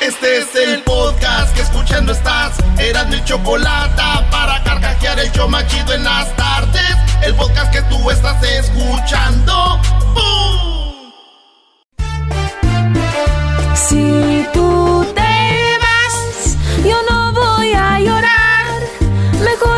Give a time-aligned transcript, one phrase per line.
[0.00, 2.56] Este es el podcast que escuchando estás.
[2.78, 6.96] Eran mi chocolate para carcajear el show machido en las tardes.
[7.22, 9.80] El podcast que tú estás escuchando.
[10.14, 11.12] ¡Bum!
[13.74, 18.80] Si tú te vas, yo no voy a llorar.
[19.44, 19.77] Mejor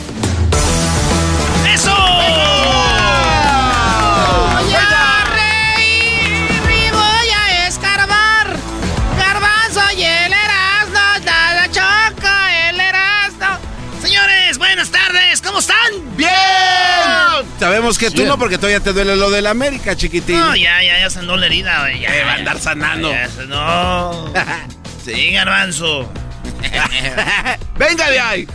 [17.61, 20.39] Sabemos que tú no, porque todavía te duele lo del América, chiquitín.
[20.39, 21.99] No, ya, ya, ya sanó la herida, güey.
[21.99, 23.11] Ya, Eh, va a andar sanando.
[23.11, 24.33] Ya, ya, no.
[25.05, 26.11] Sí, garbanzo.
[27.77, 28.47] ¡Venga de ahí!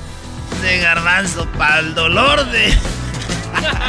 [0.60, 2.76] De garbanzo para el dolor de.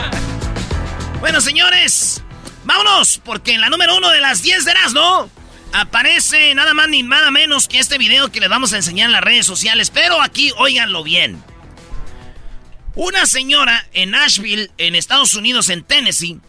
[1.19, 2.22] bueno, señores,
[2.63, 5.31] vámonos, porque en la número uno de las 10 de ¿no?
[5.73, 9.13] aparece nada más ni nada menos que este video que les vamos a enseñar en
[9.13, 9.89] las redes sociales.
[9.89, 11.44] Pero aquí, óiganlo bien.
[12.97, 16.41] Una señora en Nashville, en Estados Unidos, en Tennessee,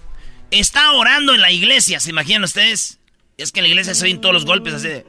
[0.50, 2.00] está orando en la iglesia.
[2.00, 2.98] ¿Se imaginan ustedes?
[3.36, 5.06] Es que en la iglesia se oyen todos los golpes así de.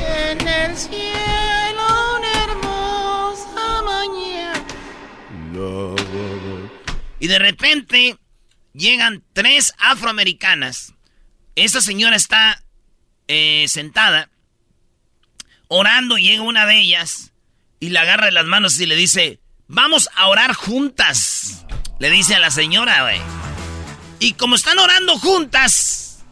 [0.00, 4.66] En el cielo una hermosa mañana.
[7.20, 8.16] Y de repente
[8.72, 10.92] llegan tres afroamericanas.
[11.54, 12.60] Esta señora está
[13.28, 14.28] eh, sentada,
[15.68, 17.32] orando, y llega una de ellas
[17.80, 21.64] y la agarra de las manos y le dice, vamos a orar juntas.
[21.98, 23.20] Le dice a la señora, güey.
[24.20, 26.24] Y como están orando juntas,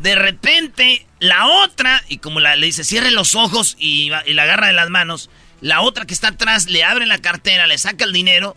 [0.00, 4.66] de repente la otra, y como la, le dice, cierre los ojos y, la agarra
[4.68, 5.30] de las manos,
[5.60, 8.56] la otra que está atrás le abre la cartera, le saca el dinero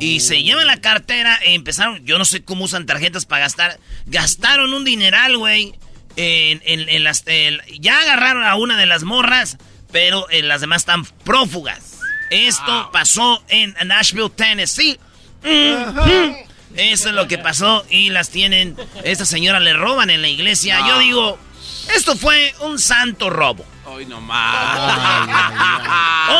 [0.00, 3.80] y se lleva la cartera e empezaron, yo no sé cómo usan tarjetas para gastar,
[4.06, 5.74] gastaron un dineral, güey,
[6.16, 7.24] en, en- en las...
[7.26, 9.58] en- ya agarraron a una de las morras,
[9.94, 12.00] pero eh, las demás están prófugas.
[12.28, 14.98] Esto pasó en Nashville, Tennessee.
[15.44, 16.34] Mm,
[16.74, 18.76] Eso es lo que pasó y las tienen.
[19.04, 20.80] Esta señora le roban en la iglesia.
[20.88, 21.38] Yo digo,
[21.94, 23.64] esto fue un santo robo.
[23.84, 25.28] Hoy nomás.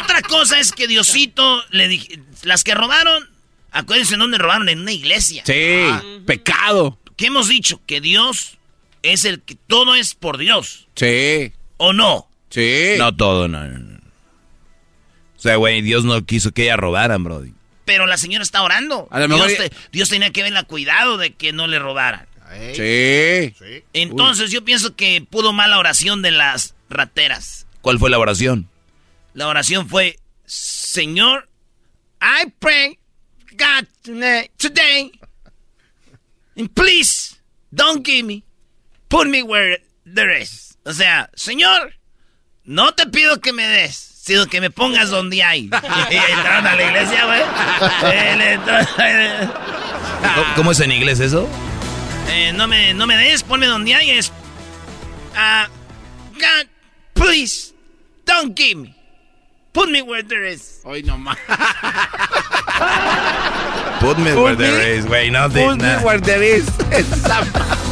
[0.02, 3.30] Otra cosa es que Diosito le dije, las que robaron,
[3.70, 5.44] acuérdense en dónde robaron, en una iglesia.
[5.46, 5.86] Sí,
[6.26, 6.98] pecado.
[7.16, 7.80] ¿Qué hemos dicho?
[7.86, 8.58] Que Dios
[9.04, 10.88] es el que todo es por Dios.
[10.96, 12.28] Sí, ¿O no?
[12.54, 12.94] Sí.
[12.98, 13.64] No todo, no.
[13.66, 13.98] no, no.
[15.36, 17.52] O sea, güey, Dios no quiso que ella robaran, Brody.
[17.84, 19.08] Pero la señora está orando.
[19.10, 21.78] A lo mejor Dios, ya- te- Dios tenía que verla cuidado de que no le
[21.78, 22.26] robaran.
[22.74, 23.52] Sí.
[23.92, 27.66] Entonces yo pienso que pudo mal la oración de las rateras.
[27.82, 28.68] ¿Cuál fue la oración?
[29.34, 31.48] La oración fue, Señor,
[32.22, 32.98] I pray
[33.52, 35.10] God today,
[36.56, 37.36] and please
[37.72, 38.44] don't give me,
[39.08, 40.78] put me where there is.
[40.86, 41.94] O sea, Señor,
[42.64, 45.70] no te pido que me des, sino que me pongas donde hay.
[46.10, 47.42] Y entraron a la iglesia, güey.
[50.56, 51.48] ¿Cómo, es en inglés eso?
[52.28, 54.10] Eh, no, me, no me des, ponme donde hay.
[54.10, 54.32] Es.
[55.36, 55.68] Ah,
[56.34, 56.68] God,
[57.12, 57.74] please,
[58.24, 58.94] don't give me.
[59.72, 60.80] Put me where there is.
[60.84, 61.36] Hoy nomás.
[64.00, 65.30] Put me where there is, güey.
[65.30, 66.64] No Put me where there is.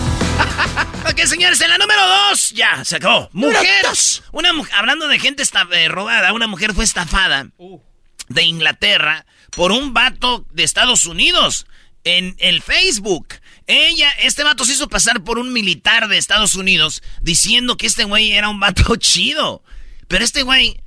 [1.11, 3.29] ok, señores, en la número dos, ya, se acabó.
[3.33, 3.87] Mujer.
[4.33, 7.49] Una mujer, hablando de gente eh, robada, una mujer fue estafada
[8.29, 11.67] de Inglaterra por un vato de Estados Unidos
[12.05, 13.29] en el Facebook.
[13.67, 18.05] Ella, este vato se hizo pasar por un militar de Estados Unidos diciendo que este
[18.05, 19.63] güey era un vato chido.
[20.09, 20.81] Pero este güey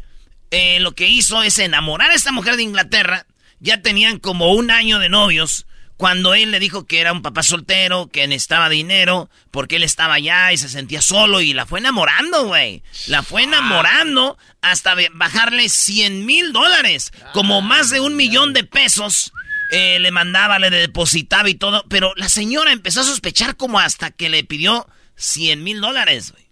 [0.51, 3.25] eh, lo que hizo es enamorar a esta mujer de Inglaterra.
[3.59, 5.65] Ya tenían como un año de novios.
[5.97, 10.15] Cuando él le dijo que era un papá soltero, que necesitaba dinero, porque él estaba
[10.15, 12.83] allá y se sentía solo y la fue enamorando, güey.
[13.07, 19.31] La fue enamorando hasta bajarle 100 mil dólares, como más de un millón de pesos.
[19.71, 24.11] Eh, le mandaba, le depositaba y todo, pero la señora empezó a sospechar como hasta
[24.11, 26.44] que le pidió 100 mil dólares, güey.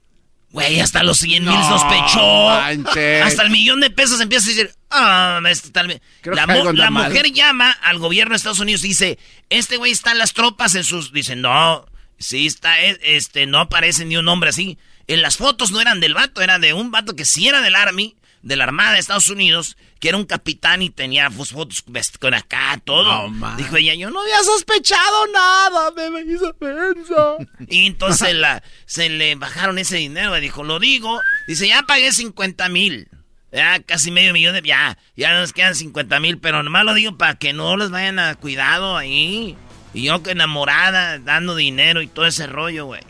[0.54, 2.50] Güey, hasta los 100 mil sospechó.
[2.50, 7.72] Hasta el millón de pesos empieza a decir, ah, este tal La, la mujer llama
[7.72, 9.18] al gobierno de Estados Unidos y dice,
[9.50, 11.12] este güey está en las tropas en sus...
[11.12, 11.88] Dice, no,
[12.20, 14.78] sí está, e, este, no aparece ni un hombre así.
[15.08, 17.76] En las fotos no eran del vato, era de un vato que sí era del
[17.76, 21.84] Army, de la Armada de Estados Unidos, que era un capitán y tenía fotos
[22.20, 23.32] con acá, todo.
[23.58, 27.38] Dijo ella, yo no había sospechado nada, me, hizo pensar.
[27.68, 31.20] y entonces la, se le bajaron ese dinero, y dijo, lo digo.
[31.48, 33.08] Dice, ya pagué 50 mil.
[33.52, 34.62] Ya casi medio millón de...
[34.62, 38.20] Ya, ya nos quedan 50 mil, pero nomás lo digo para que no les vayan
[38.20, 39.56] a cuidado ahí.
[39.94, 43.02] Y yo que enamorada, dando dinero y todo ese rollo, güey.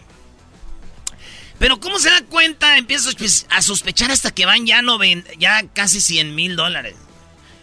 [1.63, 2.77] Pero ¿cómo se da cuenta?
[2.77, 3.09] Empiezo
[3.49, 4.81] a sospechar hasta que van ya,
[5.39, 6.95] ya casi 100 mil dólares.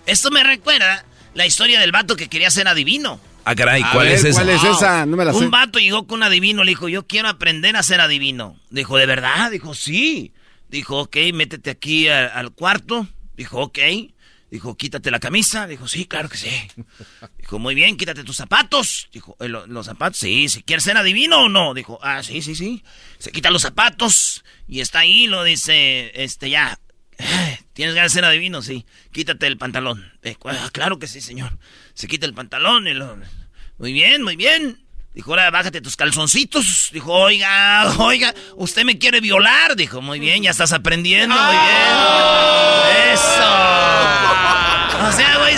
[0.07, 1.05] Esto me recuerda
[1.35, 3.21] la historia del vato que quería ser adivino.
[3.45, 4.41] Ah, caray, ¿cuál es esa?
[4.41, 5.05] ¿Cuál es esa?
[5.05, 5.41] No me la sé.
[5.41, 8.57] Un vato llegó con un adivino, le dijo, yo quiero aprender a ser adivino.
[8.71, 9.51] Dijo, ¿de verdad?
[9.51, 10.33] Dijo, sí.
[10.71, 13.07] Dijo, ok, métete aquí al cuarto.
[13.37, 13.79] Dijo, ok.
[14.51, 15.67] Dijo, quítate la camisa.
[15.67, 16.51] Dijo, sí, claro que sí.
[17.39, 19.09] Dijo, muy bien, quítate tus zapatos.
[19.13, 21.73] Dijo, eh, los zapatos, sí, si quieres ser adivino o no.
[21.75, 22.83] Dijo, ah, sí, sí, sí.
[23.19, 26.79] Se quita los zapatos y está ahí, lo dice, este, ya.
[27.75, 28.63] ¿Tienes ganas de ser adivino?
[28.63, 28.87] Sí.
[29.13, 30.13] Quítate el pantalón.
[30.45, 31.59] Ah, claro que sí, señor.
[31.95, 33.19] Se quita el pantalón y lo...
[33.79, 34.79] Muy bien, muy bien.
[35.15, 36.91] Dijo, ahora bájate tus calzoncitos.
[36.93, 39.77] Dijo, oiga, oiga, usted me quiere violar.
[39.77, 43.13] Dijo, muy bien, ya estás aprendiendo, muy bien.
[43.13, 44.20] Eso.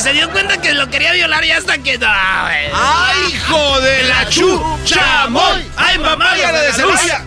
[0.00, 4.28] Se dio cuenta que lo quería violar y hasta que no, ¡Ay, hijo de la
[4.28, 5.24] chucha!
[5.76, 7.24] ¡Ay, mamá, la de cebolla!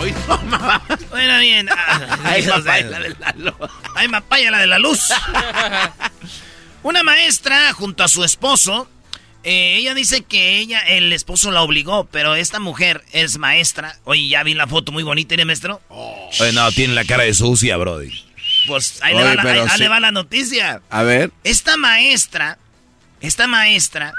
[0.00, 0.82] ¡Ay, mamá!
[1.10, 1.68] Bueno, bien.
[2.24, 3.54] Ay, papaya, la de la luz.
[3.94, 5.12] Ay, papaya, la de la luz.
[6.82, 8.88] Una maestra junto a su esposo
[9.44, 13.98] eh, ella dice que ella, el esposo la obligó, pero esta mujer es maestra.
[14.04, 15.80] Oye, ya vi la foto muy bonita, ¿eh, maestro?
[15.88, 18.27] Oye, no, tiene la cara de sucia, brody.
[18.68, 20.82] Pues ahí, le, va la, le, va la, noticia.
[20.90, 21.32] A ver.
[21.42, 22.58] Esta maestra,
[23.20, 24.12] esta maestra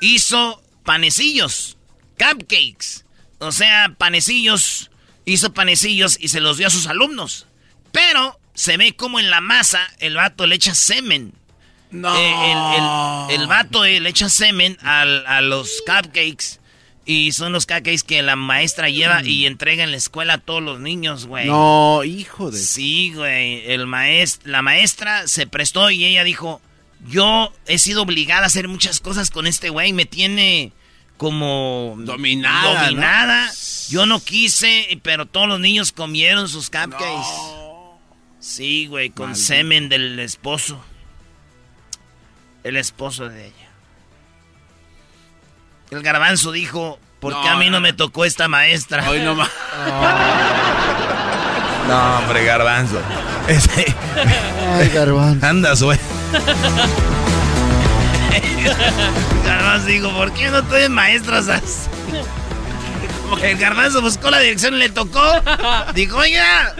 [0.00, 1.76] hizo panecillos,
[2.18, 3.04] cupcakes.
[3.38, 4.90] O sea, panecillos,
[5.24, 7.46] hizo panecillos y se los dio a sus alumnos.
[7.90, 11.32] Pero se ve como en la masa el vato le echa semen.
[11.90, 12.14] No.
[12.16, 12.52] Eh,
[13.32, 16.60] el, el, vato eh, le echa semen a los cupcakes.
[17.06, 20.62] Y son los cupcakes que la maestra lleva y entrega en la escuela a todos
[20.62, 21.46] los niños, güey.
[21.46, 22.58] No, hijo de...
[22.58, 23.70] Sí, güey.
[23.70, 26.62] El maest la maestra se prestó y ella dijo,
[27.06, 29.92] yo he sido obligada a hacer muchas cosas con este güey.
[29.92, 30.72] Me tiene
[31.18, 31.94] como...
[31.98, 32.86] Dominada.
[32.86, 33.50] Dominada.
[33.90, 37.28] Yo no quise, pero todos los niños comieron sus cupcakes.
[38.40, 40.82] Sí, güey, con semen del esposo
[42.64, 43.63] el esposo de ella.
[45.94, 49.08] El garbanzo dijo, ¿por qué a mí no, me tocó esta maestra?
[49.08, 49.48] Hoy no más.
[51.88, 52.98] No, hombre, garbanzo.
[53.46, 55.46] Ay, garbanzo.
[55.46, 55.98] Anda, güey.
[59.44, 61.90] garbanzo dijo, ¿por qué no estoy maestras así?
[63.42, 65.22] El garbanzo buscó la dirección y le tocó.
[65.94, 66.74] Dijo, oiga,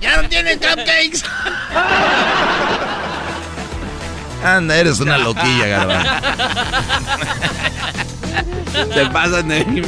[0.00, 1.24] ya no tienen cupcakes.
[4.44, 6.10] Anda, eres una loquilla, garbanzo.
[8.94, 9.84] Te pasan de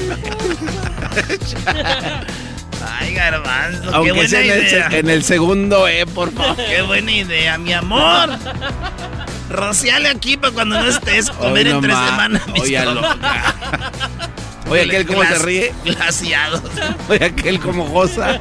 [2.99, 4.89] Ay, garbanzo, Aunque qué buena sea idea.
[4.91, 6.57] En el, segundo E, por favor.
[6.69, 8.31] Qué buena idea, mi amor.
[9.51, 12.43] Rociale aquí para cuando no estés comer en tres semanas.
[12.61, 12.79] Oye,
[14.71, 15.75] Oye, aquel cómo se ríe.
[15.85, 16.63] Glaciados.
[17.09, 18.41] Oye, aquel como goza.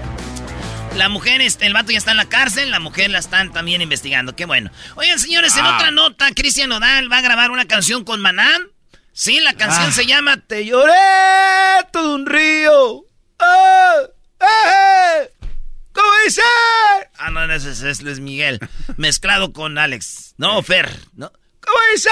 [0.95, 3.81] La mujer, este, el vato ya está en la cárcel, la mujer la están también
[3.81, 4.35] investigando.
[4.35, 4.71] Qué bueno.
[4.95, 5.75] Oigan, señores, en ah.
[5.75, 8.59] otra nota, Cristian Nodal va a grabar una canción con Maná.
[9.13, 9.91] Sí, la canción ah.
[9.91, 10.93] se llama Te lloré
[11.91, 13.05] todo un río.
[13.39, 14.01] ¡Ah!
[14.41, 15.31] ¡Eh!
[15.93, 16.41] ¿Cómo dice?
[17.17, 18.59] Ah, no, ese es Luis Miguel.
[18.97, 20.35] mezclado con Alex.
[20.37, 20.89] No, Fer.
[21.13, 21.31] ¿no?
[21.61, 22.09] ¿Cómo dice?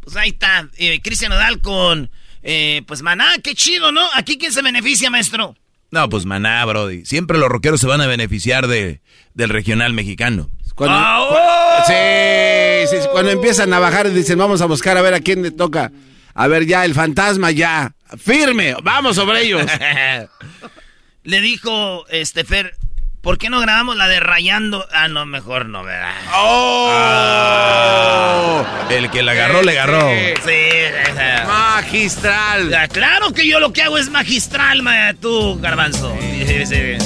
[0.00, 2.10] Pues ahí está, eh, Cristian Nodal con,
[2.42, 4.08] eh, pues Maná, qué chido, ¿no?
[4.14, 5.56] ¿Aquí quién se beneficia, maestro?
[5.94, 7.04] No, pues Maná, Brody.
[7.04, 9.00] Siempre los rockeros se van a beneficiar de,
[9.34, 10.50] del regional mexicano.
[10.74, 11.84] Cuando, ¡Ah, cu- oh!
[11.86, 15.20] sí, sí, sí, cuando empiezan a bajar y dicen, vamos a buscar a ver a
[15.20, 15.92] quién le toca.
[16.34, 17.94] A ver, ya, el fantasma, ya.
[18.18, 19.62] Firme, vamos sobre ellos.
[21.22, 22.74] Le dijo, este, Fer,
[23.24, 24.86] ¿por qué no grabamos la de Rayando?
[24.92, 26.12] Ah, no, mejor no, ¿verdad?
[26.36, 27.82] ¡Oh!
[28.90, 30.08] El que la agarró, le agarró.
[30.44, 31.44] Sí, esa.
[31.46, 32.72] Magistral.
[32.74, 36.14] Ah, Claro que yo lo que hago es magistral, ma, tú, garbanzo.
[36.20, 36.96] Sí, sí, sí.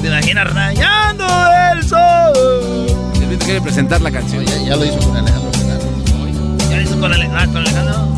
[0.00, 1.26] ¿Te imaginas rayando
[1.74, 3.12] el sol?
[3.20, 4.44] El Vito quiere presentar la canción.
[4.46, 5.84] Ya, ya lo hizo con Alejandro Fernández.
[6.70, 8.16] ¿Ya lo hizo con Ale- ah, con Alejandro?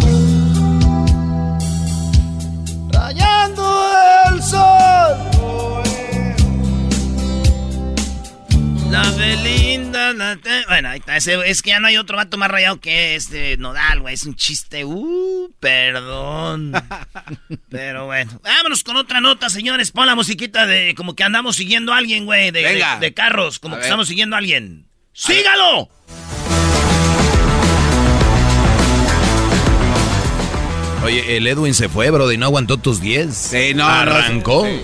[2.93, 3.85] Rayando
[4.31, 5.32] el sol.
[8.93, 11.17] La Belinda, la te- Bueno, ahí está.
[11.17, 14.13] ese- es que ya no hay otro vato más rayado que este Nodal, güey.
[14.13, 14.85] Es un chiste.
[14.85, 16.73] Uh, perdón.
[17.71, 18.39] Pero bueno.
[18.45, 19.93] Vámonos con otra nota, señores.
[19.93, 22.51] Pon la musiquita de como que andamos siguiendo a alguien, güey.
[22.51, 22.97] De, Venga.
[22.97, 23.87] de- de carros, como A que ver.
[23.87, 24.87] estamos siguiendo a alguien.
[25.15, 25.89] ¡Sígalo!
[31.05, 33.35] Oye, el Edwin se fue, Brody, no aguantó tus 10.
[33.35, 34.65] Sí, no, no, Arrancó.
[34.67, 34.81] sí.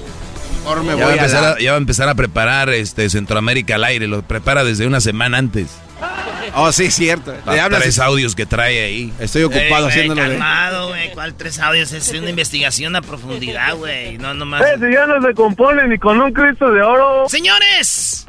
[0.63, 2.69] Mejor me ya, va a voy empezar la- a, ya va a empezar a preparar
[2.71, 4.07] este Centroamérica al aire.
[4.07, 5.69] Lo prepara desde una semana antes.
[6.55, 7.35] Oh, sí, cierto.
[7.47, 9.13] Le hablas- tres audios que trae ahí.
[9.19, 10.29] Estoy ocupado güey, haciéndolo de...
[10.31, 11.11] calmado, güey.
[11.13, 11.93] ¿Cuál tres audios?
[11.93, 14.17] Es una investigación a profundidad, güey.
[14.19, 14.63] No, nomás.
[14.63, 17.29] Eh, si ya no se compone ni con un Cristo de oro.
[17.29, 18.27] Señores,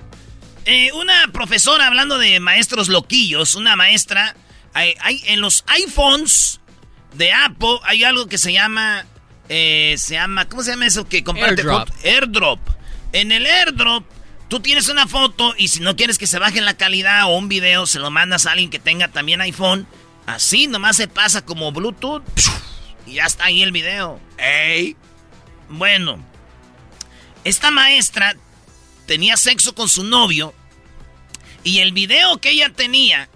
[0.65, 4.36] eh, una profesora hablando de maestros loquillos, una maestra,
[4.74, 6.59] hay, hay- en los iPhones
[7.15, 9.05] de Apple hay algo que se llama,
[9.50, 11.08] eh, se llama, ¿cómo se llama eso?
[11.08, 11.89] Que comparte Airdrop.
[12.06, 12.60] airdrop.
[13.12, 14.06] En el airdrop,
[14.48, 17.50] tú tienes una foto y si no quieres que se baje la calidad o un
[17.50, 19.88] video, se lo mandas a alguien que tenga también iPhone.
[20.27, 22.24] Así nomás se pasa como Bluetooth
[23.08, 24.20] y ya está ahí el video.
[24.38, 24.96] ¡Ey!
[25.68, 26.24] Bueno,
[27.44, 28.36] esta maestra
[29.08, 30.53] tenía sexo con su novio
[31.63, 33.29] y el video que ella tenía,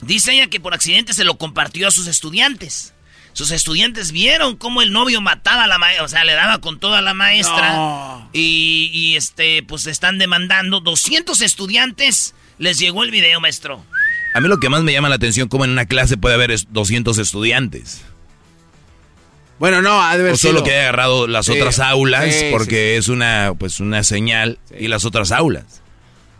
[0.00, 2.93] dice ella que por accidente se lo compartió a sus estudiantes.
[3.34, 6.80] Sus estudiantes vieron cómo el novio mataba a la maestra, o sea, le daba con
[6.80, 7.74] toda la maestra.
[7.74, 8.30] No.
[8.32, 10.80] Y, y, este, pues están demandando.
[10.80, 13.84] 200 estudiantes les llegó el video, maestro.
[14.34, 16.50] A mí lo que más me llama la atención, como en una clase puede haber
[16.52, 18.02] es 200 estudiantes.
[19.58, 22.34] Bueno, no, ha de haber O solo sido- que haya agarrado las Sí, otras aulas,
[22.34, 25.80] sí, porque es una, pues, una señal, y las otras aulas.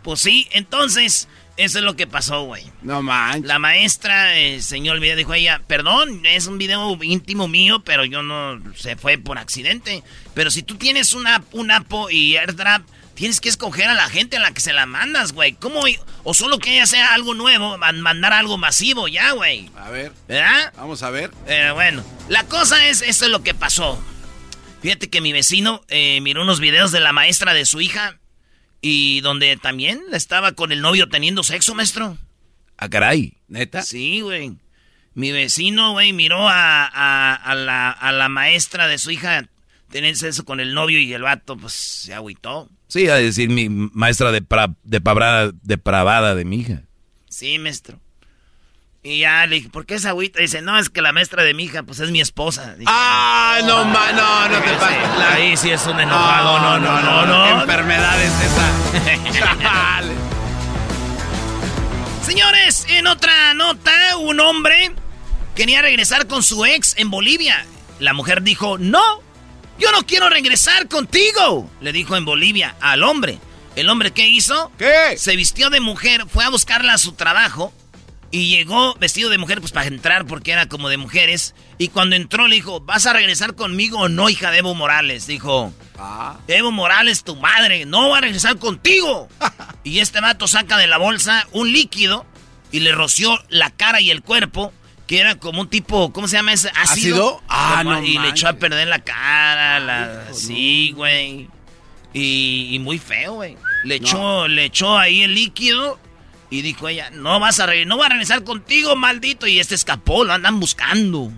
[0.03, 2.63] Pues sí, entonces, eso es lo que pasó, güey.
[2.81, 3.45] No manches.
[3.45, 8.03] La maestra eh, enseñó el video, dijo ella, perdón, es un video íntimo mío, pero
[8.05, 10.03] yo no, se fue por accidente.
[10.33, 12.83] Pero si tú tienes una, un Apo y AirDrop,
[13.13, 15.53] tienes que escoger a la gente a la que se la mandas, güey.
[15.53, 15.83] ¿Cómo?
[16.23, 19.69] O solo que ella sea algo nuevo, man- mandar algo masivo ya, güey.
[19.77, 20.73] A ver, ¿Verdad?
[20.75, 21.31] vamos a ver.
[21.45, 24.03] Pero bueno, la cosa es, eso es lo que pasó.
[24.81, 28.19] Fíjate que mi vecino eh, miró unos videos de la maestra de su hija
[28.87, 32.19] y donde también estaba con el novio teniendo sexo, maestro.
[32.77, 33.33] Ah, caray.
[33.47, 33.81] ¿Neta?
[33.81, 34.57] Sí, güey.
[35.15, 39.49] Mi vecino, güey, miró a, a- a la, a la maestra de su hija
[39.89, 42.69] tener sexo con el novio y el vato, pues, se agüitó.
[42.87, 44.45] Sí, a decir mi maestra de
[44.83, 46.83] depravada, depravada de mi hija.
[47.27, 47.99] Sí, maestro.
[49.07, 50.39] Y ya le dije, ¿por qué se agüita?
[50.39, 52.73] Dice, no, es que la maestra de mi hija, pues, es mi esposa.
[52.73, 54.97] Dije, ¡Ah, no, ma, no, no te pases!
[55.31, 57.43] Ahí sí es un enojado, no, no, no, no.
[57.43, 60.01] ¿Qué enfermedad es esa?
[62.25, 64.91] Señores, en otra nota, un hombre
[65.53, 67.63] quería regresar con su ex en Bolivia.
[67.99, 69.21] La mujer dijo, no,
[69.77, 71.69] yo no quiero regresar contigo.
[71.79, 73.37] Le dijo en Bolivia al hombre.
[73.75, 74.71] ¿El hombre qué hizo?
[74.79, 75.15] ¿Qué?
[75.15, 77.71] Se vistió de mujer, fue a buscarla a su trabajo
[78.35, 81.55] y llegó vestido de mujer pues para entrar porque era como de mujeres.
[81.77, 85.25] Y cuando entró le dijo, ¿vas a regresar conmigo o no, hija de Evo Morales?
[85.27, 86.37] Dijo, Ah.
[86.49, 89.29] Evo Morales, tu madre, no va a regresar contigo.
[89.85, 92.25] y este vato saca de la bolsa un líquido
[92.73, 94.73] y le roció la cara y el cuerpo,
[95.07, 96.69] que era como un tipo, ¿cómo se llama ese?
[96.75, 96.83] Ácido.
[97.37, 97.43] ¿Ácido?
[97.47, 100.33] Ah, Como- no Y le echó a perder la cara, la...
[100.33, 101.47] Sí, güey.
[102.13, 103.55] Y, y muy feo, güey.
[103.85, 105.99] Le, echó, le echó ahí el líquido
[106.49, 109.47] y dijo ella, no vas a no va a regresar contigo, maldito.
[109.47, 111.31] Y este escapó, lo andan buscando.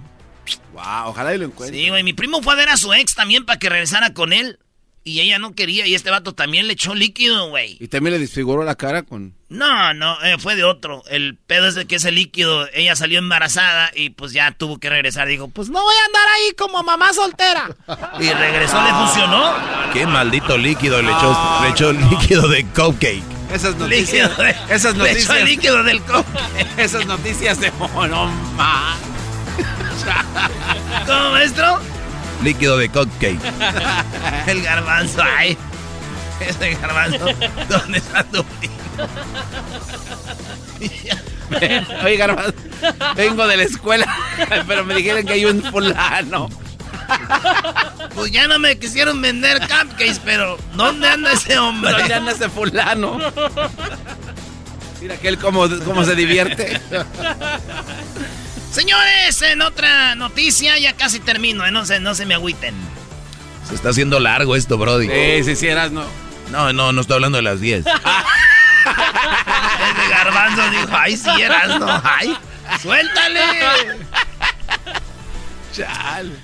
[0.73, 1.77] Wow, ojalá y lo encuentre.
[1.77, 4.33] Sí, güey, mi primo fue a ver a su ex también para que regresara con
[4.33, 4.59] él.
[5.03, 7.77] Y ella no quería, y este vato también le echó líquido, güey.
[7.79, 9.35] Y también le desfiguró la cara con...
[9.47, 11.01] No, no, eh, fue de otro.
[11.07, 14.89] El pedo es de que ese líquido, ella salió embarazada y pues ya tuvo que
[14.89, 15.29] regresar.
[15.29, 17.69] Dijo, pues no voy a andar ahí como mamá soltera.
[18.19, 19.53] Y regresó, le funcionó.
[19.93, 23.36] Qué maldito líquido le echó, le echó líquido de cupcake.
[23.53, 24.29] Esas noticias.
[24.29, 25.43] Líquido de- esas noticias.
[25.43, 26.27] líquido del coque.
[26.77, 27.71] Esas noticias de
[28.09, 28.25] no
[28.55, 28.97] más.
[31.05, 31.79] ¿Cómo, maestro?
[32.43, 33.39] Líquido de cupcake.
[34.47, 35.57] El garbanzo, ay.
[36.39, 37.25] Ese garbanzo,
[37.67, 38.75] ¿dónde está tu primo?
[42.03, 42.53] Oye, Garbanzo,
[43.15, 44.05] vengo de la escuela,
[44.67, 46.49] pero me dijeron que hay un fulano.
[48.15, 51.91] Pues ya no me quisieron vender cupcakes, pero ¿dónde anda ese hombre?
[51.91, 53.19] ¿Dónde anda ese fulano?
[54.99, 56.81] Mira que él cómo, cómo se divierte.
[58.71, 62.73] Señores, en otra noticia, ya casi termino, eh, no, se, no se me agüiten.
[63.67, 65.07] Se está haciendo largo esto, Brody.
[65.07, 66.03] Sí, sí, sí, eras, no.
[66.51, 67.85] No, no, no estoy hablando de las 10.
[67.85, 67.95] Ese
[70.09, 72.35] garbanzo dijo, ay, sí, eras, no, ay,
[72.81, 73.41] suéltale.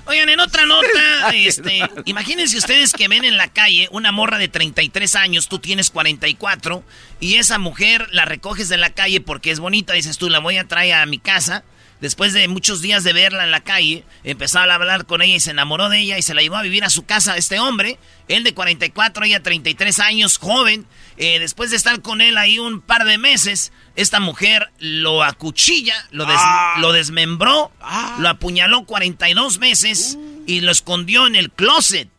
[0.05, 4.47] Oigan, en otra nota, este, imagínense ustedes que ven en la calle una morra de
[4.47, 6.83] 33 años, tú tienes 44,
[7.19, 10.57] y esa mujer la recoges de la calle porque es bonita, dices tú, la voy
[10.57, 11.63] a traer a mi casa.
[12.01, 15.39] Después de muchos días de verla en la calle, empezó a hablar con ella y
[15.39, 17.97] se enamoró de ella y se la llevó a vivir a su casa este hombre,
[18.27, 20.85] él de 44, ella 33 años, joven.
[21.17, 25.93] Eh, después de estar con él ahí un par de meses, esta mujer lo acuchilla,
[26.11, 26.35] lo, des-
[26.81, 27.71] lo desmembró,
[28.19, 30.17] lo apuñaló 42 veces
[30.47, 32.09] y lo escondió en el closet.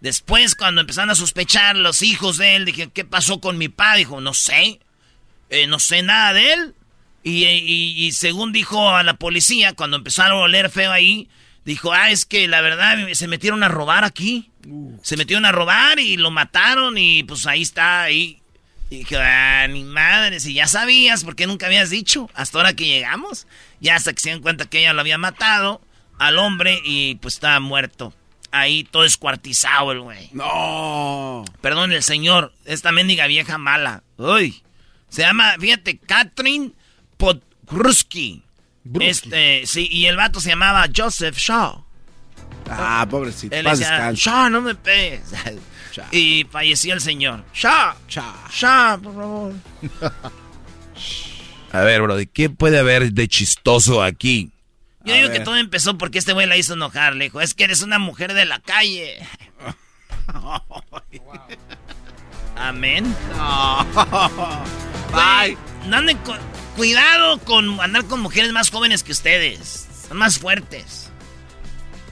[0.00, 3.98] Después, cuando empezaron a sospechar los hijos de él, dije, ¿qué pasó con mi padre?
[4.00, 4.80] Dijo, no sé,
[5.50, 6.74] eh, no sé nada de él.
[7.22, 11.28] Y, y- y según dijo a la policía, cuando empezaron a oler feo ahí,
[11.66, 14.50] dijo, ah, es que la verdad se metieron a robar aquí.
[15.02, 18.39] Se metieron a robar y lo mataron y pues ahí está, ahí.
[18.90, 22.28] Y dije, ah, mi madre, si ya sabías, ¿por qué nunca habías dicho?
[22.34, 23.46] Hasta ahora que llegamos.
[23.80, 25.80] Ya hasta que se dieron cuenta que ella lo había matado
[26.18, 28.12] al hombre y pues estaba muerto.
[28.50, 30.28] Ahí todo escuartizado el güey.
[30.32, 31.44] No.
[31.60, 34.02] Perdón, el señor, esta mendiga vieja mala.
[34.16, 34.60] Uy.
[35.08, 36.74] Se llama, fíjate, Katrin
[37.16, 38.42] Podgruski.
[38.98, 41.84] Este, sí, y el vato se llamaba Joseph Shaw.
[42.68, 43.54] Ah, pobrecito.
[43.54, 44.10] Él decía.
[44.12, 45.32] Shaw, no me pegues.
[46.12, 47.44] Y falleció el señor.
[47.54, 48.34] Shaw, Cha.
[48.50, 49.52] Shaw, por favor.
[51.72, 54.50] A ver, Brody, ¿qué puede haber de chistoso aquí?
[55.04, 55.38] Yo A digo ver.
[55.38, 57.14] que todo empezó porque este güey la hizo enojar.
[57.14, 59.18] Le dijo, es que eres una mujer de la calle.
[62.56, 63.04] Amén.
[65.12, 65.56] Bye.
[65.86, 66.38] No anden con-
[66.76, 69.88] cuidado con andar con mujeres más jóvenes que ustedes.
[70.08, 71.10] Son más fuertes.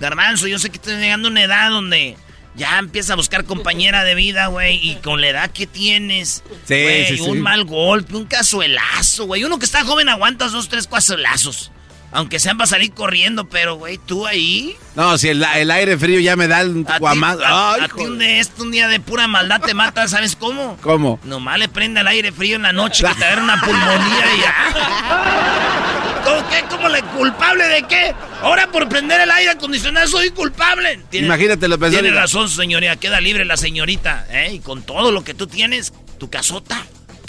[0.01, 2.17] Garbanzo, yo sé que estoy llegando a una edad donde
[2.55, 4.77] ya empieza a buscar compañera de vida, güey.
[4.83, 7.23] Y con la edad que tienes, Sí, güey, sí, sí.
[7.23, 9.45] un mal golpe, un cazuelazo, güey.
[9.45, 11.71] Uno que está joven aguantas dos, tres cazuelazos.
[12.11, 14.75] Aunque sean para salir corriendo, pero, güey, tú ahí.
[14.97, 17.45] No, si el, el aire frío ya me da ti, guamado.
[17.45, 18.19] a- a ti un,
[18.61, 20.79] un día de pura maldad te mata, ¿sabes cómo?
[20.81, 21.21] ¿Cómo?
[21.25, 24.41] Nomás le prende el aire frío en la noche que te agarra una pulmonía y
[24.41, 24.55] ya.
[26.25, 26.65] ¿Cómo qué?
[26.71, 28.15] ¿Cómo le culpable de qué?
[28.43, 31.01] Ahora por prender el aire acondicionado soy culpable.
[31.11, 31.99] Tiene- Imagínate lo pensó.
[32.01, 32.97] Tiene razón, señoría.
[32.97, 34.27] Queda libre la señorita.
[34.31, 34.53] ¿eh?
[34.55, 36.85] Y con todo lo que tú tienes, tu casota.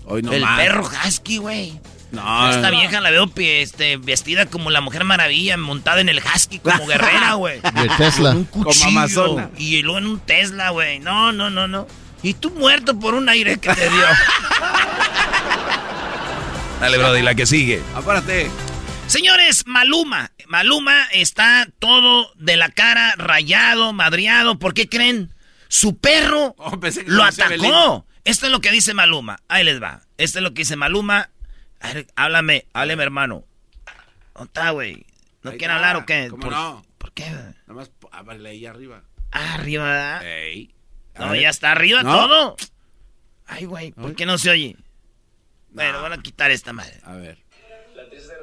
[0.05, 0.59] Hoy no el más.
[0.59, 1.79] perro husky, güey.
[2.11, 2.79] No, Esta no.
[2.79, 7.33] vieja la veo este, vestida como la Mujer Maravilla, montada en el husky como guerrera,
[7.35, 7.59] güey.
[7.61, 8.31] De Tesla.
[8.31, 8.87] Un cuchillo.
[8.87, 9.49] Amazona.
[9.57, 10.99] Y luego en un Tesla, güey.
[10.99, 11.87] No, no, no, no.
[12.23, 14.01] Y tú muerto por un aire que te dio.
[16.81, 17.81] Dale, Brody, la que sigue.
[17.95, 18.49] Apárate.
[19.09, 20.31] Señores, Maluma.
[20.47, 24.59] Maluma está todo de la cara rayado, madreado.
[24.59, 25.33] ¿Por qué creen?
[25.67, 28.05] Su perro Oh, lo atacó.
[28.23, 29.39] Esto es lo que dice Maluma.
[29.47, 30.01] Ahí les va.
[30.17, 31.31] Esto es lo que dice Maluma.
[31.79, 33.45] A ver, háblame, háblame, hermano.
[34.35, 35.05] ¿Dónde está, güey?
[35.41, 35.75] ¿No Ahí quiere está.
[35.75, 36.27] hablar o qué?
[36.29, 36.85] ¿Cómo ¿Por, no?
[36.99, 37.29] ¿Por qué?
[37.31, 37.91] Nada más,
[38.45, 39.03] ahí arriba.
[39.31, 40.21] Ah, arriba,
[41.17, 41.41] No, ver.
[41.41, 42.11] ya está arriba ¿No?
[42.15, 42.57] todo.
[43.47, 44.75] Ay, güey, ¿por qué no se oye?
[45.71, 46.99] Bueno, van a quitar esta madre.
[47.03, 47.39] A ver.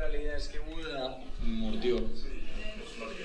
[0.06, 2.00] La triste realidad es que Buda me mordió,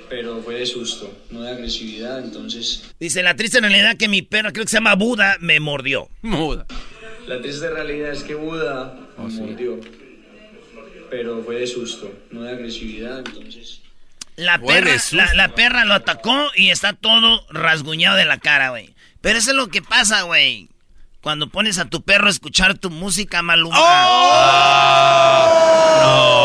[0.10, 2.92] pero fue de susto, no de agresividad, entonces...
[3.00, 6.10] Dice, la triste realidad que mi perro, creo que se llama Buda, me mordió.
[7.28, 9.80] La triste realidad es que Buda Oh, me mordió,
[11.12, 13.82] pero fue de susto, no de agresividad, entonces...
[14.36, 18.96] La perra, susto, la, perra lo atacó y está todo rasguñado de la cara, güey.
[19.20, 20.70] Pero eso es lo que pasa, güey.
[21.22, 23.78] Cuando pones a tu perro a escuchar tu música, Maluma.
[26.02, 26.41] No,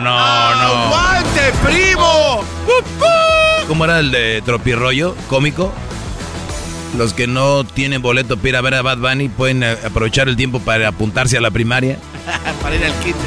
[0.00, 0.94] no, no.
[0.94, 2.44] ¡Aguante, primo!
[3.68, 5.14] ¿Cómo era el de Tropirollo?
[5.28, 5.72] ¿Cómico?
[6.96, 10.28] Los que no tienen boleto para ir a ver a Bad Bunny pueden eh, aprovechar
[10.28, 11.98] el tiempo para apuntarse a la primaria.
[12.62, 13.16] Para ir al kit.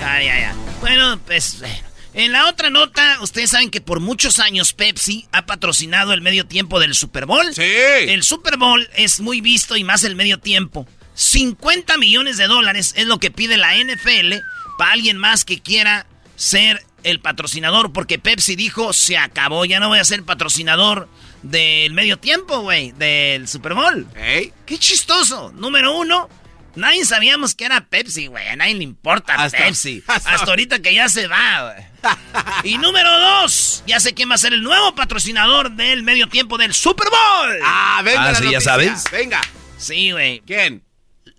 [0.00, 0.54] Ya, ya, ya.
[0.80, 1.88] Bueno, pues bueno.
[2.14, 6.46] En la otra nota, ustedes saben que por muchos años Pepsi ha patrocinado el medio
[6.46, 7.54] tiempo del Super Bowl.
[7.54, 7.62] Sí.
[7.62, 10.86] El Super Bowl es muy visto y más el medio tiempo.
[11.14, 14.34] 50 millones de dólares es lo que pide la NFL
[14.78, 19.88] para alguien más que quiera ser el patrocinador, porque Pepsi dijo, se acabó, ya no
[19.88, 21.08] voy a ser patrocinador
[21.42, 24.06] del medio tiempo, güey, del Super Bowl.
[24.14, 25.52] Qué chistoso.
[25.52, 26.28] Número uno,
[26.76, 28.48] nadie sabíamos que era Pepsi, güey.
[28.48, 30.02] A nadie le importa Pepsi.
[30.06, 32.14] Hasta, ahorita que ya se va, güey.
[32.74, 36.56] y número dos, ya sé quién va a ser el nuevo patrocinador del medio tiempo
[36.56, 37.58] del Super Bowl.
[37.64, 38.30] Ah, venga.
[38.30, 39.04] Ah, sí, ya sabes.
[39.10, 39.40] Venga.
[39.76, 40.40] Sí, güey.
[40.46, 40.82] ¿Quién?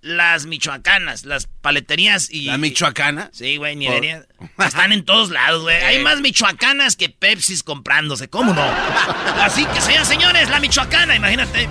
[0.01, 2.45] Las michoacanas, las paleterías y...
[2.45, 3.29] ¿La michoacana?
[3.33, 4.25] Sí, güey, nivería.
[4.57, 5.75] Están en todos lados, güey.
[5.75, 8.63] Hay más michoacanas que Pepsis comprándose, ¿cómo no?
[9.41, 11.67] Así que, sean señores, la michoacana, imagínate.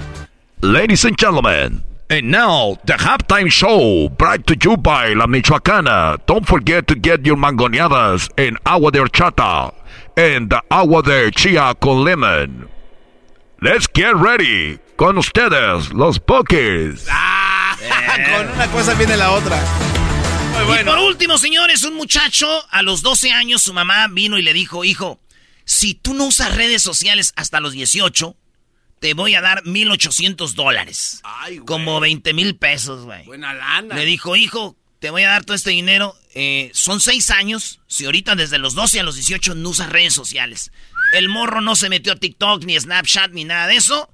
[0.61, 6.19] Ladies and gentlemen, and now the halftime show brought to you by La Michoacana.
[6.27, 9.73] Don't forget to get your mangoneadas en agua de horchata
[10.17, 12.69] and the agua de chía con lemon.
[13.63, 14.81] Let's get ready.
[14.99, 17.07] Con ustedes, los Pokés.
[17.09, 17.77] Ah,
[18.37, 19.57] con una cosa viene la otra.
[20.55, 20.91] Muy Y bueno.
[20.91, 24.85] por último, señores, un muchacho a los 12 años, su mamá vino y le dijo,
[24.85, 25.21] hijo,
[25.65, 28.35] si tú no usas redes sociales hasta los 18,
[28.99, 31.21] te voy a dar 1.800 dólares.
[31.23, 31.67] Ay, güey.
[31.67, 33.25] Como 20 mil pesos, güey.
[33.25, 33.95] Buena lana.
[33.95, 36.17] Le dijo, hijo, te voy a dar todo este dinero.
[36.35, 37.79] eh, son seis años.
[37.87, 40.73] Si ahorita desde los 12 a los 18 no usas redes sociales.
[41.13, 44.11] El morro no se metió a TikTok, ni Snapchat, ni nada de eso.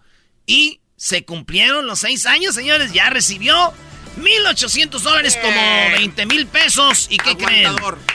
[0.47, 2.93] Y se cumplieron los seis años, señores.
[2.93, 3.73] Ya recibió
[4.21, 5.61] 1.800 dólares, como
[5.99, 7.07] 20 mil pesos.
[7.11, 7.73] ¿Y qué creen?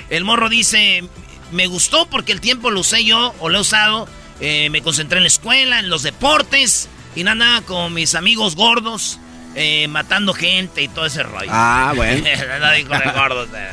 [0.09, 1.03] El morro dice,
[1.51, 4.07] me gustó porque el tiempo lo usé yo, o lo he usado.
[4.39, 6.87] eh, me concentré en la escuela, en los deportes.
[7.15, 9.19] Y nada, con mis amigos gordos.
[9.55, 11.49] eh, matando gente y todo ese rollo.
[11.51, 12.23] Ah, bueno.
[12.59, 13.49] no dijo de gordos.
[13.55, 13.69] eh.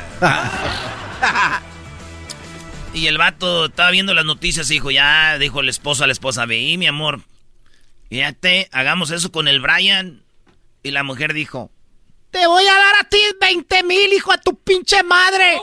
[2.93, 6.13] y el vato estaba viendo las noticias y dijo, ya, dijo el esposo a la
[6.13, 7.21] esposa, ve, mi amor,
[8.09, 10.23] fíjate, hagamos eso con el Brian.
[10.83, 11.71] Y la mujer dijo,
[12.31, 15.59] te voy a dar a ti 20 mil, hijo a tu pinche madre.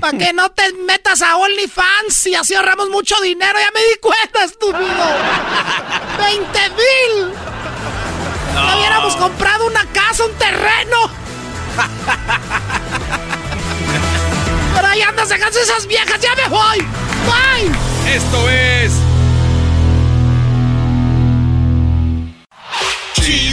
[0.00, 3.58] Para que no te metas a OnlyFans y así ahorramos mucho dinero.
[3.58, 4.78] Ya me di cuenta, estúpido.
[6.18, 7.34] 20 mil.
[8.54, 8.78] No.
[8.78, 11.10] hubiéramos comprado una casa, un terreno.
[14.74, 16.78] Pero ahí andas dejando esas viejas, ya me voy.
[17.26, 17.70] Bye.
[18.14, 18.92] Esto es.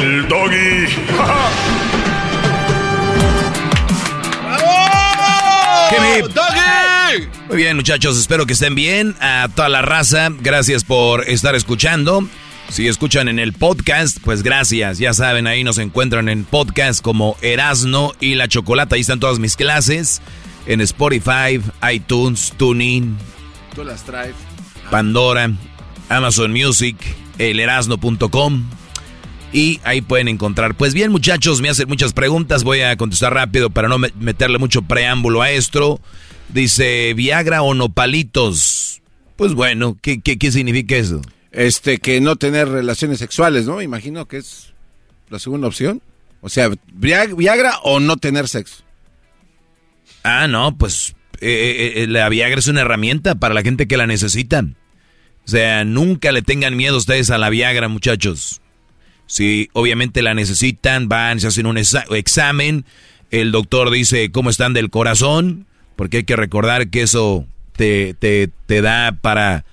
[0.00, 0.86] El doggy.
[6.16, 7.28] Hip.
[7.48, 9.14] Muy bien, muchachos, espero que estén bien.
[9.20, 12.26] A toda la raza, gracias por estar escuchando.
[12.68, 14.98] Si escuchan en el podcast, pues gracias.
[14.98, 18.94] Ya saben, ahí nos encuentran en podcast como Erasno y la Chocolata.
[18.94, 20.22] Ahí están todas mis clases.
[20.66, 21.60] En Spotify,
[21.92, 23.16] iTunes, TuneIn,
[23.74, 24.34] Tú las traes.
[24.90, 25.50] Pandora,
[26.08, 26.96] Amazon Music,
[27.38, 28.79] elerasno.com.
[29.52, 30.76] Y ahí pueden encontrar.
[30.76, 32.62] Pues bien, muchachos, me hacen muchas preguntas.
[32.62, 36.00] Voy a contestar rápido para no me- meterle mucho preámbulo a esto.
[36.48, 39.02] Dice, ¿Viagra o nopalitos?
[39.36, 41.20] Pues bueno, ¿qué, qué, qué significa eso?
[41.50, 43.82] Este, que no tener relaciones sexuales, ¿no?
[43.82, 44.72] Imagino que es
[45.30, 46.00] la segunda opción.
[46.42, 48.84] O sea, Viag- Viagra o no tener sexo.
[50.22, 54.06] Ah, no, pues eh, eh, la Viagra es una herramienta para la gente que la
[54.06, 54.60] necesita.
[55.44, 58.59] O sea, nunca le tengan miedo ustedes a la Viagra, muchachos.
[59.30, 62.84] Si obviamente la necesitan, van, se hacen un exa- examen,
[63.30, 68.50] el doctor dice cómo están del corazón, porque hay que recordar que eso te, te,
[68.66, 69.64] te da para,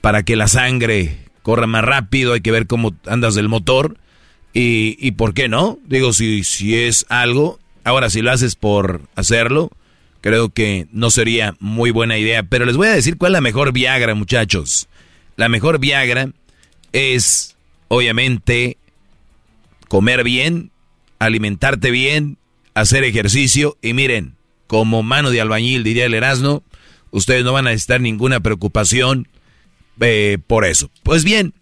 [0.00, 3.96] para que la sangre corra más rápido, hay que ver cómo andas del motor.
[4.52, 5.78] Y, y por qué no?
[5.86, 9.70] Digo, si, si es algo, ahora si lo haces por hacerlo,
[10.22, 12.42] creo que no sería muy buena idea.
[12.42, 14.88] Pero les voy a decir cuál es la mejor Viagra, muchachos.
[15.36, 16.30] La mejor Viagra
[16.92, 17.56] es,
[17.90, 18.78] obviamente,
[19.88, 20.70] comer bien,
[21.18, 22.38] alimentarte bien,
[22.74, 23.76] hacer ejercicio.
[23.82, 24.36] Y miren,
[24.68, 26.62] como mano de albañil, diría el Erasmo,
[27.10, 29.26] ustedes no van a necesitar ninguna preocupación
[30.00, 30.88] eh, por eso.
[31.02, 31.52] Pues bien,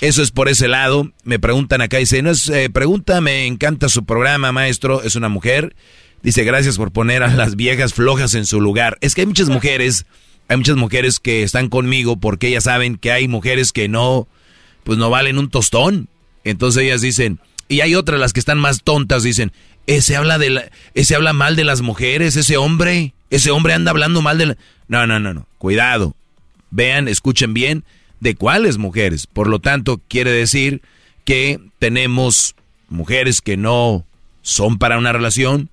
[0.00, 1.12] eso es por ese lado.
[1.22, 5.28] Me preguntan acá, dice, no es eh, pregunta, me encanta su programa, maestro, es una
[5.28, 5.76] mujer.
[6.22, 8.96] Dice, gracias por poner a las viejas flojas en su lugar.
[9.02, 10.06] Es que hay muchas mujeres,
[10.48, 14.26] hay muchas mujeres que están conmigo porque ellas saben que hay mujeres que no,
[14.84, 16.08] pues no valen un tostón.
[16.44, 19.50] Entonces ellas dicen, Y hay otras las que están más tontas, dicen,
[19.86, 24.22] ese habla de ese habla mal de las mujeres, ese hombre, ese hombre anda hablando
[24.22, 24.56] mal de la...
[24.86, 25.46] No, no, no, no.
[25.58, 26.14] Cuidado.
[26.70, 27.84] Vean, escuchen bien
[28.20, 29.26] de cuáles mujeres.
[29.26, 30.82] Por lo tanto, quiere decir
[31.24, 32.54] que tenemos
[32.88, 34.04] mujeres que no
[34.42, 35.70] son para una relación,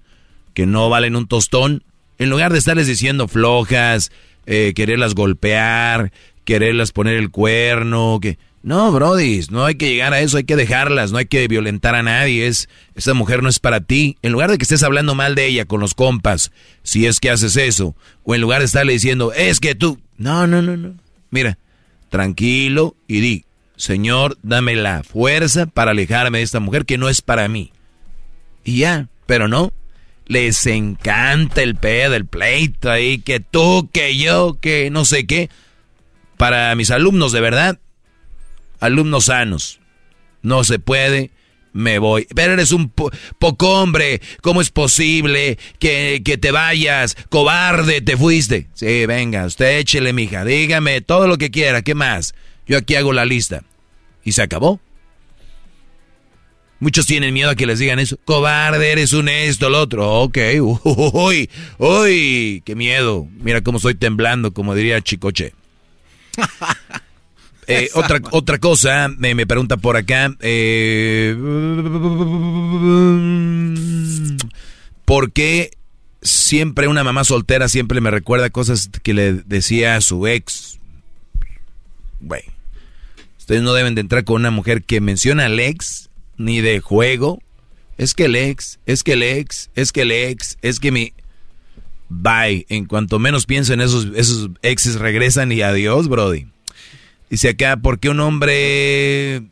[0.53, 1.83] que no valen un tostón,
[2.17, 4.11] en lugar de estarles diciendo flojas,
[4.45, 6.11] eh, quererlas golpear,
[6.45, 8.37] quererlas poner el cuerno, que...
[8.63, 11.95] No, Brody, no hay que llegar a eso, hay que dejarlas, no hay que violentar
[11.95, 14.17] a nadie, es, esa mujer no es para ti.
[14.21, 16.51] En lugar de que estés hablando mal de ella con los compas,
[16.83, 20.45] si es que haces eso, o en lugar de estarle diciendo, es que tú, no,
[20.45, 20.93] no, no, no.
[21.31, 21.57] Mira,
[22.09, 23.45] tranquilo y di,
[23.77, 27.71] Señor, dame la fuerza para alejarme de esta mujer que no es para mí.
[28.63, 29.73] Y ya, pero no,
[30.27, 35.49] les encanta el pedo, el pleito ahí, que tú, que yo, que no sé qué.
[36.37, 37.79] Para mis alumnos, de verdad,
[38.81, 39.79] alumnos sanos.
[40.41, 41.31] No se puede,
[41.71, 42.27] me voy.
[42.35, 47.15] Pero eres un poco hombre, ¿cómo es posible que, que, te vayas?
[47.29, 48.67] Cobarde, te fuiste.
[48.73, 52.35] Sí, venga, usted échele, mija, dígame todo lo que quiera, ¿qué más?
[52.67, 53.63] Yo aquí hago la lista.
[54.23, 54.79] Y se acabó.
[56.79, 58.17] Muchos tienen miedo a que les digan eso.
[58.25, 60.21] Cobarde, eres un esto, el otro.
[60.21, 60.37] Ok,
[60.83, 63.27] uy, uy, qué miedo.
[63.37, 65.53] Mira cómo estoy temblando, como diría Chicoche.
[67.71, 70.35] Eh, otra, otra cosa, me, me pregunta por acá.
[70.41, 71.35] Eh,
[75.05, 75.71] ¿Por qué
[76.21, 80.79] siempre una mamá soltera siempre me recuerda cosas que le decía a su ex?
[82.19, 82.51] Bueno,
[83.37, 87.41] ustedes no deben de entrar con una mujer que menciona al ex, ni de juego.
[87.97, 91.13] Es que el ex, es que el ex, es que el ex, es que mi...
[92.09, 92.65] Bye.
[92.67, 96.47] En cuanto menos piensen esos, esos exes regresan y adiós, Brody.
[97.31, 99.43] Dice acá, ¿por qué un hombre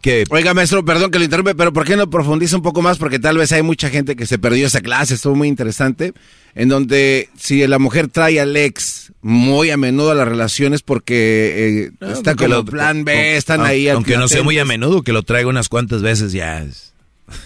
[0.00, 0.24] que...
[0.30, 2.98] Oiga, maestro, perdón que lo interrumpe, pero ¿por qué no profundiza un poco más?
[2.98, 6.14] Porque tal vez hay mucha gente que se perdió esa clase, estuvo muy interesante,
[6.54, 11.90] en donde si la mujer trae al ex muy a menudo a las relaciones porque
[12.00, 13.88] eh, está con el plan B, están ahí.
[13.88, 16.94] Aunque no sea muy a menudo, que lo traiga unas cuantas veces ya es...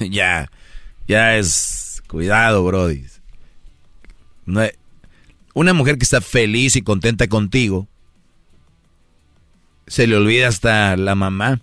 [0.11, 0.51] ya,
[1.07, 2.03] ya es...
[2.07, 3.05] Cuidado, Brody.
[5.55, 7.89] una mujer que está feliz y contenta contigo
[9.89, 11.61] se le olvida hasta la mamá.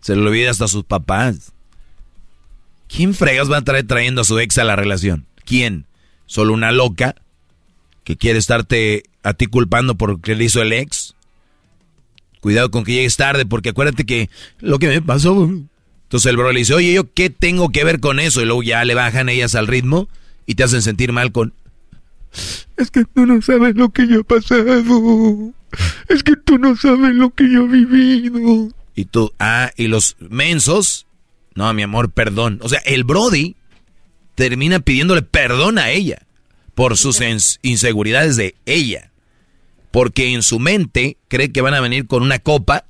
[0.00, 1.52] Se le olvida hasta sus papás.
[2.88, 5.26] ¿Quién fregas va a estar trayendo a su ex a la relación?
[5.44, 5.86] ¿Quién?
[6.26, 7.14] ¿Solo una loca
[8.04, 11.14] que quiere estarte a ti culpando por que le hizo el ex?
[12.40, 14.30] Cuidado con que llegues tarde, porque acuérdate que
[14.60, 15.50] lo que me pasó.
[16.08, 18.40] Entonces el bro le dice, oye, ¿yo qué tengo que ver con eso?
[18.40, 20.08] Y luego ya le bajan ellas al ritmo
[20.46, 21.52] y te hacen sentir mal con...
[22.76, 25.52] Es que tú no sabes lo que yo he pasado.
[26.08, 28.70] Es que tú no sabes lo que yo he vivido.
[28.94, 31.06] Y tú, ah, y los mensos,
[31.54, 32.58] no, mi amor, perdón.
[32.62, 33.56] O sea, el Brody
[34.34, 36.26] termina pidiéndole perdón a ella
[36.74, 37.20] por sus
[37.62, 39.10] inseguridades de ella.
[39.90, 42.84] Porque en su mente cree que van a venir con una copa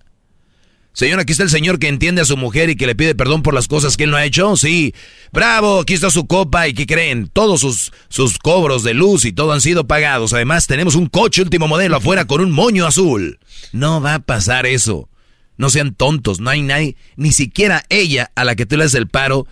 [0.93, 3.43] Señor, aquí está el señor que entiende a su mujer y que le pide perdón
[3.43, 4.57] por las cosas que él no ha hecho.
[4.57, 4.95] Sí,
[5.33, 7.29] bravo, aquí está su copa y ¿qué creen?
[7.29, 10.33] Todos sus, sus cobros de luz y todo han sido pagados.
[10.33, 13.39] Además, tenemos un coche último modelo afuera con un moño azul.
[13.73, 15.09] No va a pasar eso.
[15.57, 18.95] No sean tontos, no hay nadie, ni siquiera ella a la que tú le das
[18.95, 19.47] el paro,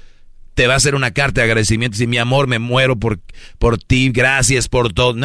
[0.55, 3.21] te va a hacer una carta de agradecimiento y mi amor, me muero por,
[3.59, 5.17] por ti, gracias por todo.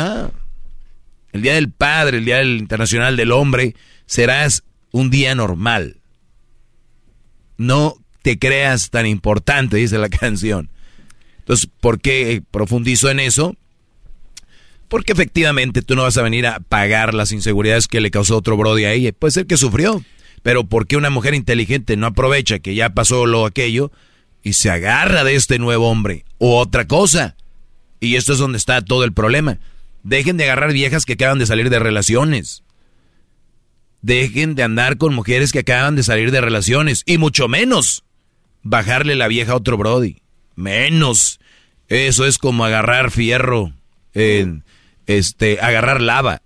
[1.31, 3.75] El Día del Padre, el Día del Internacional del Hombre,
[4.07, 6.00] serás un día normal
[7.61, 10.69] no te creas tan importante, dice la canción.
[11.39, 13.55] Entonces, ¿por qué profundizo en eso?
[14.87, 18.57] Porque efectivamente tú no vas a venir a pagar las inseguridades que le causó otro
[18.57, 19.13] Brody a ella.
[19.13, 20.03] Puede ser que sufrió,
[20.43, 23.91] pero ¿por qué una mujer inteligente no aprovecha que ya pasó lo aquello
[24.43, 26.25] y se agarra de este nuevo hombre?
[26.39, 27.35] O otra cosa.
[27.99, 29.59] Y esto es donde está todo el problema.
[30.03, 32.63] Dejen de agarrar viejas que acaban de salir de relaciones.
[34.01, 37.03] Dejen de andar con mujeres que acaban de salir de relaciones.
[37.05, 38.03] Y mucho menos
[38.63, 40.17] bajarle la vieja a otro Brody.
[40.55, 41.39] Menos.
[41.87, 43.73] Eso es como agarrar fierro.
[44.13, 44.63] En,
[45.07, 46.41] este, agarrar lava.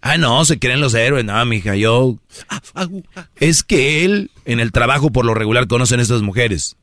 [0.00, 1.24] Ah, no, se creen los héroes.
[1.24, 2.18] No, mija, yo.
[3.36, 6.76] Es que él, en el trabajo, por lo regular, conocen a estas mujeres.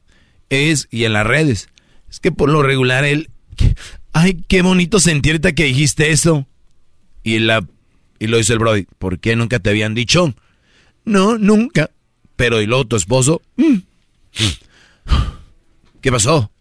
[0.49, 1.69] Es, y en las redes.
[2.09, 3.29] Es que por lo regular él.
[4.13, 6.45] Ay, qué bonito sentirte que dijiste eso.
[7.23, 7.65] Y la
[8.19, 10.33] y lo dice el Brody, ¿por qué nunca te habían dicho?
[11.03, 11.91] No, nunca.
[12.35, 13.75] Pero y luego tu esposo, mm.
[16.01, 16.51] ¿qué pasó?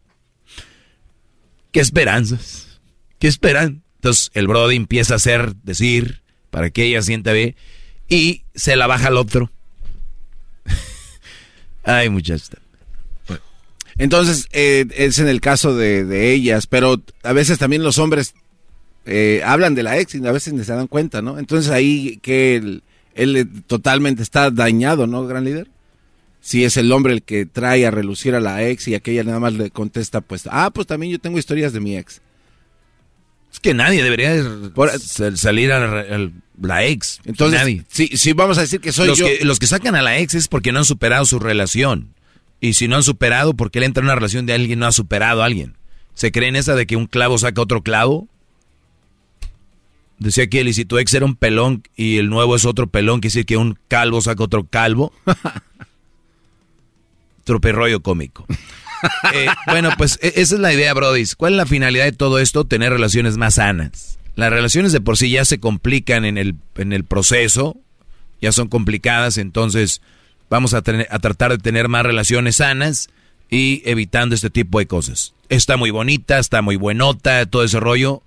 [1.72, 2.80] ¿Qué esperanzas?
[3.18, 3.82] ¿Qué esperan?
[3.96, 7.56] Entonces el Brody empieza a hacer, decir, para que ella sienta bien,
[8.08, 9.50] y se la baja al otro.
[11.84, 12.50] Ay, muchachos.
[13.96, 18.34] Entonces, eh, es en el caso de, de, ellas, pero a veces también los hombres
[19.06, 21.38] eh, hablan de la ex y a veces ni se dan cuenta, ¿no?
[21.38, 22.82] Entonces ahí que él,
[23.14, 25.68] él totalmente está dañado, ¿no, gran líder?
[26.40, 29.40] Si es el hombre el que trae a relucir a la ex y aquella nada
[29.40, 32.20] más le contesta, pues, ah, pues también yo tengo historias de mi ex.
[33.54, 34.34] Es que nadie debería
[35.36, 37.20] salir a la ex.
[37.24, 37.84] Entonces, nadie.
[37.88, 39.26] Si, vamos a decir que soy los yo.
[39.26, 42.14] Que, los que sacan a la ex es porque no han superado su relación.
[42.60, 44.92] Y si no han superado, porque él entra en una relación de alguien no ha
[44.92, 45.76] superado a alguien.
[46.14, 48.28] ¿Se creen esa de que un clavo saca otro clavo?
[50.18, 53.32] Decía que si tu ex era un pelón y el nuevo es otro pelón, quiere
[53.32, 55.12] decir que un calvo saca otro calvo.
[57.44, 58.46] Troperrollo cómico.
[59.34, 61.24] Eh, bueno, pues e, esa es la idea, Brody.
[61.36, 62.64] ¿Cuál es la finalidad de todo esto?
[62.64, 64.18] Tener relaciones más sanas.
[64.36, 67.76] Las relaciones de por sí ya se complican en el, en el proceso,
[68.40, 70.00] ya son complicadas, entonces
[70.50, 73.10] vamos a, tener, a tratar de tener más relaciones sanas
[73.48, 75.34] y evitando este tipo de cosas.
[75.48, 78.22] Está muy bonita, está muy buenota, todo ese rollo.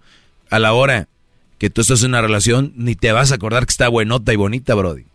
[0.50, 1.10] A la hora
[1.58, 4.36] que tú estás en una relación, ni te vas a acordar que está buenota y
[4.36, 5.06] bonita, Brody.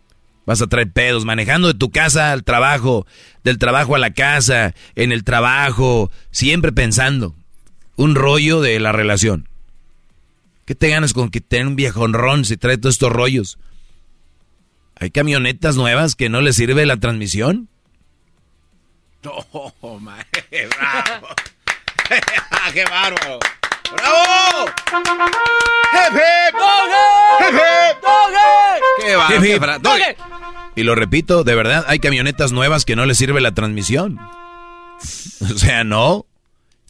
[0.45, 3.07] Vas a traer pedos, manejando de tu casa al trabajo,
[3.43, 7.35] del trabajo a la casa, en el trabajo, siempre pensando.
[7.95, 9.47] Un rollo de la relación.
[10.65, 13.57] ¿Qué te ganas con que tenga un viejonrón si trae todos estos rollos?
[14.95, 17.69] ¿Hay camionetas nuevas que no le sirve la transmisión?
[19.25, 20.25] ¡Oh, man!
[20.51, 21.27] ¡Bravo!
[22.73, 23.39] ¡Qué bárbaro!
[23.95, 24.65] ¡Bravo!
[25.93, 26.55] ¡Hip, hip!
[27.39, 28.03] ¡Hip, hip!
[29.05, 29.15] ¡Qué
[29.59, 29.81] bárbaro!
[30.75, 34.19] Y lo repito, de verdad, hay camionetas nuevas que no le sirve la transmisión.
[35.41, 36.25] O sea, no.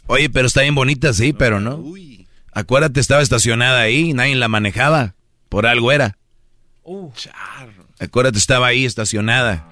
[0.05, 1.83] Oye, pero está bien bonita, sí, pero no.
[2.51, 5.15] Acuérdate, estaba estacionada ahí, nadie la manejaba.
[5.49, 6.17] Por algo era.
[6.83, 7.11] Uh.
[7.99, 9.65] Acuérdate, estaba ahí estacionada.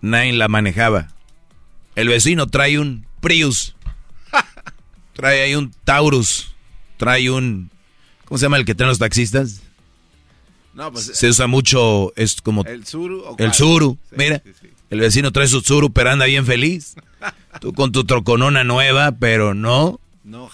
[0.00, 1.08] Nadie la manejaba.
[1.96, 3.74] El vecino trae un Prius.
[5.20, 6.54] Trae ahí un Taurus.
[6.96, 7.70] Trae un...
[8.24, 9.60] ¿Cómo se llama el que traen los taxistas?
[10.72, 12.64] No, pues, se usa mucho, es como...
[12.64, 13.36] El Zuru.
[13.36, 13.98] el Zuru.
[14.12, 14.42] Mira,
[14.88, 16.94] el vecino trae su Zuru, pero anda bien feliz.
[17.60, 20.00] Tú con tu troconona nueva, pero no.
[20.24, 20.48] No,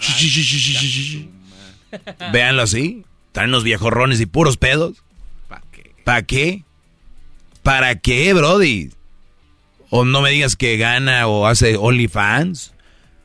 [2.32, 3.04] Véanlo así.
[3.30, 4.96] Traen los viejorrones y puros pedos.
[5.46, 5.94] ¿Para qué?
[6.02, 6.64] ¿Para qué?
[7.62, 8.90] ¿Para qué, Brody?
[9.90, 12.72] O no me digas que gana o hace OnlyFans.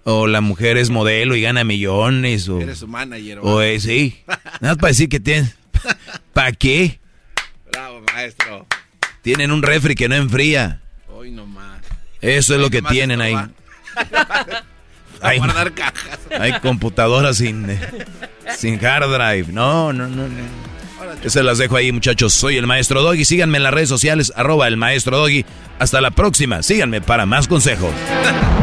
[0.04, 2.50] O la mujer es modelo y gana millones.
[2.50, 3.40] O, Eres su manager.
[3.42, 4.18] O es, sí.
[4.60, 5.54] Nada más para decir que tiene.
[6.34, 7.00] ¿Para qué?
[7.72, 8.66] Bravo, maestro.
[9.22, 10.82] Tienen un refri que no enfría.
[11.08, 11.82] Hoy nomás.
[12.22, 13.36] Eso es lo que tienen ahí.
[15.22, 16.20] hay, guardar cajas.
[16.40, 17.68] Hay computadoras sin,
[18.58, 19.54] sin hard drive.
[19.54, 20.28] No, no, no.
[20.28, 21.30] no.
[21.30, 22.34] se las dejo ahí, muchachos.
[22.34, 23.26] Soy el maestro Doggy.
[23.26, 25.46] Síganme en las redes sociales, arroba el maestro Doggy.
[25.78, 26.64] Hasta la próxima.
[26.64, 27.94] Síganme para más consejos.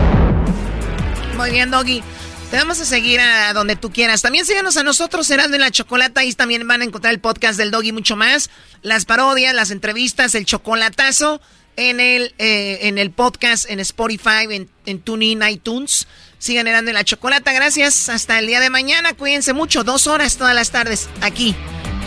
[1.39, 2.03] Muy bien, Doggy.
[2.51, 4.23] Te vamos a seguir a donde tú quieras.
[4.23, 6.23] También síganos a nosotros, Serán en la Chocolata.
[6.23, 8.51] Ahí también van a encontrar el podcast del Doggy mucho más.
[8.83, 11.41] Las parodias, las entrevistas, el chocolatazo
[11.77, 16.09] en el, eh, en el podcast, en Spotify, en, en TuneIn, iTunes.
[16.41, 17.53] Sigan en la Chocolata.
[17.53, 18.09] Gracias.
[18.09, 19.15] Hasta el día de mañana.
[19.15, 19.85] Cuídense mucho.
[19.85, 21.55] Dos horas todas las tardes aquí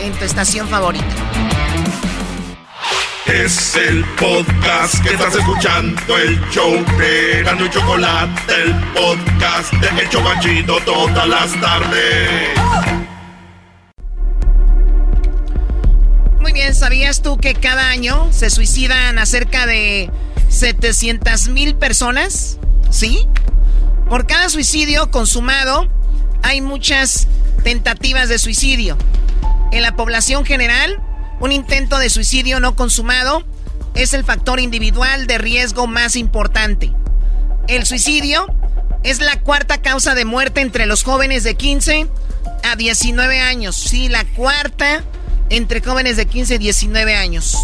[0.02, 1.51] en tu estación favorita.
[3.26, 10.02] Es el podcast que estás escuchando, el show de Gano y Chocolate, el podcast de
[10.02, 12.48] Hecho Banchito todas las tardes.
[16.40, 20.10] Muy bien, ¿sabías tú que cada año se suicidan a cerca de
[20.48, 22.58] 700 mil personas?
[22.90, 23.28] ¿Sí?
[24.08, 25.88] Por cada suicidio consumado,
[26.42, 27.28] hay muchas
[27.62, 28.98] tentativas de suicidio.
[29.70, 31.00] En la población general,
[31.42, 33.44] un intento de suicidio no consumado
[33.94, 36.92] es el factor individual de riesgo más importante.
[37.66, 38.46] El suicidio
[39.02, 42.06] es la cuarta causa de muerte entre los jóvenes de 15
[42.62, 43.74] a 19 años.
[43.74, 45.02] Sí, la cuarta
[45.50, 47.58] entre jóvenes de 15 a 19 años.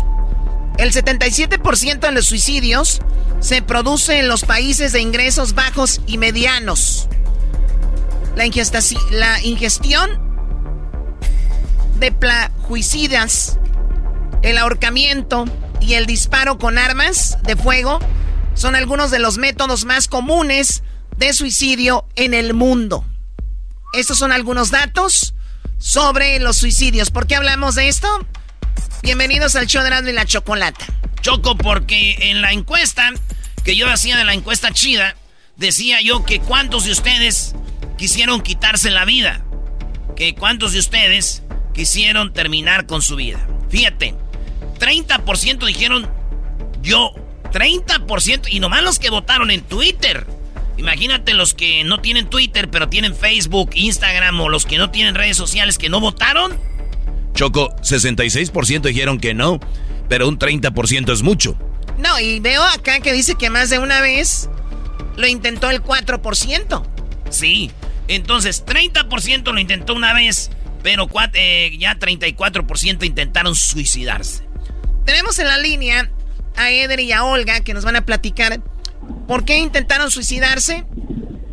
[0.76, 3.00] El 77% de los suicidios
[3.38, 7.08] se produce en los países de ingresos bajos y medianos.
[8.34, 8.44] La,
[9.12, 10.20] la ingestión
[12.00, 13.58] de plaguicidas
[14.42, 15.44] el ahorcamiento
[15.80, 17.98] y el disparo con armas de fuego
[18.54, 20.82] son algunos de los métodos más comunes
[21.16, 23.04] de suicidio en el mundo.
[23.92, 25.34] Estos son algunos datos
[25.78, 27.10] sobre los suicidios.
[27.10, 28.08] ¿Por qué hablamos de esto?
[29.02, 30.86] Bienvenidos al show de y la Chocolata.
[31.20, 33.12] Choco, porque en la encuesta
[33.64, 35.16] que yo hacía de la encuesta chida,
[35.56, 37.54] decía yo que cuántos de ustedes
[37.96, 39.44] quisieron quitarse la vida.
[40.16, 41.42] Que cuántos de ustedes
[41.74, 43.46] quisieron terminar con su vida.
[43.68, 44.14] Fíjate,
[44.78, 46.08] 30% dijeron
[46.82, 47.12] yo
[47.52, 50.26] 30% y nomás los que votaron en Twitter.
[50.76, 55.14] Imagínate los que no tienen Twitter, pero tienen Facebook, Instagram o los que no tienen
[55.14, 56.56] redes sociales que no votaron.
[57.34, 59.58] Choco, 66% dijeron que no,
[60.08, 61.56] pero un 30% es mucho.
[61.98, 64.48] No, y veo acá que dice que más de una vez
[65.16, 66.82] lo intentó el 4%.
[67.30, 67.70] Sí,
[68.06, 70.50] entonces 30% lo intentó una vez,
[70.82, 74.47] pero eh, ya 34% intentaron suicidarse.
[75.08, 76.10] Tenemos en la línea
[76.54, 78.60] a Eder y a Olga que nos van a platicar
[79.26, 80.84] por qué intentaron suicidarse,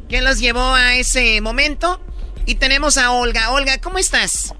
[0.10, 2.01] qué los llevó a ese momento.
[2.45, 3.53] Y tenemos a Olga.
[3.53, 4.53] Olga, ¿cómo estás?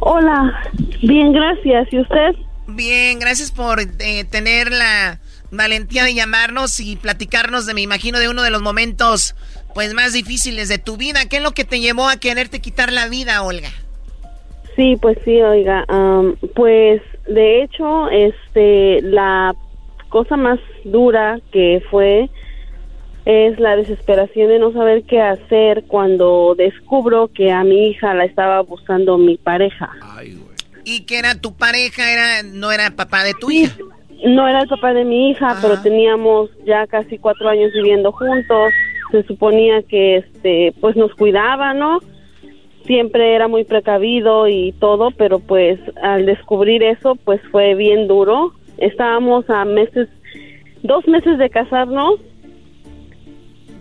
[0.00, 0.68] Hola,
[1.00, 1.86] bien, gracias.
[1.92, 2.34] ¿Y usted?
[2.66, 5.20] Bien, gracias por eh, tener la
[5.52, 9.36] valentía de llamarnos y platicarnos de, me imagino, de uno de los momentos
[9.74, 11.28] pues más difíciles de tu vida.
[11.30, 13.70] ¿Qué es lo que te llevó a quererte quitar la vida, Olga?
[14.74, 15.86] Sí, pues sí, oiga,
[16.56, 19.54] pues de hecho, este, la
[20.08, 22.30] cosa más dura que fue
[23.24, 28.24] es la desesperación de no saber qué hacer cuando descubro que a mi hija la
[28.24, 29.90] estaba buscando mi pareja.
[30.84, 32.12] ¿Y que era tu pareja?
[32.12, 33.74] Era ¿No era papá de tu hija?
[34.24, 38.72] No era el papá de mi hija, pero teníamos ya casi cuatro años viviendo juntos.
[39.10, 41.98] Se suponía que, este, pues nos cuidaba, ¿no?
[42.86, 48.52] Siempre era muy precavido y todo, pero pues al descubrir eso, pues fue bien duro.
[48.78, 50.08] Estábamos a meses,
[50.82, 52.20] dos meses de casarnos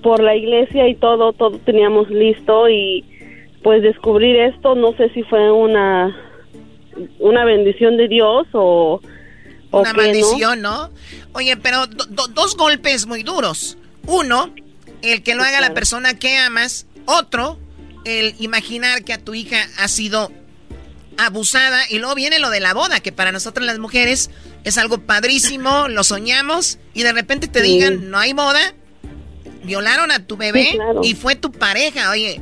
[0.01, 3.03] por la iglesia y todo, todo teníamos listo y
[3.63, 6.15] pues descubrir esto, no sé si fue una,
[7.19, 9.01] una bendición de Dios o
[9.71, 10.89] una maldición, ¿no?
[11.33, 13.77] Oye, pero dos golpes muy duros.
[14.07, 14.53] Uno,
[15.01, 16.87] el que lo haga la persona que amas.
[17.05, 17.57] Otro,
[18.05, 20.31] el imaginar que a tu hija ha sido
[21.17, 21.81] abusada.
[21.89, 24.29] Y luego viene lo de la boda, que para nosotros las mujeres
[24.63, 26.79] es algo padrísimo, lo soñamos.
[26.93, 28.73] Y de repente te digan, no hay boda.
[29.63, 32.11] Violaron a tu bebé y fue tu pareja.
[32.11, 32.39] Oye,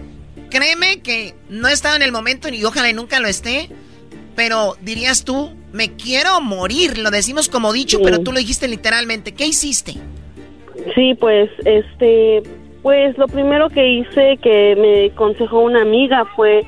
[0.50, 3.70] créeme que no he estado en el momento y ojalá y nunca lo esté.
[4.36, 6.98] Pero dirías tú, me quiero morir.
[6.98, 9.34] Lo decimos como dicho, pero tú lo dijiste literalmente.
[9.34, 9.96] ¿Qué hiciste?
[10.96, 12.44] Sí, pues, este,
[12.84, 16.64] pues lo primero que hice que me aconsejó una amiga fue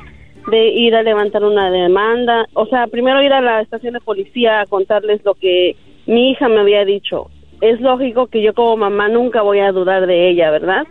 [0.49, 2.47] de ir a levantar una demanda.
[2.53, 5.76] O sea, primero ir a la estación de policía a contarles lo que
[6.07, 7.30] mi hija me había dicho.
[7.59, 10.88] Es lógico que yo como mamá nunca voy a dudar de ella, ¿verdad?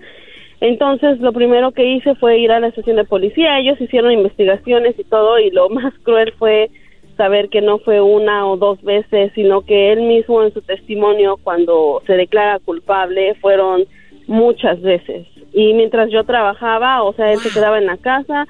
[0.60, 3.58] Entonces, lo primero que hice fue ir a la estación de policía.
[3.58, 6.70] Ellos hicieron investigaciones y todo, y lo más cruel fue
[7.16, 11.38] saber que no fue una o dos veces, sino que él mismo en su testimonio,
[11.42, 13.84] cuando se declara culpable, fueron
[14.26, 15.26] muchas veces.
[15.52, 18.46] Y mientras yo trabajaba, o sea, él se quedaba en la casa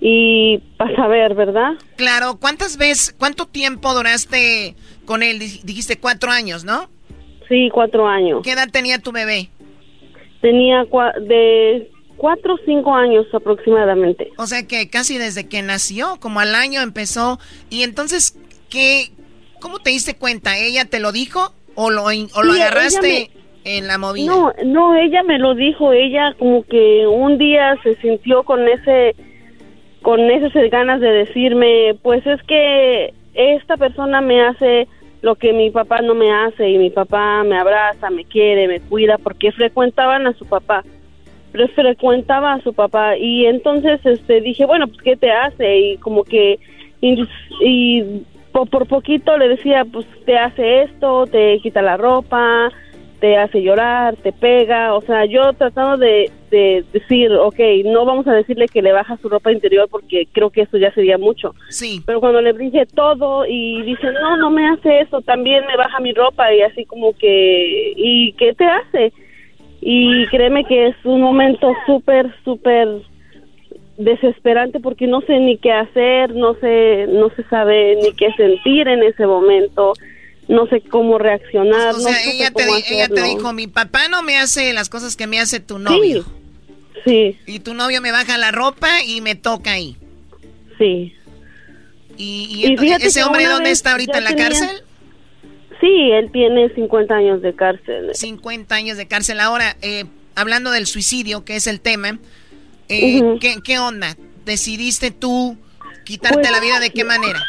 [0.00, 1.72] y para saber, ¿verdad?
[1.96, 5.38] Claro, ¿cuántas veces, cuánto tiempo duraste con él?
[5.38, 6.88] Dijiste cuatro años, ¿no?
[7.48, 8.40] Sí, cuatro años.
[8.42, 9.50] ¿Qué edad tenía tu bebé?
[10.40, 10.84] Tenía
[11.22, 14.30] de cuatro o cinco años aproximadamente.
[14.36, 17.38] O sea que casi desde que nació, como al año empezó.
[17.70, 18.38] Y entonces,
[18.68, 19.10] ¿qué,
[19.60, 20.58] ¿cómo te diste cuenta?
[20.58, 23.30] ¿Ella te lo dijo o lo, o lo agarraste
[23.64, 24.26] en la movida?
[24.26, 25.92] No, no, ella me lo dijo.
[25.92, 29.14] Ella como que un día se sintió con ese,
[30.02, 34.86] con esas ganas de decirme, pues es que esta persona me hace
[35.22, 38.80] lo que mi papá no me hace y mi papá me abraza, me quiere, me
[38.80, 40.84] cuida, porque frecuentaban a su papá
[41.74, 46.24] frecuentaba a su papá y entonces este dije bueno pues qué te hace y como
[46.24, 46.58] que
[47.00, 47.22] y,
[48.50, 52.70] por, poquito le decía pues te hace esto te quita la ropa
[53.20, 58.26] te hace llorar te pega o sea yo tratando de, de decir ok no vamos
[58.26, 61.54] a decirle que le baja su ropa interior porque creo que eso ya sería mucho.
[61.68, 62.02] Sí.
[62.06, 66.00] Pero cuando le dije todo y dice no no me hace eso también me baja
[66.00, 69.12] mi ropa y así como que y qué te hace
[69.86, 72.88] y créeme que es un momento súper, súper
[73.98, 78.88] desesperante porque no sé ni qué hacer, no sé, no se sabe ni qué sentir
[78.88, 79.92] en ese momento,
[80.48, 81.94] no sé cómo reaccionar.
[81.94, 85.60] O sea, ella, te, dijo, mi papá no me hace las cosas que me hace
[85.60, 86.24] tu novio.
[87.04, 87.38] Sí.
[87.46, 89.96] Y tu novio me baja la ropa y me toca ahí.
[90.78, 91.14] Sí.
[92.16, 94.82] ¿Y, ese hombre dónde está ahorita en la cárcel?
[95.80, 98.14] Sí, él tiene 50 años de cárcel.
[98.14, 99.40] 50 años de cárcel.
[99.40, 102.18] Ahora, eh, hablando del suicidio, que es el tema,
[102.88, 104.16] eh, ¿qué, onda?
[104.44, 105.58] ¿Decidiste tú
[106.04, 107.42] quitarte pues, la vida de qué manera?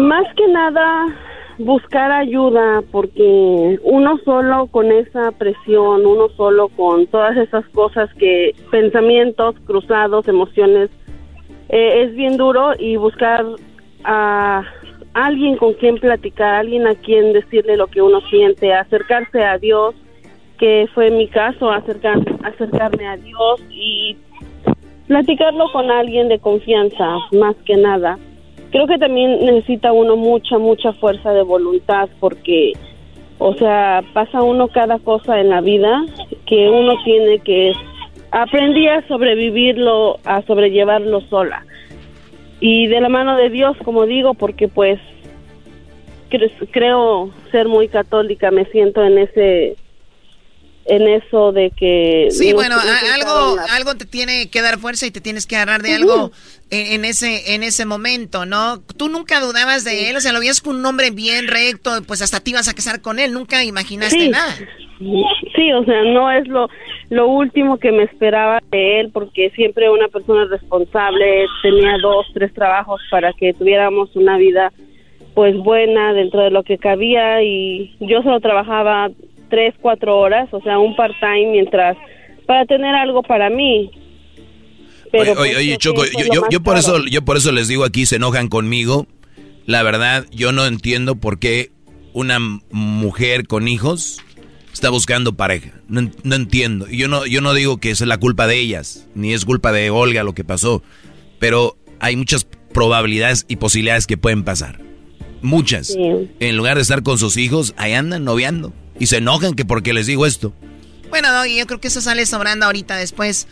[0.00, 7.36] Más que nada buscar ayuda porque uno solo con esa presión, uno solo con todas
[7.36, 10.90] esas cosas que pensamientos cruzados, emociones,
[11.68, 13.44] eh, es bien duro y buscar
[14.04, 14.62] a
[15.14, 19.94] alguien con quien platicar, alguien a quien decirle lo que uno siente, acercarse a Dios,
[20.58, 24.16] que fue mi caso, acercar, acercarme a Dios y
[25.06, 28.18] platicarlo con alguien de confianza, más que nada.
[28.72, 32.72] Creo que también necesita uno mucha, mucha fuerza de voluntad porque,
[33.38, 36.02] o sea, pasa uno cada cosa en la vida
[36.46, 37.72] que uno tiene que
[38.30, 41.66] aprendí a sobrevivirlo, a sobrellevarlo sola.
[42.60, 44.98] Y de la mano de Dios, como digo, porque pues
[46.70, 49.76] creo ser muy católica, me siento en ese
[50.84, 52.76] en eso de que sí bueno
[53.14, 56.32] algo algo te tiene que dar fuerza y te tienes que agarrar de algo
[56.70, 60.60] en, ese en ese momento no tú nunca dudabas de él o sea lo veías
[60.60, 64.28] con un hombre bien recto pues hasta te ibas a casar con él nunca imaginaste
[64.28, 64.54] nada.
[65.56, 66.68] Sí o sea no es lo
[67.10, 72.52] lo último que me esperaba de él porque siempre una persona responsable tenía dos tres
[72.54, 74.72] trabajos para que tuviéramos una vida
[75.34, 79.10] pues buena dentro de lo que cabía y yo solo trabajaba
[79.52, 81.94] tres, cuatro horas, o sea, un part-time mientras,
[82.46, 83.90] para tener algo para mí.
[85.12, 88.06] Pero oye, oye, pues, Choco, yo, yo, por eso, yo por eso les digo aquí,
[88.06, 89.06] se enojan conmigo.
[89.66, 91.70] La verdad, yo no entiendo por qué
[92.14, 92.38] una
[92.70, 94.22] mujer con hijos
[94.72, 95.72] está buscando pareja.
[95.86, 96.88] No, no entiendo.
[96.88, 99.90] Yo no, yo no digo que es la culpa de ellas, ni es culpa de
[99.90, 100.82] Olga lo que pasó.
[101.38, 104.80] Pero hay muchas probabilidades y posibilidades que pueden pasar.
[105.42, 105.94] Muchas.
[106.40, 108.72] En lugar de estar con sus hijos, ahí andan noviando.
[108.98, 110.52] Y se enojan que porque les digo esto.
[111.12, 113.46] Bueno, Doggy, yo creo que eso sale sobrando ahorita después.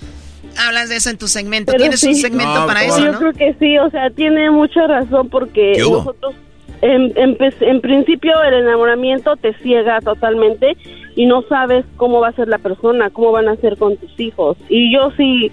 [0.56, 1.72] Hablas de eso en tu segmento.
[1.74, 3.12] Tienes un segmento para eso, ¿no?
[3.12, 6.34] Yo creo que sí, o sea, tiene mucha razón porque nosotros,
[6.80, 10.76] en, en, principio, el enamoramiento te ciega totalmente
[11.14, 14.18] y no sabes cómo va a ser la persona, cómo van a ser con tus
[14.18, 14.56] hijos.
[14.70, 15.52] Y yo sí,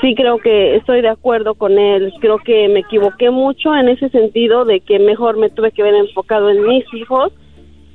[0.00, 2.12] sí creo que estoy de acuerdo con él.
[2.20, 5.94] Creo que me equivoqué mucho en ese sentido de que mejor me tuve que ver
[5.94, 7.34] enfocado en mis hijos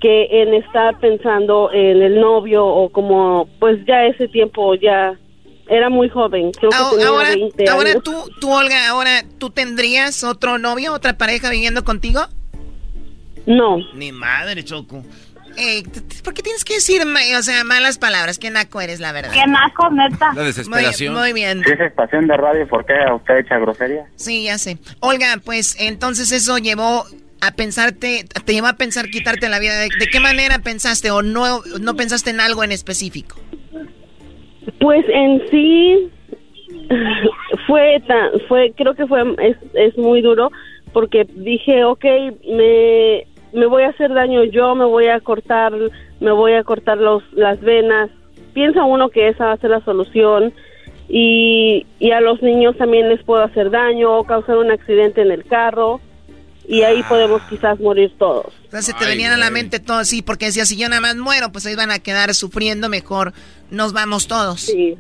[0.01, 5.17] que en estar pensando en el novio o como pues ya ese tiempo ya
[5.69, 8.03] era muy joven, creo que ahora, tenía 20 ahora años.
[8.03, 12.21] tú, tú Olga, ahora tú tendrías otro novio, otra pareja viviendo contigo?
[13.45, 13.77] No.
[13.93, 15.03] Ni madre, Choco.
[15.57, 15.83] Ey,
[16.23, 17.01] ¿Por qué tienes que decir,
[17.37, 18.39] o sea, malas palabras?
[18.39, 19.31] ¿Qué naco eres, la verdad?
[19.33, 20.33] ¿Qué naco, neta?
[20.33, 21.13] La desesperación.
[21.13, 21.61] Muy, muy bien.
[21.65, 22.67] ¿Es estación de radio?
[22.67, 24.05] ¿Por qué usted echa grosería?
[24.15, 24.77] Sí, ya sé.
[25.01, 27.05] Olga, pues entonces eso llevó
[27.41, 29.79] a pensarte, te llevó a pensar quitarte la vida.
[29.79, 33.37] ¿De, qué manera pensaste o no, no pensaste en algo en específico?
[34.79, 36.09] Pues en sí
[37.67, 40.51] fue tan, fue, creo que fue, es, es muy duro
[40.93, 42.05] porque dije, ok,
[42.47, 45.73] me, me voy a hacer daño yo, me voy a cortar,
[46.19, 48.11] me voy a cortar los, las venas.
[48.53, 50.53] Piensa uno que esa va a ser la solución
[51.09, 55.31] y, y a los niños también les puedo hacer daño o causar un accidente en
[55.31, 56.01] el carro
[56.71, 58.53] y ahí podemos quizás morir todos.
[58.63, 61.51] Entonces te venían a la mente todo así, porque decía, si yo nada más muero,
[61.51, 63.33] pues ahí van a quedar sufriendo, mejor
[63.69, 64.61] nos vamos todos.
[64.61, 64.95] Sí.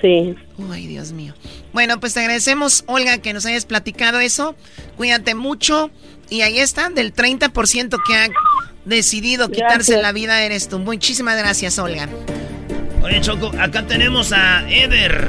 [0.00, 0.36] Sí.
[0.70, 1.34] Ay, Dios mío.
[1.72, 4.54] Bueno, pues te agradecemos, Olga, que nos hayas platicado eso.
[4.96, 5.90] Cuídate mucho.
[6.30, 8.28] Y ahí está, del 30% que ha
[8.84, 10.78] decidido quitarse la vida eres tú.
[10.78, 12.08] Muchísimas gracias, Olga.
[13.02, 15.28] Oye, Choco, acá tenemos a Eder.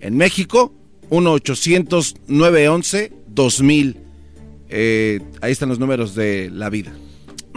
[0.00, 0.72] En México,
[1.10, 3.96] 1-800-911-2000.
[4.70, 6.92] Eh, ahí están los números de la vida.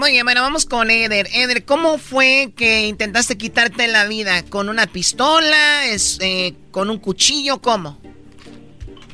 [0.02, 1.28] Muy bien, bueno, vamos con Eder.
[1.32, 4.43] Eder, ¿cómo fue que intentaste quitarte la vida?
[4.49, 5.86] ¿Con una pistola?
[5.93, 7.62] Es, eh, ¿Con un cuchillo?
[7.62, 7.99] ¿Cómo?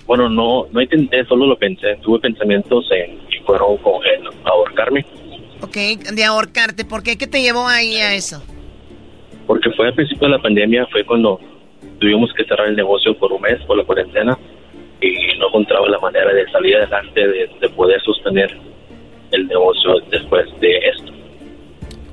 [0.05, 1.97] Bueno, no, no intenté, solo lo pensé.
[2.01, 5.05] Tuve pensamientos en que fueron con el ahorcarme.
[5.59, 5.75] Ok,
[6.13, 6.85] de ahorcarte.
[6.85, 7.17] ¿Por qué?
[7.17, 8.41] ¿Qué te llevó ahí a eso?
[9.45, 11.37] Porque fue al principio de la pandemia, fue cuando
[11.99, 14.39] tuvimos que cerrar el negocio por un mes por la cuarentena
[15.01, 18.57] y no encontraba la manera de salir adelante, de, de poder sostener
[19.31, 21.11] el negocio después de esto.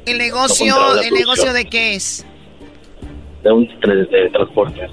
[0.06, 2.26] ¿El negocio, el negocio de qué es?
[3.42, 4.86] De un de transporte.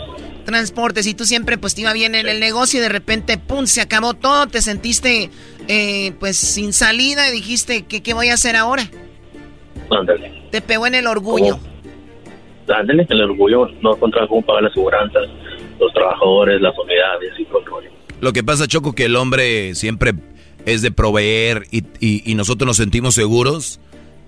[0.46, 3.66] Transportes, y tú siempre pues te iba bien en el negocio y de repente, ¡pum!,
[3.66, 5.30] se acabó todo, te sentiste
[5.68, 8.84] eh, pues sin salida y dijiste, ¿qué, ¿qué voy a hacer ahora?
[9.90, 10.32] Ándale.
[10.52, 11.60] Te pegó en el orgullo.
[12.68, 15.20] Ándale, en el orgullo, no encontraba cómo pagar la aseguranza,
[15.80, 17.62] los trabajadores, las unidades y todo
[18.22, 20.14] Lo que pasa, Choco, que el hombre siempre
[20.66, 23.80] es de proveer y, y, nosotros nos sentimos seguros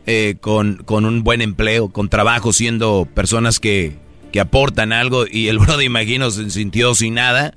[0.05, 3.95] eh, con, con, un buen empleo, con trabajo, siendo personas que
[4.33, 7.53] que aportan algo y el brother, imagino, se sintió sin nada.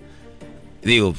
[0.84, 1.16] Digo,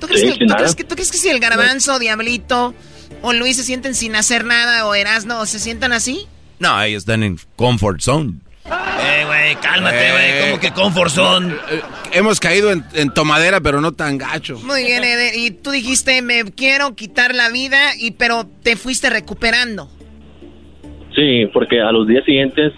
[0.00, 2.72] ¿Tú crees, que, ¿tú, crees que, ¿Tú crees que si el garbanzo, Diablito
[3.20, 6.26] o Luis se sienten sin hacer nada o Erasno se sientan así?
[6.58, 8.34] No, ellos están en comfort zone.
[8.68, 10.30] Eh, güey, cálmate, güey.
[10.30, 11.54] Eh, ¿Cómo que comfort zone?
[11.70, 11.80] Eh,
[12.12, 14.58] hemos caído en, tomadera, pero no tan gacho.
[14.64, 15.34] Muy bien, Eder.
[15.36, 19.88] Y tú dijiste, me quiero quitar la vida, y pero te fuiste recuperando.
[21.14, 22.72] Sí, porque a los días siguientes,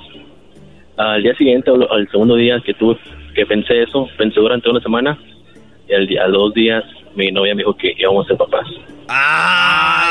[0.96, 2.98] al día siguiente, al segundo día que tuve,
[3.34, 5.18] que pensé eso, pensé durante una semana,
[5.88, 6.84] y al día, a los dos días
[7.14, 8.66] mi novia me dijo que íbamos a ser papás.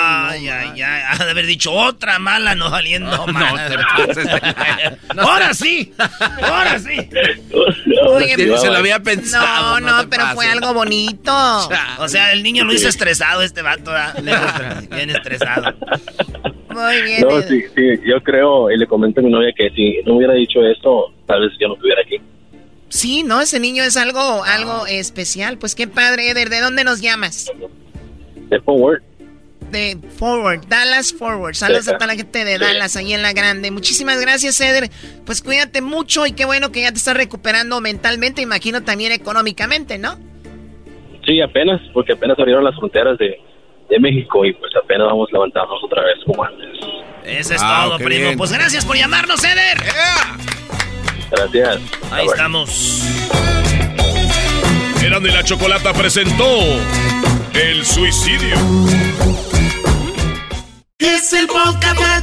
[0.10, 3.58] Ay, ay, ay, ha de haber dicho otra mala no saliendo mal.
[5.18, 5.94] ahora sí,
[6.42, 7.10] ahora sí.
[8.08, 9.80] Oye, se lo había pensado.
[9.82, 11.34] No, no, pero fue algo bonito.
[12.00, 13.92] O sea, el niño lo hizo estresado, este vato,
[14.92, 15.76] bien estresado.
[16.70, 17.22] Muy bien.
[17.28, 20.34] No, sí, sí, yo creo, y le comenté a mi novia que si no hubiera
[20.34, 22.22] dicho esto, tal vez yo no estuviera aquí.
[22.90, 25.58] Sí, no, ese niño es algo, algo especial.
[25.58, 26.50] Pues qué padre, Eder.
[26.50, 27.52] ¿De dónde nos llamas?
[28.50, 29.02] De Forward.
[29.72, 31.56] De Forward, Dallas Forward.
[31.56, 33.72] Saludos a toda la gente de Dallas, ahí en la grande.
[33.72, 34.90] Muchísimas gracias, Eder.
[35.26, 39.98] Pues cuídate mucho y qué bueno que ya te estás recuperando mentalmente, imagino también económicamente,
[39.98, 40.18] ¿no?
[41.26, 43.38] Sí, apenas, porque apenas abrieron las fronteras de,
[44.00, 46.68] México y pues apenas vamos a levantarnos otra vez como antes.
[47.24, 48.32] Eso es ah, todo, primo.
[48.38, 49.78] Pues gracias por llamarnos, Eder.
[51.32, 51.80] Gracias.
[52.12, 53.04] Ahí estamos.
[55.04, 56.46] Eran de la Chocolata presentó
[57.54, 58.56] El Suicidio.
[61.00, 62.17] Es el podcast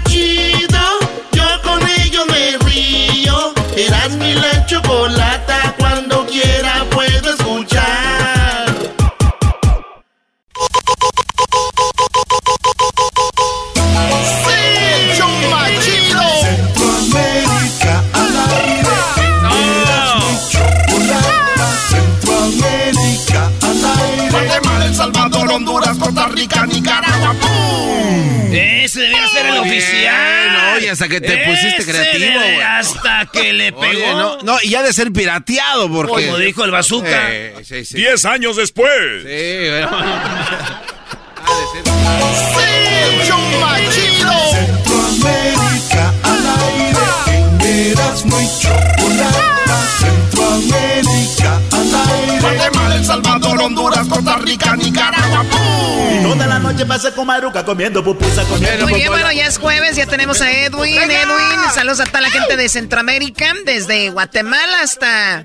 [33.55, 34.13] le pegó.
[34.17, 36.27] no, no, y ya de ser pirateado, porque.
[36.27, 37.29] Como dijo el bazooka.
[37.65, 38.91] Sí, sí, Diez años después.
[39.23, 39.91] Sí, bueno.
[42.55, 44.33] ¡Sí, chumachido!
[44.53, 47.91] Centroamérica al aire.
[47.91, 49.39] Eras muy chocolate.
[49.99, 52.84] Centroamérica al aire.
[52.95, 55.45] Guatemala, El Salvador, Honduras, Costa Rica, Nicaragua.
[55.51, 56.23] ¡Pum!
[56.23, 59.97] Toda la noche pasé con Maruca comiendo pupusa, comiendo Muy bien, bueno, ya es jueves,
[59.97, 60.97] ya tenemos a Edwin.
[60.97, 65.45] Edwin, saludos a toda la gente de Centroamérica, desde Guatemala hasta,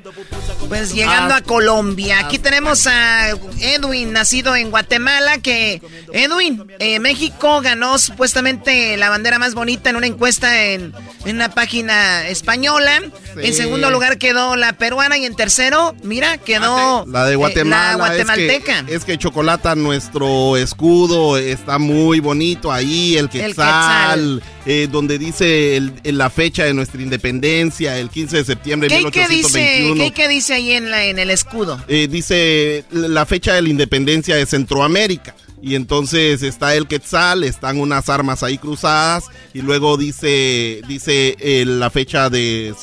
[0.67, 2.19] pues, llegando a Colombia.
[2.19, 3.29] Aquí tenemos a
[3.59, 5.81] Edwin, nacido en Guatemala, que,
[6.13, 10.93] Edwin, eh, México ganó supuestamente la bandera más bonita en una encuesta en,
[11.25, 13.01] en una página española.
[13.37, 17.91] En segundo lugar quedó la peruana y en tercero, mira, quedó la de Guatemala.
[17.91, 18.79] la guatemalteca.
[18.79, 25.17] Es que, es que Chocolata, nuestro escudo, está muy bonito ahí, el quetzal, eh, donde
[25.17, 29.93] dice la fecha de nuestra independencia, el 15 de septiembre de 1821.
[29.95, 31.81] Dice, ¿qué, dice ahí en, la, en el escudo?
[31.87, 35.35] Eh, dice la fecha de la independencia de Centroamérica.
[35.61, 41.65] Y entonces está el Quetzal, están unas armas ahí cruzadas y luego dice, dice eh,
[41.65, 42.73] la fecha de,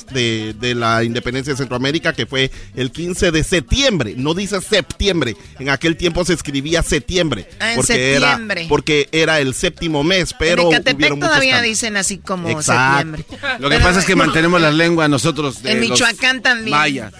[0.75, 5.97] la independencia de Centroamérica que fue el 15 de septiembre, no dice septiembre, en aquel
[5.97, 7.49] tiempo se escribía septiembre.
[7.59, 10.71] Ah, porque Era, porque era el séptimo mes, pero...
[10.71, 13.25] En todavía dicen así como septiembre.
[13.59, 15.59] Lo que pasa es que mantenemos la lengua nosotros.
[15.63, 16.77] en Michoacán también.
[16.77, 17.11] Vaya.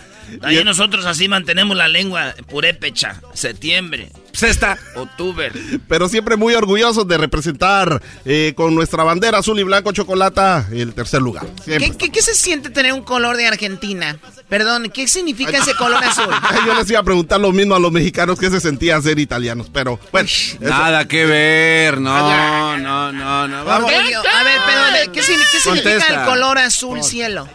[0.41, 4.11] Ahí nosotros así mantenemos la lengua purépecha, septiembre.
[4.37, 4.77] Sexta.
[4.95, 5.51] Octubre.
[5.87, 10.93] Pero siempre muy orgullosos de representar eh, con nuestra bandera azul y blanco chocolata el
[10.93, 11.47] tercer lugar.
[11.65, 14.19] ¿Qué, se siente tener un color de Argentina?
[14.47, 16.29] Perdón, ¿qué significa ese color azul?
[16.67, 19.71] Yo les iba a preguntar lo mismo a los mexicanos que se sentían ser italianos,
[19.73, 20.29] pero bueno.
[20.59, 23.65] Nada que ver, no, no, no, no.
[23.65, 23.91] Vamos.
[23.91, 27.49] a ver, pero ¿qué, significa el color azul cielo?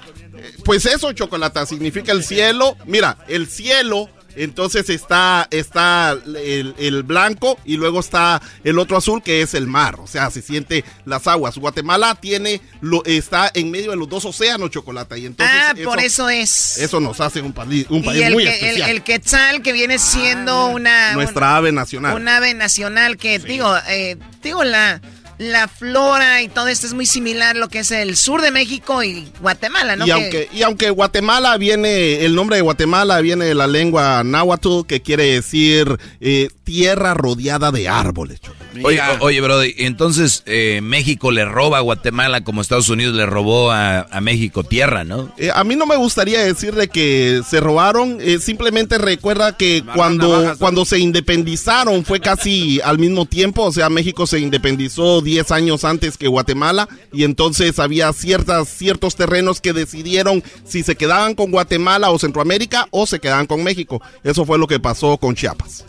[0.64, 2.76] Pues eso, chocolata, significa el cielo.
[2.86, 9.42] Mira, el cielo entonces está, está el, blanco y luego está el otro azul que
[9.42, 10.00] es el mar.
[10.00, 11.58] O sea, se siente las aguas.
[11.58, 15.18] Guatemala tiene, lo, está en medio de los dos océanos, chocolate.
[15.18, 16.78] Y entonces ah, por eso es.
[16.78, 18.90] Eso nos hace un, país, un país muy especial.
[18.90, 21.12] El, quetzal que viene siendo una...
[21.12, 22.16] Nuestra ave nacional.
[22.16, 25.00] Una ave nacional que, digo, eh, digo, la
[25.42, 28.50] la flora y todo esto es muy similar a lo que es el sur de
[28.50, 30.06] México y Guatemala, ¿no?
[30.06, 34.86] Y, aunque, y aunque Guatemala viene, el nombre de Guatemala viene de la lengua náhuatl,
[34.86, 38.40] que quiere decir eh, tierra rodeada de árboles.
[38.84, 43.70] Oye, oye, Brody, entonces eh, México le roba a Guatemala como Estados Unidos le robó
[43.70, 45.32] a, a México tierra, ¿no?
[45.36, 49.84] Eh, a mí no me gustaría decir de que se robaron, eh, simplemente recuerda que
[49.94, 55.50] cuando, cuando se independizaron fue casi al mismo tiempo, o sea, México se independizó 10
[55.50, 61.34] años antes que Guatemala y entonces había ciertas, ciertos terrenos que decidieron si se quedaban
[61.34, 64.02] con Guatemala o Centroamérica o se quedaban con México.
[64.24, 65.84] Eso fue lo que pasó con Chiapas.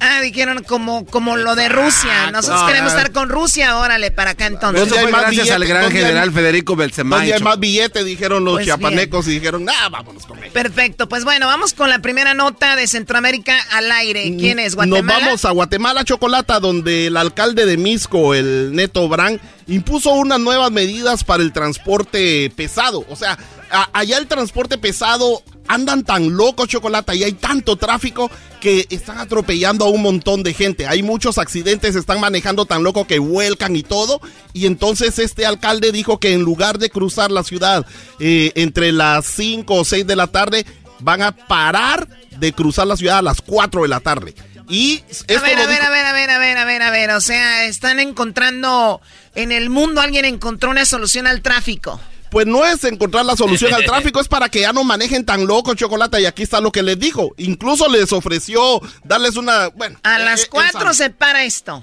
[0.00, 2.30] Ah, dijeron como, como lo de Rusia.
[2.30, 2.96] Nosotros no, queremos ah.
[2.96, 4.86] estar con Rusia, órale, para acá entonces.
[4.86, 7.32] Eso fue gracias al gran ¿Dónde hay- general Federico Donde Belsemay.
[7.32, 10.54] hay más billete, dijeron los Pues chiapanecos y dijeron, nah, vámonos con México.
[10.54, 14.34] Perfecto, pues bueno, vamos con la primera nota de Centroamérica al aire.
[14.38, 14.74] ¿Quién es?
[14.74, 15.02] ¿Guatemala?
[15.14, 20.40] Nos vamos a Guatemala, Chocolata, donde el alcalde de Misco, el Neto Brand, impuso unas
[20.40, 23.04] nuevas medidas para el transporte pesado.
[23.08, 23.38] O sea,
[23.70, 29.18] a- allá el transporte pesado andan tan locos, Chocolata, y hay tanto tráfico que están
[29.18, 30.86] atropellando a un montón de gente.
[30.86, 34.20] Hay muchos accidentes, están manejando tan loco que vuelcan y todo.
[34.54, 37.84] Y entonces este alcalde dijo que en lugar de cruzar la ciudad
[38.18, 40.64] eh, entre las 5 o 6 de la tarde,
[41.00, 42.08] van a parar
[42.38, 44.34] de cruzar la ciudad a las 4 de la tarde.
[44.70, 46.82] Y esto A ver, a ver, dijo- a ver, a ver, a ver, a ver,
[46.82, 47.10] a ver.
[47.12, 49.00] O sea, están encontrando
[49.34, 52.00] en el mundo alguien encontró una solución al tráfico.
[52.30, 55.46] Pues no es encontrar la solución al tráfico, es para que ya no manejen tan
[55.46, 56.20] loco chocolate.
[56.20, 57.34] Y aquí está lo que les dijo.
[57.38, 59.68] Incluso les ofreció darles una.
[59.68, 61.82] Bueno, A eh, las eh, cuatro él se para esto.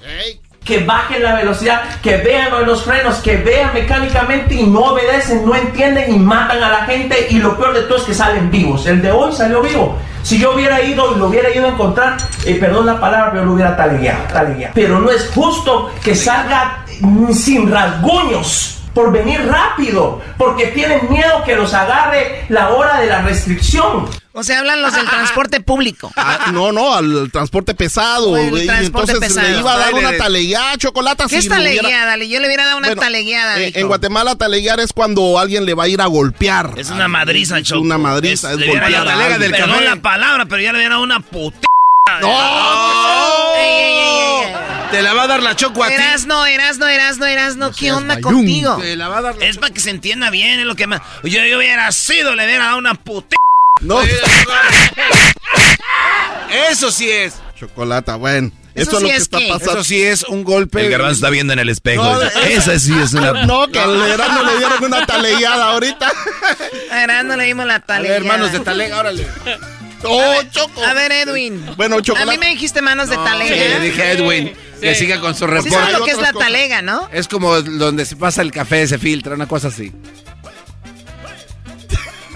[0.63, 5.55] que bajen la velocidad, que vean los frenos, que vean mecánicamente y no obedecen, no
[5.55, 8.85] entienden y matan a la gente y lo peor de todo es que salen vivos.
[8.87, 9.97] El de hoy salió vivo.
[10.23, 13.45] Si yo hubiera ido y lo hubiera ido a encontrar, eh, perdón la palabra, pero
[13.45, 14.73] lo hubiera talegueado, talegueado.
[14.73, 16.83] Pero no es justo que salga
[17.31, 23.21] sin rasguños por venir rápido, porque tienen miedo que los agarre la hora de la
[23.21, 24.09] restricción.
[24.33, 26.11] O sea, hablan los del transporte público.
[26.15, 28.29] Ah, no, no, al transporte pesado.
[28.29, 29.47] Güey, transporte entonces pesado.
[29.53, 31.25] le iba a dar una talegueada, chocolate.
[31.29, 32.05] ¿Qué es talegueada?
[32.05, 33.59] Dale, Yo le hubiera dado una Bueno, talegueada.
[33.59, 36.71] Eh, en Guatemala, taleguear es cuando alguien le va a ir a golpear.
[36.77, 37.81] Es una madriza, Es Choco.
[37.81, 39.51] una madriza, es hubiera golpear dado- a alguien.
[39.51, 41.67] Perdón la palabra, pero ya le hubiera dado una puta.
[44.91, 45.93] Te la va a dar la choco a ti.
[45.93, 48.77] Erasno, Erasno, Erasno, Erasno, ¿qué onda contigo?
[48.81, 50.87] Te la va a dar la Es para que se entienda bien, es lo que
[50.87, 51.01] más.
[51.23, 53.35] Yo, yo hubiera sido, le hubiera dado una puta.
[53.81, 53.99] No.
[56.69, 57.35] Eso sí es.
[57.59, 58.51] Chocolata, bueno.
[58.73, 59.47] Eso Eso, es lo sí que es está qué?
[59.47, 59.71] pasando.
[59.73, 60.81] Eso sí es un golpe.
[60.85, 62.03] El garbanzo está viendo en el espejo.
[62.03, 63.31] No, Esa sí es una...
[63.45, 66.11] No, que al Erasmo le dieron una talegueada ahorita.
[66.91, 68.19] A Erasno le dimos la A talegueada.
[68.19, 69.25] ver, hermanos de talega, órale.
[70.09, 70.83] Oh, Choco.
[70.83, 71.65] A ver, Edwin.
[71.77, 72.31] Bueno, A chocolate.
[72.31, 73.53] mí me dijiste manos de talega.
[73.55, 75.69] Sí, le dije a Edwin que siga con su Sí reporte.
[75.75, 77.07] sabes lo que es la talega, ¿no?
[77.11, 79.91] Es como donde se pasa el café, se filtra, una cosa así.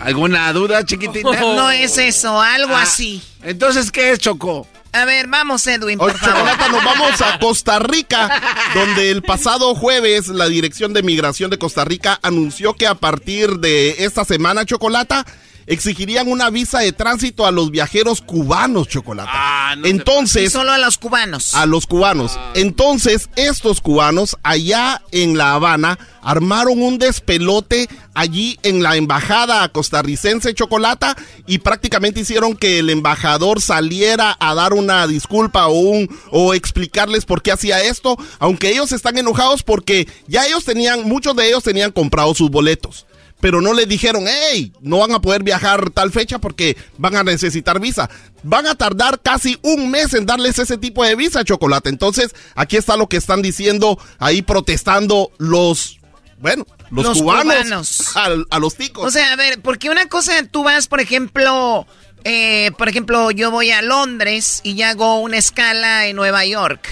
[0.01, 1.29] ¿Alguna duda, chiquitita?
[1.39, 3.21] No es eso, algo Ah, así.
[3.43, 4.65] Entonces, ¿qué es, Choco?
[4.91, 6.35] A ver, vamos, Edwin, por Oye, favor.
[6.37, 8.41] Chocolata, nos vamos a Costa Rica,
[8.73, 13.57] donde el pasado jueves la Dirección de Migración de Costa Rica anunció que a partir
[13.59, 15.25] de esta semana, Chocolata,
[15.69, 19.31] exigirían una visa de tránsito a los viajeros cubanos, Chocolata.
[19.31, 21.53] Ah, Y Entonces, solo a los cubanos.
[21.53, 22.37] a los cubanos.
[22.55, 30.53] Entonces, estos cubanos allá en La Habana armaron un despelote allí en la embajada costarricense
[30.53, 31.15] Chocolata
[31.47, 37.25] y prácticamente hicieron que el embajador saliera a dar una disculpa o un o explicarles
[37.25, 41.63] por qué hacía esto, aunque ellos están enojados porque ya ellos tenían muchos de ellos
[41.63, 43.05] tenían comprado sus boletos
[43.39, 47.23] pero no le dijeron, hey, no van a poder viajar tal fecha porque van a
[47.23, 48.09] necesitar visa.
[48.43, 51.89] Van a tardar casi un mes en darles ese tipo de visa, chocolate.
[51.89, 55.99] Entonces, aquí está lo que están diciendo, ahí protestando los,
[56.39, 58.17] bueno, los, Los cubanos, cubanos.
[58.17, 59.05] A, a los ticos.
[59.05, 61.87] O sea, a ver, porque una cosa tú vas, por ejemplo,
[62.23, 66.87] eh, por ejemplo, yo voy a Londres y ya hago una escala en Nueva York,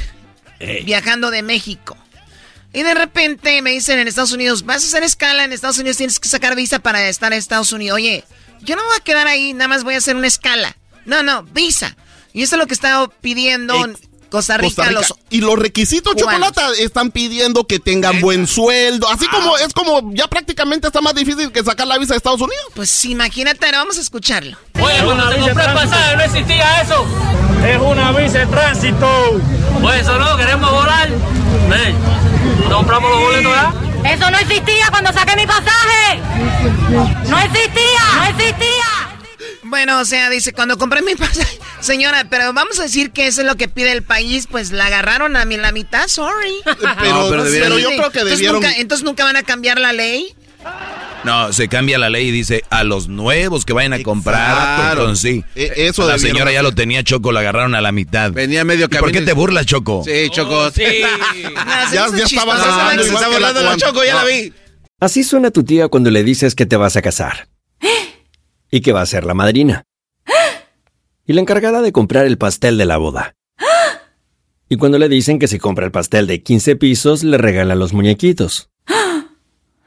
[0.85, 1.97] viajando de México.
[2.73, 5.97] Y de repente me dicen en Estados Unidos, vas a hacer escala en Estados Unidos,
[5.97, 7.95] tienes que sacar visa para estar en Estados Unidos.
[7.95, 8.23] Oye,
[8.61, 10.75] yo no me voy a quedar ahí, nada más voy a hacer una escala.
[11.05, 11.95] No, no, visa.
[12.33, 13.73] Y eso es lo que está pidiendo
[14.29, 14.99] Costa Rica, Costa Rica.
[14.99, 16.49] los y los requisitos cubanos.
[16.49, 21.15] chocolate están pidiendo que tengan buen sueldo, así como es como ya prácticamente está más
[21.15, 22.65] difícil que sacar la visa de Estados Unidos.
[22.75, 24.57] Pues imagínate, ahora vamos a escucharlo.
[24.79, 27.05] Oye, cuando el pasaje no existía eso.
[27.65, 29.41] Es una visa de tránsito.
[29.81, 31.09] Pues eso no, queremos volar.
[31.69, 32.36] Ven, ¿no
[32.71, 33.73] compramos los boletos ya?
[34.13, 36.19] Eso no existía cuando saqué mi pasaje.
[37.27, 38.85] No existía, no existía.
[39.63, 43.41] Bueno, o sea, dice, cuando compré mi pasaje, señora, pero vamos a decir que eso
[43.41, 46.53] es lo que pide el país, pues la agarraron a mí la mitad, sorry.
[46.63, 49.77] Pero, pero debieron- pero yo creo que entonces, debieron nunca, entonces nunca van a cambiar
[49.79, 50.33] la ley.
[51.23, 54.91] No, se cambia la ley y dice a los nuevos que vayan a comprar.
[54.97, 55.43] Entonces, sí.
[55.55, 58.31] E- eso la señora ya lo tenía Choco, la agarraron a la mitad.
[58.31, 60.03] Venía medio ¿Y ¿Por camino qué te burlas, Choco?
[60.05, 60.71] Sí, Choco.
[61.93, 63.77] Ya, me hizo ya chistoso, estabas se Está la la Juan.
[63.77, 64.53] Choco, ya la vi.
[64.99, 67.49] Así suena tu tía cuando le dices que te vas a casar.
[68.71, 69.83] Y que va a ser la madrina.
[71.25, 73.35] Y la encargada de comprar el pastel de la boda.
[74.69, 77.93] Y cuando le dicen que si compra el pastel de 15 pisos, le regalan los
[77.93, 78.69] muñequitos.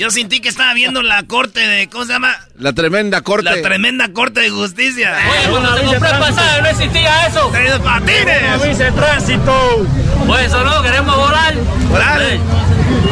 [0.00, 2.34] Yo sentí que estaba viendo la corte de, ¿cómo se llama?
[2.58, 3.44] La tremenda corte.
[3.44, 5.14] La tremenda corte de justicia.
[5.30, 7.50] Oye, cuando te compré el pasaje no existía eso.
[7.50, 8.62] ¡De patines!
[8.62, 9.86] Dice tránsito.
[10.26, 11.54] Pues eso no, queremos volar.
[11.90, 12.18] Volar.
[12.18, 12.40] Sí.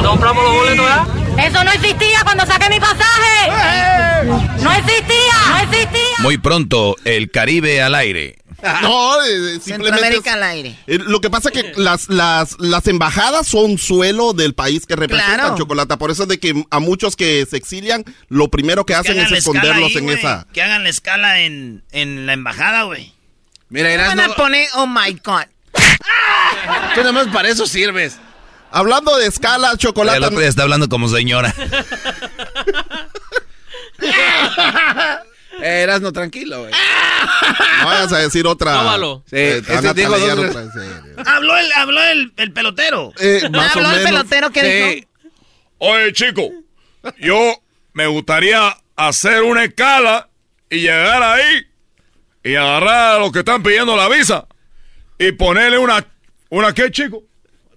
[0.02, 1.44] ¿No compramos los boletos ya?
[1.44, 4.24] Eso no existía cuando saqué mi pasaje.
[4.62, 6.16] No existía, no existía.
[6.20, 8.38] Muy pronto, el Caribe al aire.
[8.82, 9.62] No, eh, simplemente.
[9.62, 10.76] Centroamérica es- al aire.
[10.86, 14.96] eh, lo que pasa es que las, las, las embajadas son suelo del país que
[14.96, 15.56] representan Claro.
[15.56, 15.96] chocolate.
[15.96, 19.30] Por eso es de que a muchos que se exilian, lo primero que hacen es
[19.30, 20.46] esconderlos ahí, en esa.
[20.52, 23.12] Que hagan la escala en, en la embajada, güey.
[23.68, 25.42] Mira, Van a poner, oh my God.
[26.94, 28.16] Tú nada más para eso sirves.
[28.70, 30.24] Hablando de escala, El chocolate.
[30.24, 31.54] otro día está hablando como señora.
[35.62, 36.72] Eh, Erasno, tranquilo, güey.
[37.80, 38.72] No vayas a decir otra.
[38.74, 39.22] Tómalo.
[39.26, 41.16] Sí, Eh, este dos- otra eh.
[41.26, 43.12] Habló el, habló el, el pelotero.
[43.18, 44.94] Eh, más o Habló el pelotero que Sí.
[44.96, 45.08] dijo.
[45.78, 46.50] Oye, chico,
[47.18, 47.54] yo
[47.92, 50.28] me gustaría hacer una escala
[50.70, 51.66] y llegar ahí
[52.44, 54.46] y agarrar a los que están pidiendo la visa
[55.18, 56.04] y ponerle una,
[56.50, 57.22] ¿una qué, chico?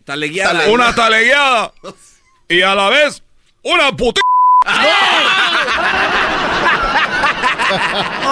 [0.05, 0.67] Talegueada.
[0.69, 1.73] Una talegueada
[2.49, 3.23] y a la vez
[3.63, 4.21] una puti...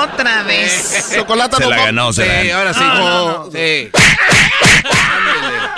[0.03, 1.11] Otra vez.
[1.15, 2.59] Chocolate Se nos la ganó, se la Sí, ganó.
[2.59, 2.79] ahora sí.
[2.83, 3.49] No.
[3.51, 3.91] Sí.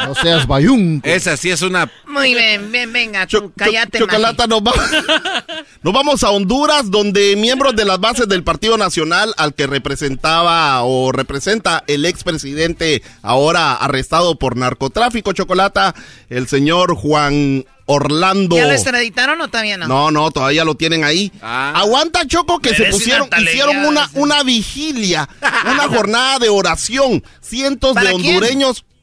[0.07, 1.01] No seas bayún.
[1.03, 1.89] Esa sí es una.
[2.07, 4.73] Muy bien, bien, venga, tú, Cho- cállate, cho- Chocolata, nos, va-
[5.83, 10.83] nos vamos a Honduras, donde miembros de las bases del Partido Nacional, al que representaba
[10.83, 15.95] o representa el expresidente ahora arrestado por narcotráfico, Chocolata,
[16.29, 18.55] el señor Juan Orlando.
[18.55, 19.87] ¿Ya lo extraditaron o todavía no?
[19.87, 21.31] No, no, todavía lo tienen ahí.
[21.41, 21.73] Ah.
[21.75, 25.27] Aguanta, Choco, que se pusieron, una hicieron una, una vigilia,
[25.65, 27.23] una jornada de oración.
[27.41, 28.39] Cientos de ¿Para quién?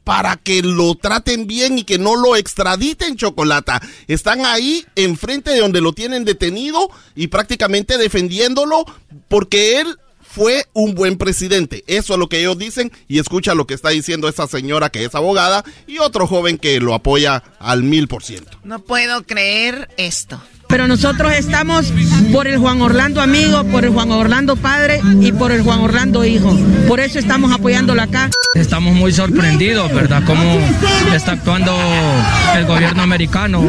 [0.09, 3.79] Para que lo traten bien y que no lo extraditen, Chocolata.
[4.07, 8.85] Están ahí enfrente de donde lo tienen detenido y prácticamente defendiéndolo
[9.27, 11.83] porque él fue un buen presidente.
[11.85, 15.05] Eso es lo que ellos dicen y escucha lo que está diciendo esa señora que
[15.05, 18.57] es abogada y otro joven que lo apoya al mil por ciento.
[18.63, 20.41] No puedo creer esto.
[20.69, 21.91] Pero nosotros estamos
[22.31, 26.23] por el Juan Orlando amigo, por el Juan Orlando padre y por el Juan Orlando
[26.23, 26.55] hijo.
[26.87, 28.29] Por eso estamos apoyándolo acá.
[28.53, 30.21] Estamos muy sorprendidos, ¿verdad?
[30.27, 30.43] Cómo
[31.11, 31.75] está actuando
[32.55, 33.63] el gobierno americano.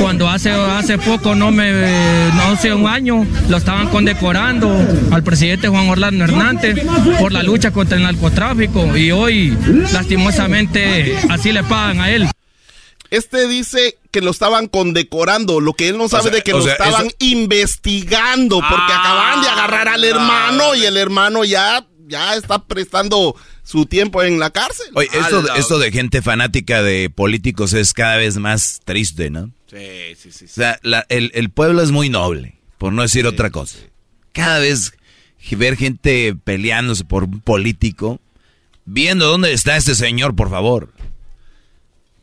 [0.00, 1.70] Cuando hace, hace poco, no me,
[2.34, 4.74] no hace un año, lo estaban condecorando
[5.10, 6.78] al presidente Juan Orlando Hernández
[7.20, 9.54] por la lucha contra el narcotráfico y hoy,
[9.92, 12.26] lastimosamente, así le pagan a él.
[13.10, 16.58] Este dice que lo estaban condecorando, lo que él no sabe sea, de que o
[16.58, 21.44] lo sea, estaban eso- investigando, porque Ah, acaban de agarrar al hermano y el hermano
[21.44, 24.86] ya, ya está prestando su tiempo en la cárcel.
[24.94, 25.08] Oye,
[25.56, 29.50] esto de gente fanática de políticos es cada vez más triste, ¿no?
[29.70, 30.44] Sí, sí, sí.
[30.46, 33.78] O sea, la- el, el pueblo es muy noble, por no decir otra cosa.
[34.32, 34.92] Cada vez
[35.52, 38.20] ver gente peleándose por un político,
[38.84, 40.92] viendo dónde está este señor, por favor.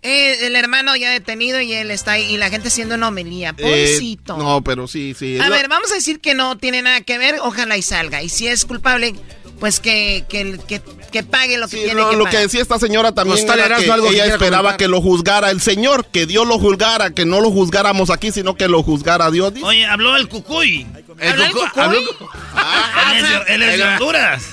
[0.08, 3.50] Eh, el hermano ya detenido y él está ahí y la gente haciendo una homelía.
[3.58, 4.38] Eh, Pobrecito.
[4.38, 5.40] no, pero sí, sí.
[5.40, 8.22] A Lo- ver, vamos a decir que no tiene nada que ver, ojalá y salga.
[8.22, 9.16] Y si es culpable,
[9.60, 10.82] pues que, que, que,
[11.12, 12.38] que pague lo que tiene lo, que lo pagar.
[12.40, 14.78] que decía esta señora también Costal, era que algo ella esperaba comentar.
[14.78, 18.56] que lo juzgara el Señor, que Dios lo juzgara, que no lo juzgáramos aquí, sino
[18.56, 19.54] que lo juzgara Dios.
[19.56, 19.66] dice.
[19.66, 20.86] Oye, habló el cucuy.
[21.20, 21.84] ¿Habla el cucu- cucuy?
[21.84, 22.00] habló-
[23.16, 24.44] Él es de, él es de Honduras.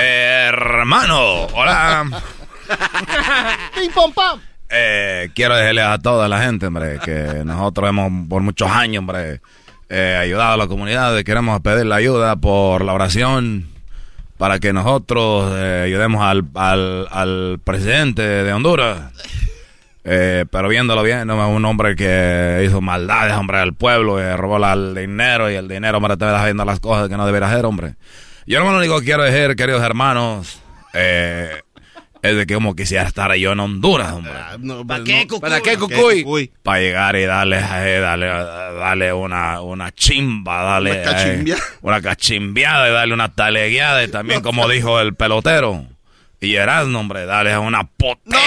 [0.00, 2.22] hermano, hola.
[3.74, 4.40] Pim, pom, pam.
[4.72, 9.40] Eh, quiero decirle a toda la gente, hombre, que nosotros hemos por muchos años, hombre,
[9.88, 11.20] eh, ayudado a la comunidad.
[11.24, 13.66] Queremos pedirle ayuda por la oración
[14.38, 19.12] para que nosotros eh, ayudemos al, al, al presidente de Honduras.
[20.02, 24.34] Eh, pero viéndolo bien, no es un hombre que hizo maldades, hombre, al pueblo, que
[24.36, 27.26] robó la- el dinero y el dinero, hombre, te está haciendo las cosas que no
[27.26, 27.96] debería hacer, hombre.
[28.46, 30.60] Yo lo único que quiero decir, queridos hermanos,
[30.94, 31.50] eh,
[32.22, 34.32] es de que como quisiera estar yo en Honduras, hombre.
[34.58, 35.28] No, ¿Para qué, no.
[35.28, 35.40] cucuy?
[35.40, 36.50] ¿Para qué, ¿Qué, Cucuy?
[36.62, 40.92] Para llegar y darle, eh, darle, darle una, una chimba, darle...
[40.92, 41.54] Una cachimbia.
[41.56, 45.86] eh, una cachimbiada y darle una talegueada y también, como dijo el pelotero.
[46.40, 48.38] Y Erasmo, hombre, darle una potente.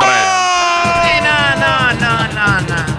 [0.00, 2.91] No, no, no, no, no.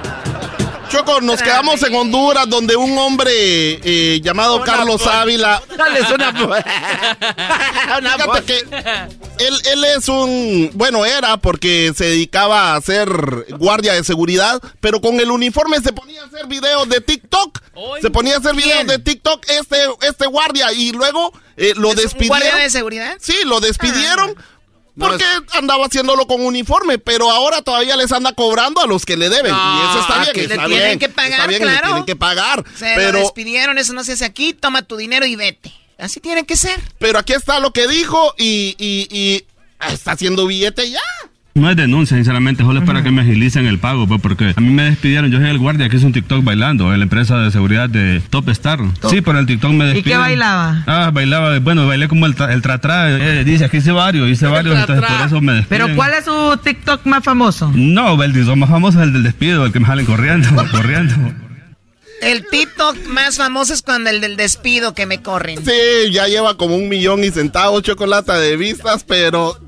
[0.93, 5.59] Choco, nos quedamos en Honduras, donde un hombre eh, llamado Carlos Ávila.
[5.75, 6.29] Dale, una...
[7.97, 8.59] una Fíjate que
[9.39, 10.69] él, él es un.
[10.75, 13.09] Bueno, era porque se dedicaba a ser
[13.57, 17.59] guardia de seguridad, pero con el uniforme se ponía a hacer videos de TikTok.
[17.99, 19.77] Se ponía a hacer videos de TikTok este,
[20.07, 22.39] este guardia y luego eh, lo ¿Es un despidieron.
[22.39, 23.17] guardia de seguridad?
[23.19, 24.35] Sí, lo despidieron.
[24.37, 24.43] Ah.
[24.97, 25.23] Porque
[25.53, 29.53] andaba haciéndolo con uniforme, pero ahora todavía les anda cobrando a los que le deben.
[29.53, 30.33] y eso está Ah, bien.
[30.33, 31.77] que le está tienen bien, que pagar, bien, claro.
[31.79, 32.63] Le tienen que pagar.
[32.77, 35.73] Se pero, lo despidieron, eso no se hace aquí, toma tu dinero y vete.
[35.97, 36.79] Así tiene que ser.
[36.99, 39.45] pero aquí está lo que dijo y, y, y
[39.91, 40.99] está haciendo billete ya.
[41.55, 44.59] No es denuncia, sinceramente, solo es para que me agilicen el pago, pues, porque a
[44.59, 45.29] mí me despidieron.
[45.29, 48.21] Yo soy el guardia que hizo un TikTok bailando en la empresa de seguridad de
[48.31, 48.79] Top Star.
[49.07, 50.23] Sí, por el TikTok me despidieron.
[50.23, 50.83] bailaba?
[50.87, 52.63] Ah, bailaba, bueno, bailé como el, tra- el
[53.21, 55.91] eh, dice, aquí hice varios, hice varios, entonces por eso me despiden.
[56.17, 57.71] es su TikTok más famoso?
[57.75, 61.13] No, el TikTok más famoso es el del despido, el que me salen corriendo, corriendo.
[62.23, 65.59] El TikTok más famoso es cuando el del despido que me corren.
[65.63, 69.59] Sí, ya lleva como un millón y centavos chocolate de vistas, pero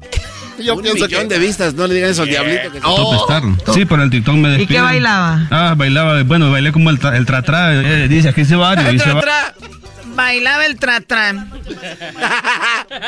[0.63, 1.33] yo un pienso millón que...
[1.35, 2.71] de vistas, no le digan eso al diablito.
[2.71, 2.79] Que...
[2.79, 3.27] Top Oh.
[3.29, 3.43] Star.
[3.73, 4.83] Sí, por el TikTok me despiden.
[4.83, 5.47] bailaba?
[5.51, 7.73] Ah, bailaba, bueno, bailé como el, tra- el tra-tra.
[7.73, 9.25] eh, dice, aquí hice varios, hice varios.
[10.15, 11.47] Bailaba el tra-tra.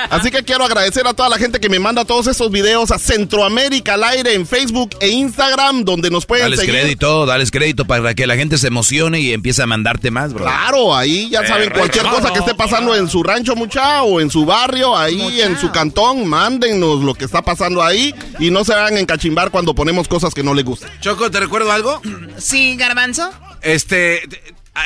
[0.10, 3.00] Así que quiero agradecer a toda la gente que me manda todos esos videos a
[3.00, 6.76] Centroamérica al aire en Facebook e Instagram, donde nos pueden Dales seguir.
[6.76, 10.44] crédito, dales crédito para que la gente se emocione y empiece a mandarte más, bro.
[10.44, 14.30] Claro, ahí ya saben, cualquier cosa que esté pasando en su rancho, mucha, o en
[14.30, 18.74] su barrio, ahí en su cantón, mándennos lo que está pasando ahí y no se
[18.74, 20.90] hagan encachimbar cuando ponemos cosas que no les gustan.
[21.00, 22.02] Choco, ¿te recuerdo algo?
[22.38, 23.30] Sí, garbanzo.
[23.62, 24.22] Este,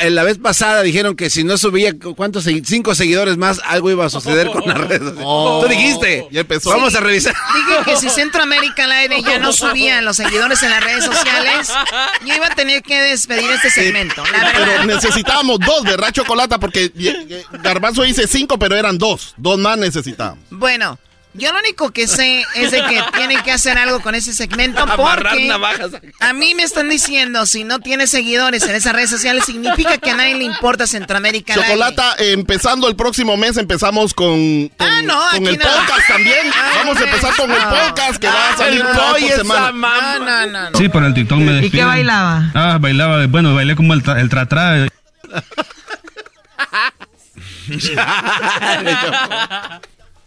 [0.09, 4.09] la vez pasada dijeron que si no subía cuántos cinco seguidores más, algo iba a
[4.09, 4.99] suceder con las redes.
[4.99, 5.23] sociales.
[5.25, 5.61] Oh.
[5.63, 6.27] Tú dijiste.
[6.31, 6.69] Ya empezó.
[6.69, 7.33] Vamos a revisar.
[7.55, 11.71] Dije que si Centroamérica al aire ya no subían los seguidores en las redes sociales,
[12.25, 14.23] yo iba a tener que despedir este segmento.
[14.25, 16.59] La Pero necesitábamos dos, ¿verdad, Chocolata?
[16.59, 19.33] Porque eh, Garbanzo dice cinco, pero eran dos.
[19.37, 20.43] Dos más necesitábamos.
[20.49, 20.97] Bueno,
[21.33, 24.85] yo lo único que sé es de que tienen que hacer algo con ese segmento
[24.97, 25.91] porque navajas.
[26.19, 30.11] a mí me están diciendo si no tienes seguidores en esas redes sociales significa que
[30.11, 31.53] a nadie le importa Centroamérica.
[31.53, 35.65] Chocolata, eh, empezando el próximo mes, empezamos con, con, Ah, no, con el no.
[35.65, 36.51] podcast también.
[36.53, 39.21] Ah, Vamos a empezar con el podcast que va a salir El una vez boy
[39.21, 39.71] por esa semana.
[39.71, 40.17] mamá.
[40.19, 40.69] No, no, no.
[40.71, 40.77] no.
[40.77, 41.87] Sí, por el TikTok me despiden.
[41.87, 42.51] bailaba?
[42.53, 44.87] Ah, bailaba, bueno, bailé como el, tra- el tra-tra.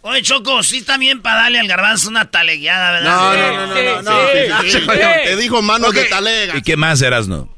[0.07, 3.17] Oye, Choco, sí está bien para darle al garbanzo una talegueada, ¿verdad?
[3.17, 4.03] No, no, no, no, no.
[4.03, 4.63] no.
[4.63, 4.87] Sí, sí, sí.
[4.87, 6.59] Te dijo manos de talega.
[6.59, 7.49] ¿Y qué más, Erasno?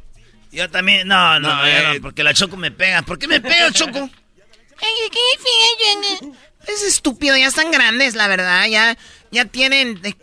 [0.53, 1.95] Yo también, no, no, No, ya eh.
[1.97, 3.03] no, porque la Choco me pega.
[3.03, 4.09] ¿Por qué me pega, Choco?
[6.69, 8.97] Es estúpido, ya están grandes, la verdad, ya,
[9.33, 10.15] ya tienen eh,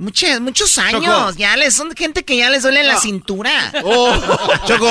[0.00, 1.32] muchos, muchos años, Choco.
[1.38, 3.72] ya les, son gente que ya les duele la cintura.
[3.84, 4.12] Oh,
[4.66, 4.90] Choco,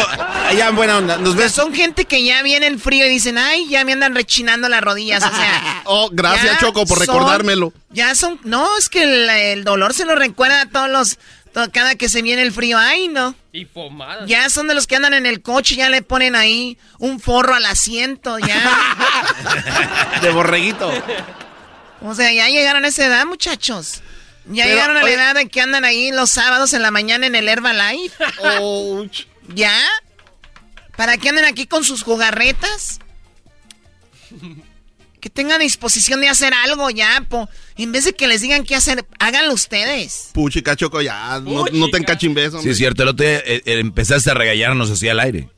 [0.55, 1.17] ya en buena onda.
[1.17, 1.51] ¿Nos ves?
[1.51, 4.81] Son gente que ya viene el frío y dicen, ay, ya me andan rechinando las
[4.81, 5.81] rodillas, o sea.
[5.85, 7.73] Oh, gracias, Choco, por son- recordármelo.
[7.89, 11.17] Ya son, no, es que el, el dolor se lo recuerda a todos los,
[11.53, 13.33] to- cada que se viene el frío, ay, no.
[13.51, 14.27] Y pomadas.
[14.29, 17.55] Ya son de los que andan en el coche, ya le ponen ahí un forro
[17.55, 18.61] al asiento, ya.
[20.21, 20.91] De borreguito.
[22.01, 24.01] O sea, ya llegaron a esa edad, muchachos.
[24.49, 26.91] Ya Pero, llegaron a la oye- edad de que andan ahí los sábados en la
[26.91, 28.23] mañana en el Herbalife.
[28.59, 29.25] Ouch.
[29.53, 29.79] ¿Ya?
[30.97, 32.99] ¿Para qué andan aquí con sus jugarretas?
[35.19, 37.49] que tengan disposición de hacer algo ya, po.
[37.77, 40.29] En vez de que les digan qué hacer, háganlo ustedes.
[40.33, 43.79] Puchica, Choco, ya, no, no te encachimbes, Sí, es cierto, el otro día eh, eh,
[43.79, 45.49] empezaste a regañarnos así al aire.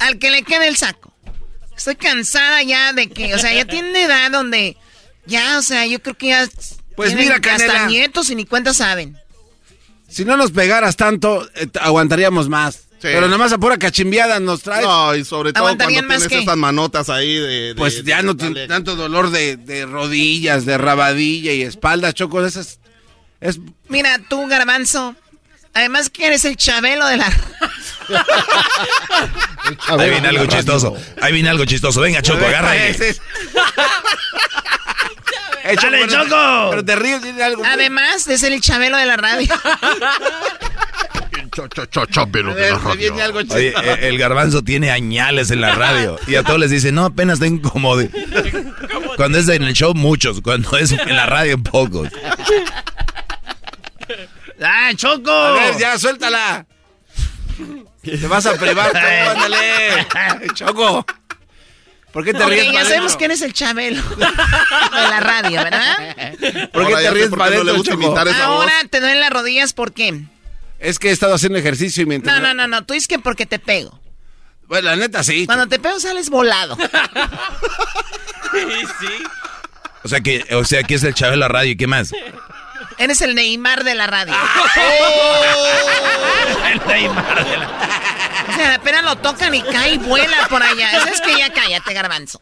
[0.00, 1.14] Al que le quede el saco.
[1.76, 4.76] Estoy cansada ya de que, o sea, ya tiene edad donde,
[5.24, 6.46] ya, o sea, yo creo que ya...
[6.96, 7.72] Pues tienen mira, Canela.
[7.74, 9.16] Hasta nietos y ni cuenta saben.
[10.08, 12.80] Si no nos pegaras tanto, eh, aguantaríamos más.
[13.02, 14.84] Pero nada más a pura cachimbiada nos traes.
[14.84, 16.42] No, y sobre todo cuando ¿Aguantarían más tienes qué?
[16.44, 17.46] esas manotas ahí de...
[17.68, 22.44] de- Pues ya no tiene tanto dolor de, de rodillas, de rabadilla y espalda, Choco.
[22.44, 22.80] Esas,
[23.40, 25.14] es, Mira, tú, garbanzo.
[25.74, 27.26] Además que eres el chabelo de la...
[29.88, 30.96] Ahí viene algo chistoso.
[31.20, 32.00] Ahí viene algo chistoso.
[32.00, 32.96] Venga, Choco, agarra ahí.
[35.74, 36.70] ¡Dale, Choco!
[36.70, 37.62] Pero te ríes tiene algo.
[37.64, 39.54] Además de ser el chabelo de la radio.
[42.10, 43.44] Chabelo de la radio.
[43.50, 46.18] Oye, eh, el garbanzo tiene añales en la radio.
[46.26, 48.10] Y a todos les dice, no, apenas tengo como de...
[49.16, 50.40] Cuando es en el show, muchos.
[50.40, 52.08] Cuando es en la radio, pocos.
[54.62, 55.30] ¡Ah, Choco!
[55.30, 56.66] A ver, ya, suéltala.
[58.02, 60.06] Te vas a privar, Choco, ándale.
[60.54, 61.06] Choco.
[62.16, 63.18] ¿Por qué te Ok, ríes ya sabemos adentro?
[63.18, 66.16] que eres el chabelo de la radio, ¿verdad?
[66.72, 69.20] ¿Por qué Ahora te ríes por qué no le gusta imitar esa Ahora te duelen
[69.20, 70.22] las rodillas, ¿por qué?
[70.78, 72.40] Es que he estado haciendo ejercicio y mientras...
[72.40, 72.86] No, no, no, no.
[72.86, 74.00] Tú dices que porque te pego.
[74.66, 75.44] Bueno, la neta sí.
[75.44, 76.78] Cuando te pego sales volado.
[80.02, 81.72] O sea que, o sea, que es el chavo de la radio.
[81.72, 82.12] ¿Y qué más?
[82.96, 84.32] Eres el Neymar de la radio.
[86.72, 87.68] El Neymar de la...
[87.68, 88.25] O
[88.56, 90.90] sea, apenas lo tocan y cae y vuela por allá.
[90.96, 92.40] Eso es que ya cállate, garbanzo.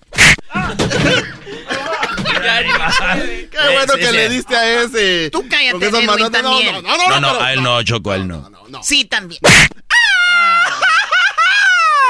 [3.51, 5.31] Qué bueno que le diste a ese.
[5.31, 6.75] Tú cállate, Edwin, también.
[6.75, 8.51] no, no, no, No, no, pero- a él no, Choco, a él no.
[8.83, 9.41] Sí, también.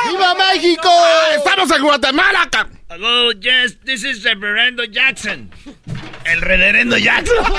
[0.09, 0.91] ¡Viva México!
[1.37, 2.49] ¡Estamos en Guatemala!
[2.91, 5.51] Hello, yes, this is reverendo Jackson.
[6.25, 7.37] El reverendo Jackson.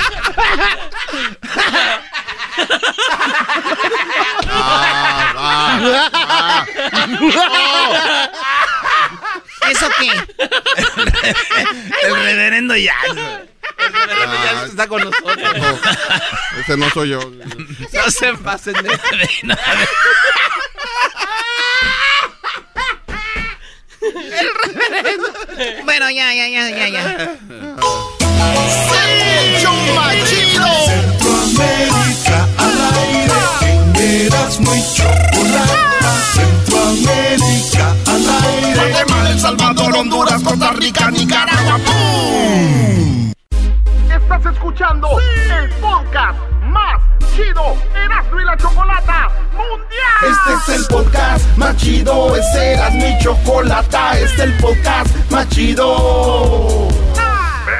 [5.37, 6.65] Ah,
[9.69, 10.11] ¿Eso qué?
[12.07, 13.49] El reverendo Jackson.
[13.77, 15.37] Ya está con nosotros.
[16.59, 17.19] Ese no soy yo.
[17.93, 18.99] No se pasen de...
[25.83, 27.37] Bueno, ya, ya, ya, ya, ya.
[28.45, 30.67] El show más chido.
[30.85, 33.39] Centroamérica al aire.
[33.61, 36.11] En Erasmo y Chocolata.
[36.33, 38.89] Centroamérica al aire.
[38.91, 41.79] Guatemala, El Salvador, Honduras, Costa Rica, Nicaragua.
[41.85, 43.31] ¡Pum!
[44.09, 47.01] Estás escuchando el podcast más
[47.35, 47.75] chido.
[47.95, 50.21] Erasmo y la Chocolata Mundial.
[50.21, 55.47] Este es el podcast más chido, es Erasmo y Chocolata, este es el podcast más
[55.49, 56.87] chido.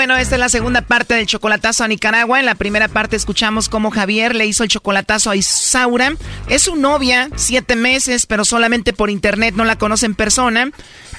[0.00, 2.40] Bueno, esta es la segunda parte del chocolatazo a Nicaragua.
[2.40, 6.14] En la primera parte escuchamos cómo Javier le hizo el chocolatazo a Isaura.
[6.48, 10.70] Es su novia, siete meses, pero solamente por internet no la conoce en persona.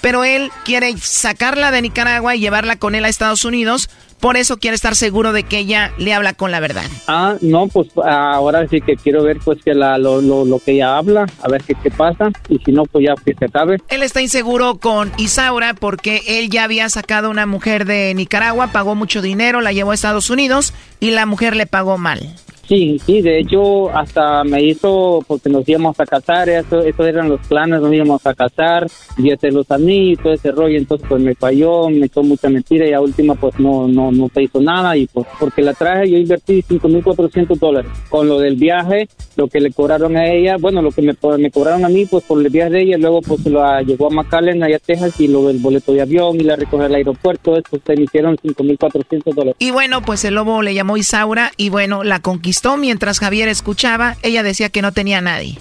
[0.02, 3.88] Pero él quiere sacarla de Nicaragua y llevarla con él a Estados Unidos.
[4.22, 6.86] Por eso quiere estar seguro de que ella le habla con la verdad.
[7.08, 10.74] Ah, no, pues ahora sí que quiero ver pues que la, lo, lo, lo que
[10.74, 13.78] ella habla, a ver qué, qué pasa, y si no, pues ya que se acabe.
[13.90, 18.96] Él está inseguro con Isaura porque él ya había sacado una mujer de Nicaragua, pagó
[18.96, 22.36] mucho dinero, la llevó a Estados Unidos y la mujer le pagó mal.
[22.68, 27.28] Sí, sí, de hecho hasta me hizo porque nos íbamos a casar, eso, esos eran
[27.28, 31.06] los planes, nos íbamos a casar y hacer los anillos y todo ese rollo, entonces
[31.10, 34.44] pues me falló, me echó mucha mentira y a última pues no, no, no se
[34.44, 39.10] hizo nada y pues porque la traje yo invertí 5.400 dólares con lo del viaje,
[39.36, 42.24] lo que le cobraron a ella, bueno, lo que me, me cobraron a mí pues
[42.24, 45.28] por el viaje de ella, luego pues lo llegó a McAllen allá a Texas y
[45.28, 49.34] lo del boleto de avión y la recoger al aeropuerto, eso se me hicieron 5.400
[49.34, 49.56] dólares.
[49.60, 54.16] Y bueno, pues el lobo le llamó Isaura y bueno, la conquistó mientras Javier escuchaba,
[54.24, 55.58] ella decía que no tenía a nadie.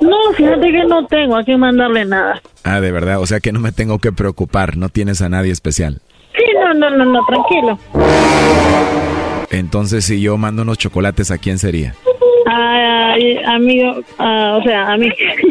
[0.00, 2.40] No, fíjate que no tengo a quién mandarle nada.
[2.64, 5.52] Ah, de verdad, o sea que no me tengo que preocupar, no tienes a nadie
[5.52, 6.00] especial.
[6.34, 7.78] Sí, no, no, no, no, tranquilo.
[9.50, 11.94] Entonces, si yo mando unos chocolates, ¿a quién sería?
[12.54, 15.08] Ay, amigo, ah, o sea, a mí.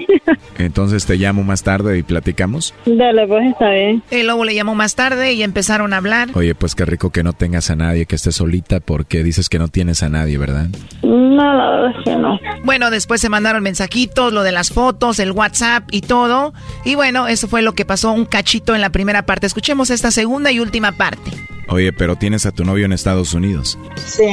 [0.59, 2.75] Entonces te llamo más tarde y platicamos.
[2.85, 4.03] Dale, pues está bien.
[4.11, 6.29] El lobo le llamó más tarde y empezaron a hablar.
[6.35, 9.57] Oye, pues qué rico que no tengas a nadie, que estés solita, porque dices que
[9.57, 10.67] no tienes a nadie, ¿verdad?
[11.01, 12.39] No, la verdad es que no.
[12.63, 16.53] Bueno, después se mandaron mensajitos, lo de las fotos, el WhatsApp y todo.
[16.85, 19.47] Y bueno, eso fue lo que pasó un cachito en la primera parte.
[19.47, 21.31] Escuchemos esta segunda y última parte.
[21.71, 23.79] Oye, pero tienes a tu novio en Estados Unidos.
[24.05, 24.27] Sí.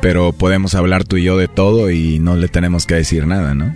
[0.00, 3.54] Pero podemos hablar tú y yo de todo y no le tenemos que decir nada,
[3.54, 3.74] ¿no?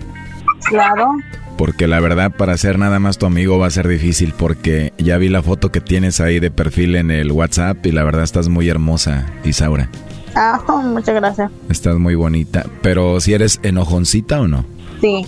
[0.64, 1.16] Claro.
[1.58, 5.18] Porque la verdad, para ser nada más tu amigo va a ser difícil porque ya
[5.18, 8.48] vi la foto que tienes ahí de perfil en el WhatsApp y la verdad estás
[8.48, 9.90] muy hermosa, Isaura.
[10.34, 11.50] Ah, muchas gracias.
[11.68, 12.64] Estás muy bonita.
[12.80, 14.64] Pero si eres enojoncita o no?
[15.02, 15.26] Sí.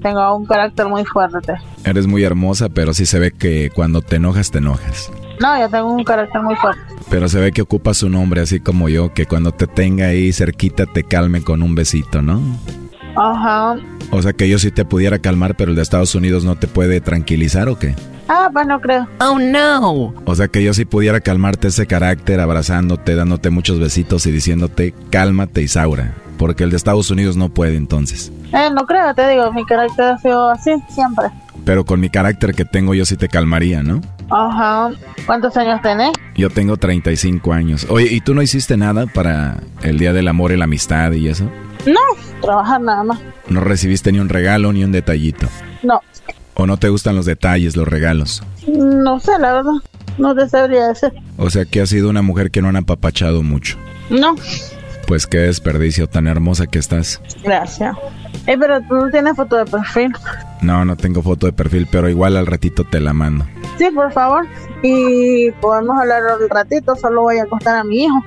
[0.00, 1.54] Tengo un carácter muy fuerte.
[1.84, 5.10] Eres muy hermosa, pero sí se ve que cuando te enojas, te enojas.
[5.40, 6.80] No, yo tengo un carácter muy fuerte.
[7.10, 10.32] Pero se ve que ocupas un hombre así como yo, que cuando te tenga ahí
[10.32, 12.40] cerquita te calme con un besito, ¿no?
[13.16, 13.76] Ajá.
[14.10, 16.66] O sea que yo sí te pudiera calmar, pero el de Estados Unidos no te
[16.66, 17.94] puede tranquilizar o qué?
[18.28, 19.06] Ah, pues no creo.
[19.20, 20.14] Oh, no.
[20.24, 24.94] O sea que yo sí pudiera calmarte ese carácter abrazándote, dándote muchos besitos y diciéndote
[25.10, 28.32] cálmate Isaura, porque el de Estados Unidos no puede entonces.
[28.52, 31.26] Eh, no creo, te digo, mi carácter ha sido así siempre.
[31.64, 34.00] Pero con mi carácter que tengo yo sí te calmaría, ¿no?
[34.30, 34.90] Ajá.
[35.26, 36.12] ¿Cuántos años tenés?
[36.34, 37.86] Yo tengo 35 años.
[37.88, 41.28] Oye, ¿y tú no hiciste nada para el Día del Amor y la Amistad y
[41.28, 41.44] eso?
[41.86, 42.00] No,
[42.40, 43.20] trabajar nada más.
[43.48, 45.46] ¿No recibiste ni un regalo ni un detallito?
[45.82, 46.00] No.
[46.54, 48.42] ¿O no te gustan los detalles, los regalos?
[48.66, 49.72] No sé, la verdad.
[50.18, 51.12] No te sabría decir.
[51.36, 53.76] O sea que has sido una mujer que no han apapachado mucho.
[54.10, 54.36] No.
[55.06, 57.20] Pues qué desperdicio tan hermosa que estás.
[57.42, 57.96] Gracias.
[58.46, 60.12] Eh, pero tú no tienes foto de perfil.
[60.62, 63.46] No, no tengo foto de perfil, pero igual al ratito te la mando.
[63.78, 64.46] Sí, por favor.
[64.82, 68.22] Y podemos hablar al ratito, solo voy a acostar a mi hijo,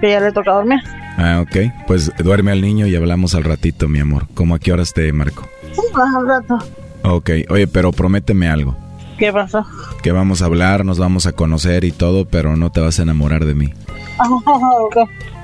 [0.00, 0.80] que ya le toca dormir.
[1.16, 1.86] Ah, ok.
[1.86, 4.26] Pues duerme al niño y hablamos al ratito, mi amor.
[4.34, 5.48] ¿Cómo a qué horas te marco?
[5.72, 6.58] Sí, más al rato.
[7.02, 7.30] Ok.
[7.50, 8.76] Oye, pero prométeme algo.
[9.18, 9.66] ¿Qué pasó?
[10.02, 13.02] Que vamos a hablar, nos vamos a conocer y todo, pero no te vas a
[13.02, 13.74] enamorar de mí.
[14.46, 14.96] ok.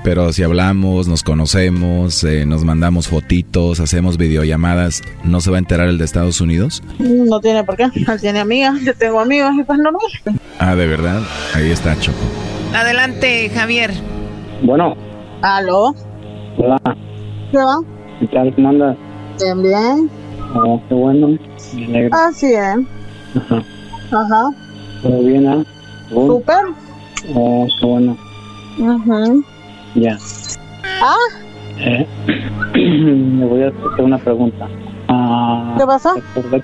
[0.07, 5.59] Pero si hablamos, nos conocemos, eh, nos mandamos fotitos, hacemos videollamadas, ¿no se va a
[5.59, 6.81] enterar el de Estados Unidos?
[6.97, 7.89] No tiene por qué.
[7.93, 10.01] Él tiene amigas, yo tengo amigos y pues normal.
[10.59, 11.21] Ah, ¿de verdad?
[11.53, 12.17] Ahí está, Choco.
[12.73, 13.91] Adelante, Javier.
[14.63, 14.95] Bueno,
[15.41, 15.93] ¿Aló?
[16.57, 16.79] hola,
[17.51, 17.81] ¿Qué va?
[18.21, 18.55] ¿qué tal?
[18.55, 18.97] ¿Cómo andas?
[19.43, 20.09] Bien, bien.
[20.55, 21.37] Oh, qué bueno,
[21.75, 22.15] me alegro.
[22.15, 22.77] Así es.
[23.35, 23.61] Ajá.
[24.13, 24.51] Ajá.
[25.03, 25.65] ¿Todo bien, ah?
[26.07, 26.27] ¿Tú?
[26.27, 26.63] Súper.
[27.35, 28.17] Oh, qué bueno,
[28.79, 29.43] Ujú.
[30.01, 30.17] Ya.
[31.01, 31.15] Ah,
[31.79, 32.07] Eh,
[32.73, 34.67] le voy a hacer una pregunta.
[35.09, 36.15] Ah, ¿qué pasó?
[36.35, 36.63] Recordé,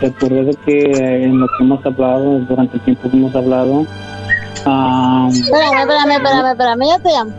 [0.00, 3.86] recordé de que en lo que hemos hablado, durante el tiempo que hemos hablado,
[4.66, 7.32] ah, Espérame, espérame, espérame, espérame, ya te llamo.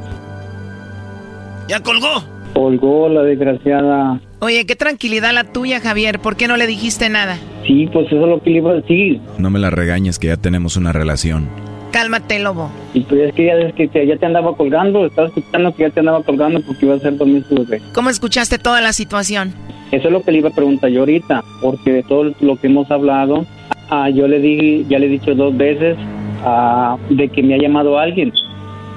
[1.68, 2.24] ¿Ya colgó?
[2.54, 4.20] colgó la desgraciada.
[4.40, 6.20] Oye, qué tranquilidad la tuya, Javier.
[6.20, 7.38] ¿Por qué no le dijiste nada?
[7.66, 9.20] Sí, pues eso es lo que le iba a decir.
[9.40, 11.48] No me la regañes que ya tenemos una relación.
[11.94, 12.70] Cálmate, lobo.
[12.94, 15.84] Y pues es que ya, es que te- ya te andaba colgando, estaba escuchando que
[15.84, 17.82] ya te andaba colgando porque iba a ser dormir su bebé.
[17.94, 19.54] ¿Cómo escuchaste toda la situación?
[19.92, 22.66] Eso es lo que le iba a preguntar yo ahorita, porque de todo lo que
[22.68, 23.46] hemos hablado,
[23.92, 25.96] ah, yo le dije, ya le he dicho dos veces
[26.44, 28.34] ah, de que me ha llamado alguien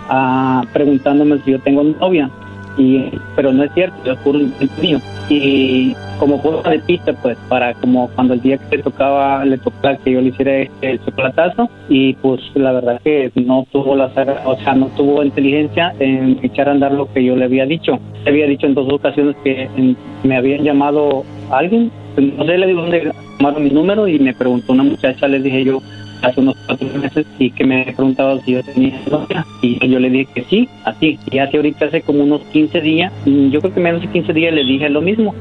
[0.08, 2.30] ah, preguntándome si yo tengo novia,
[2.76, 4.40] y pero no es cierto, es puro
[4.80, 4.98] mío.
[5.28, 9.58] Y como cosa de pista, pues, para como cuando el día que le tocaba, le
[9.58, 14.08] tocaba que yo le hiciera el chocolatazo, y pues la verdad que no tuvo la
[14.14, 17.66] saga- o sea, no tuvo inteligencia en echar a andar lo que yo le había
[17.66, 17.98] dicho.
[18.24, 22.56] Le había dicho en dos ocasiones que en- me habían llamado alguien, pues, no sé,
[22.58, 25.80] le digo dónde tomaron mi número y me preguntó una muchacha, le dije yo
[26.26, 30.10] hace unos cuatro meses y que me preguntaba si yo tenía novia y yo le
[30.10, 31.18] dije que sí, así.
[31.30, 34.32] Y hace ahorita hace como unos 15 días, mm, yo creo que menos de 15
[34.32, 35.34] días le dije lo mismo.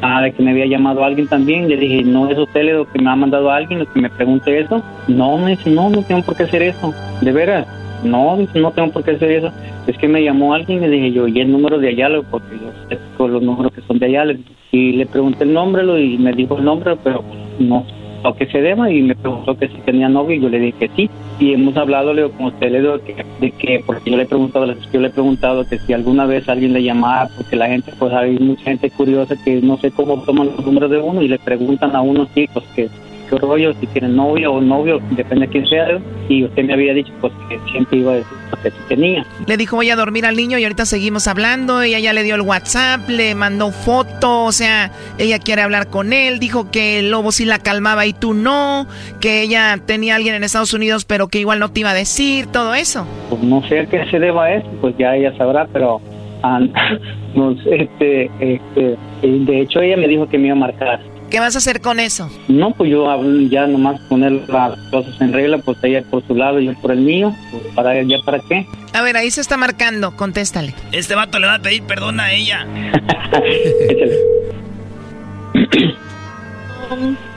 [0.00, 3.00] Ah, de que me había llamado alguien también, le dije, no es usted lo que
[3.00, 4.82] me ha mandado alguien, lo que me pregunte eso.
[5.08, 7.66] No, me dice, no, no tengo por qué hacer eso, de veras.
[8.02, 9.50] no, no tengo por qué hacer eso.
[9.86, 12.56] Es que me llamó alguien y le dije yo, y el número de Ayala, porque
[12.56, 14.34] yo sé los números que son de Ayala.
[14.72, 17.22] Y le pregunté el nombre y me dijo el nombre, pero
[17.58, 17.86] no
[18.24, 20.78] lo que se deba y me preguntó que si tenía novio y yo le dije
[20.78, 21.10] que sí.
[21.38, 24.26] Y hemos hablado, Leo, con usted, le digo que, de que, porque yo le he
[24.26, 27.92] preguntado, yo le he preguntado que si alguna vez alguien le llamaba, porque la gente,
[27.98, 31.28] pues hay mucha gente curiosa que no sé cómo toman los números de uno y
[31.28, 32.88] le preguntan a unos chicos que
[33.34, 35.98] qué rollo, si tienen novia o novio, depende de quién sea.
[36.28, 39.26] Y usted me había dicho pues que siempre iba a decir que tenía.
[39.46, 41.82] Le dijo voy a dormir al niño y ahorita seguimos hablando.
[41.82, 46.12] Ella ya le dio el WhatsApp, le mandó foto, o sea, ella quiere hablar con
[46.12, 46.38] él.
[46.38, 48.86] Dijo que el lobo sí la calmaba y tú no,
[49.20, 51.94] que ella tenía a alguien en Estados Unidos pero que igual no te iba a
[51.94, 53.06] decir, todo eso.
[53.28, 56.00] Pues no sé a qué se deba eso, pues ya ella sabrá, pero...
[56.46, 56.60] Ah,
[57.34, 61.00] no, este, este, de hecho ella me dijo que me iba a marcar
[61.34, 62.30] ¿Qué vas a hacer con eso?
[62.46, 63.08] No, pues yo
[63.50, 66.92] ya nomás poner las cosas en regla, pues ella por su lado y yo por
[66.92, 67.34] el mío.
[67.50, 68.68] Pues para ya para qué.
[68.92, 70.76] A ver, ahí se está marcando, contéstale.
[70.92, 72.64] Este vato le va a pedir perdón a ella.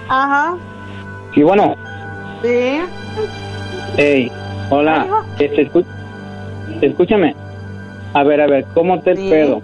[0.09, 0.55] Ajá.
[1.33, 1.75] Sí, bueno.
[2.43, 2.77] Sí.
[3.97, 4.31] Hey,
[4.69, 5.25] hola.
[5.39, 5.71] Este,
[6.83, 7.35] escúchame.
[8.13, 9.27] A ver, a ver, ¿cómo te sí.
[9.27, 9.63] pedo?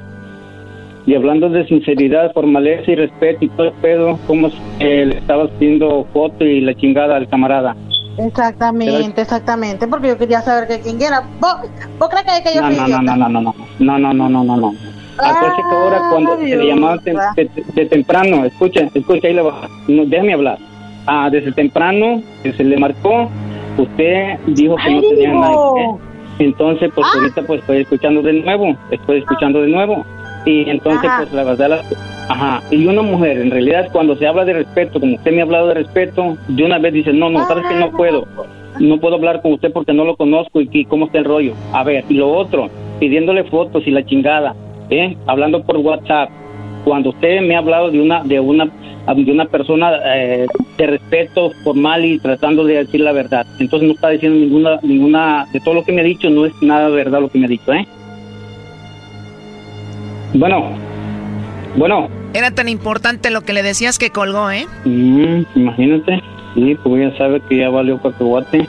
[1.05, 4.49] Y hablando de sinceridad, formaleza y respeto y todo el pedo, ¿cómo
[4.79, 7.75] eh, le estabas haciendo foto y la chingada al camarada?
[8.17, 11.23] Exactamente, exactamente, porque yo quería saber que quién era.
[11.39, 11.55] ¿Vos,
[11.99, 14.43] ¿Vos crees que, yo no, no, no, no, no, no, no, no, no, no, no,
[14.43, 14.73] no, no.
[15.17, 20.05] Acuérdate que ahora cuando se le llamaba de, temprano, escucha, escucha, ahí le va, no,
[20.05, 20.57] déjame hablar.
[21.05, 23.29] Ah, desde temprano, que se le marcó,
[23.77, 25.57] usted dijo que no tenía nada.
[26.39, 27.17] Entonces, pues ah.
[27.19, 30.05] ahorita pues estoy escuchando de nuevo, estoy escuchando de nuevo.
[30.45, 31.81] Y entonces, pues la verdad,
[32.27, 32.61] ajá.
[32.71, 35.67] Y una mujer, en realidad, cuando se habla de respeto, como usted me ha hablado
[35.67, 38.27] de respeto, de una vez dice, no, no, sabes que no puedo.
[38.79, 41.53] No puedo hablar con usted porque no lo conozco y, cómo está el rollo.
[41.71, 44.55] A ver, y lo otro, pidiéndole fotos y la chingada,
[44.89, 45.15] ¿eh?
[45.27, 46.29] Hablando por WhatsApp.
[46.83, 50.47] Cuando usted me ha hablado de una, de una, de una persona eh,
[50.77, 53.45] de respeto formal y tratando de decir la verdad.
[53.59, 56.53] Entonces no está diciendo ninguna, ninguna, de todo lo que me ha dicho, no es
[56.61, 57.87] nada verdad lo que me ha dicho, ¿eh?
[60.33, 60.71] Bueno,
[61.75, 62.09] bueno.
[62.33, 64.65] Era tan importante lo que le decías que colgó, ¿eh?
[64.85, 66.21] Mm, imagínate.
[66.55, 68.67] Sí, pues ya sabe que ya valió cacahuate.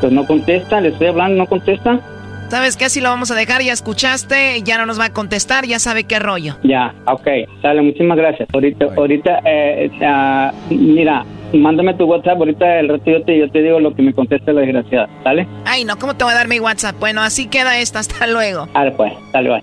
[0.00, 2.00] Pues no contesta, le estoy hablando, no contesta.
[2.48, 2.86] ¿Sabes qué?
[2.86, 6.02] Así lo vamos a dejar, ya escuchaste, ya no nos va a contestar, ya sabe
[6.04, 6.56] qué rollo.
[6.64, 7.28] Ya, ok,
[7.62, 8.48] sale, muchísimas gracias.
[8.52, 13.62] Ahorita, ahorita, eh, uh, mira, mándame tu WhatsApp, ahorita el rato yo te, yo te
[13.62, 15.46] digo lo que me conteste la desgraciada, ¿sale?
[15.64, 16.96] Ay, no, ¿cómo te voy a dar mi WhatsApp?
[16.98, 18.66] Bueno, así queda esto, hasta luego.
[18.74, 19.62] Dale pues, dale, bye.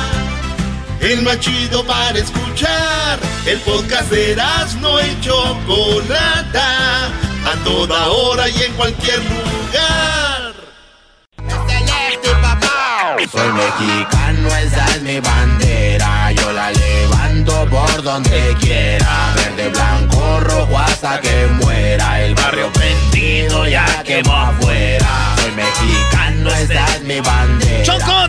[1.01, 3.19] el más chido para escuchar.
[3.45, 4.35] El podcast de
[4.79, 10.53] no y Chocolata, a toda hora y en cualquier lugar.
[13.31, 16.31] Soy mexicano, esa es mi bandera.
[16.33, 19.33] Yo la levanto por donde quiera.
[19.35, 22.21] Verde, blanco, rojo hasta que muera.
[22.23, 25.35] El barrio prendido ya quemó afuera.
[25.37, 27.83] Soy mexicano, esa es mi bandera.
[27.83, 28.27] Choco,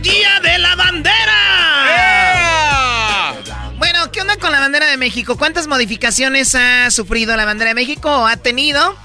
[4.43, 5.39] con la bandera de México?
[5.39, 8.97] ¿Cuántas modificaciones ha sufrido la bandera de México o ha tenido?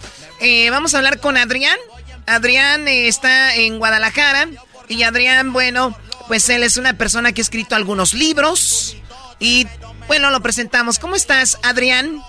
[0.42, 1.78] Eh, vamos a hablar con Adrián.
[2.26, 4.48] Adrián eh, está en Guadalajara
[4.88, 5.96] y Adrián, bueno,
[6.28, 8.98] pues él es una persona que ha escrito algunos libros
[9.40, 9.68] y
[10.08, 10.98] bueno, lo presentamos.
[10.98, 12.20] ¿Cómo estás, Adrián?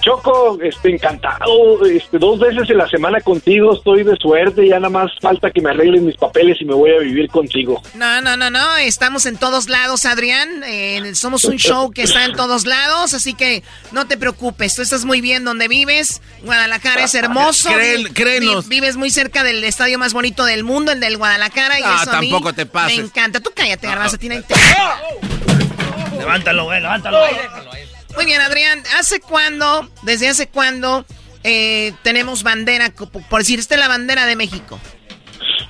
[0.00, 4.90] Choco, este, encantado, este, dos veces en la semana contigo, estoy de suerte, ya nada
[4.90, 7.82] más falta que me arreglen mis papeles y me voy a vivir contigo.
[7.94, 12.24] No, no, no, no, estamos en todos lados, Adrián, eh, somos un show que está
[12.24, 13.62] en todos lados, así que
[13.92, 17.70] no te preocupes, tú estás muy bien donde vives, Guadalajara es hermoso,
[18.14, 18.68] créenos.
[18.68, 22.52] vives muy cerca del estadio más bonito del mundo, el del Guadalajara, y ah, tampoco
[22.52, 22.98] te pases.
[22.98, 24.42] Me encanta, tú cállate, garbanzo, tiene...
[26.18, 27.18] Levántalo, güey, levántalo.
[28.18, 28.80] Muy bien, Adrián.
[28.98, 31.04] ¿Hace cuándo, desde hace cuándo
[31.44, 32.92] eh, tenemos bandera,
[33.30, 34.80] por decir, esta es la bandera de México?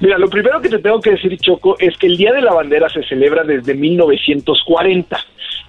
[0.00, 2.54] Mira, lo primero que te tengo que decir, Choco, es que el Día de la
[2.54, 5.20] Bandera se celebra desde 1940.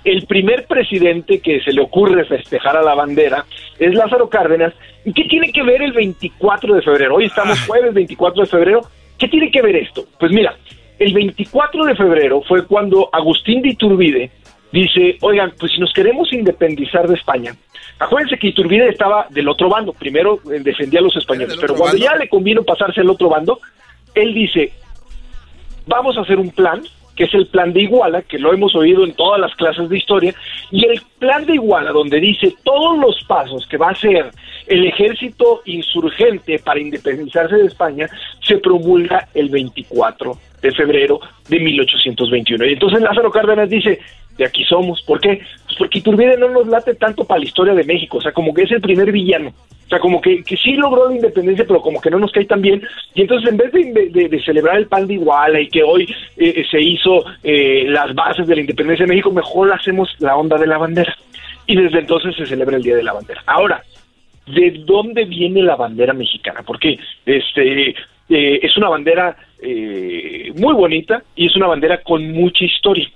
[0.05, 3.45] El primer presidente que se le ocurre festejar a la bandera
[3.77, 4.73] es Lázaro Cárdenas.
[5.03, 7.15] ¿Y qué tiene que ver el 24 de febrero?
[7.15, 8.81] Hoy estamos jueves 24 de febrero
[9.17, 10.05] ¿Qué tiene que ver esto?
[10.17, 10.55] Pues mira,
[10.97, 14.31] el 24 de febrero fue cuando Agustín de Iturbide
[14.71, 17.53] dice, oigan, pues si nos queremos independizar de España,
[17.99, 22.15] acuérdense que Iturbide estaba del otro bando, primero defendía a los españoles, pero cuando ya
[22.15, 23.59] le convino pasarse al otro bando,
[24.15, 24.71] él dice,
[25.87, 26.81] vamos a hacer un plan
[27.19, 29.97] que es el plan de Iguala, que lo hemos oído en todas las clases de
[29.97, 30.33] historia,
[30.71, 34.31] y el plan de Iguala, donde dice todos los pasos que va a hacer
[34.67, 38.07] el ejército insurgente para independizarse de España,
[38.41, 41.19] se promulga el 24 de febrero
[41.49, 42.65] de 1821.
[42.65, 43.99] Y entonces Lázaro Cárdenas dice,
[44.39, 45.01] de aquí somos.
[45.03, 45.41] ¿Por qué?
[45.65, 48.53] Pues porque Iturbide no nos late tanto para la historia de México, o sea, como
[48.53, 49.49] que es el primer villano.
[49.49, 52.45] O sea, como que, que sí logró la independencia, pero como que no nos cae
[52.45, 52.81] tan bien.
[53.15, 56.03] Y entonces, en vez de, celebrar el pan de Iguala y que hoy
[56.37, 60.37] eh, eh, se hizo eh, las bases de la independencia de México, mejor hacemos la
[60.37, 61.13] onda de la bandera.
[61.67, 63.43] Y desde entonces se celebra el Día de la Bandera.
[63.45, 63.83] Ahora,
[64.47, 66.61] ¿de dónde viene la bandera mexicana?
[66.65, 67.95] Porque este,
[68.29, 69.35] es una bandera
[70.55, 73.09] muy bonita y es una bandera con mucha historia.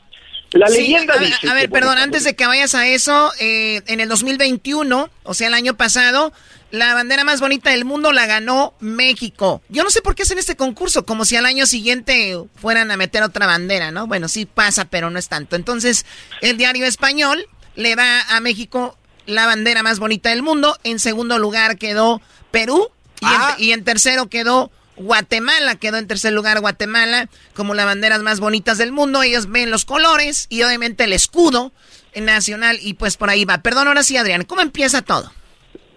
[0.54, 1.50] La leyenda dice.
[1.50, 5.48] A ver, perdón, antes de que vayas a eso, eh, en el 2021, o sea,
[5.48, 6.32] el año pasado,
[6.72, 9.62] la bandera más bonita del mundo la ganó México.
[9.70, 12.98] Yo no sé por qué hacen este concurso, como si al año siguiente fueran a
[12.98, 14.08] meter otra bandera, ¿no?
[14.08, 15.56] Bueno, sí pasa, pero no es tanto.
[15.56, 16.06] Entonces,
[16.42, 20.78] el diario español le da a México la bandera más bonita del mundo.
[20.84, 22.22] En segundo lugar quedó
[22.52, 22.90] Perú
[23.22, 23.56] y, ah.
[23.58, 28.78] y en tercero quedó Guatemala quedó en tercer lugar Guatemala como las banderas más bonitas
[28.78, 29.24] del mundo.
[29.24, 31.72] Ellos ven los colores y obviamente el escudo
[32.16, 33.60] nacional y pues por ahí va.
[33.60, 35.32] Perdón, ahora sí, Adrián, ¿cómo empieza todo?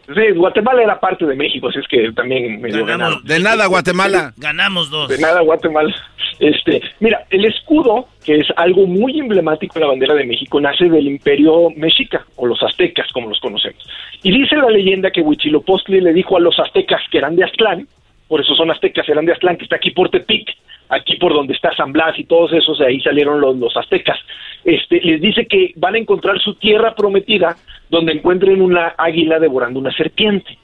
[0.07, 3.25] Sí, Guatemala era parte de México, así es que también me ganamos.
[3.25, 4.33] De nada, Guatemala.
[4.37, 5.09] Ganamos dos.
[5.09, 5.93] De nada, Guatemala.
[6.39, 10.89] Este, mira, el escudo, que es algo muy emblemático en la bandera de México, nace
[10.89, 13.83] del imperio mexica, o los aztecas, como los conocemos.
[14.23, 17.89] Y dice la leyenda que Huitzilopochtli le dijo a los aztecas que eran de Aztlán,
[18.29, 20.49] por eso son aztecas, eran de Aztlán, que está aquí por Tepic,
[20.89, 24.19] aquí por donde está San Blas y todos esos, ahí salieron los, los aztecas.
[24.65, 27.57] Este, les dice que van a encontrar su tierra prometida
[27.89, 30.59] donde encuentren una águila devorando una serpiente.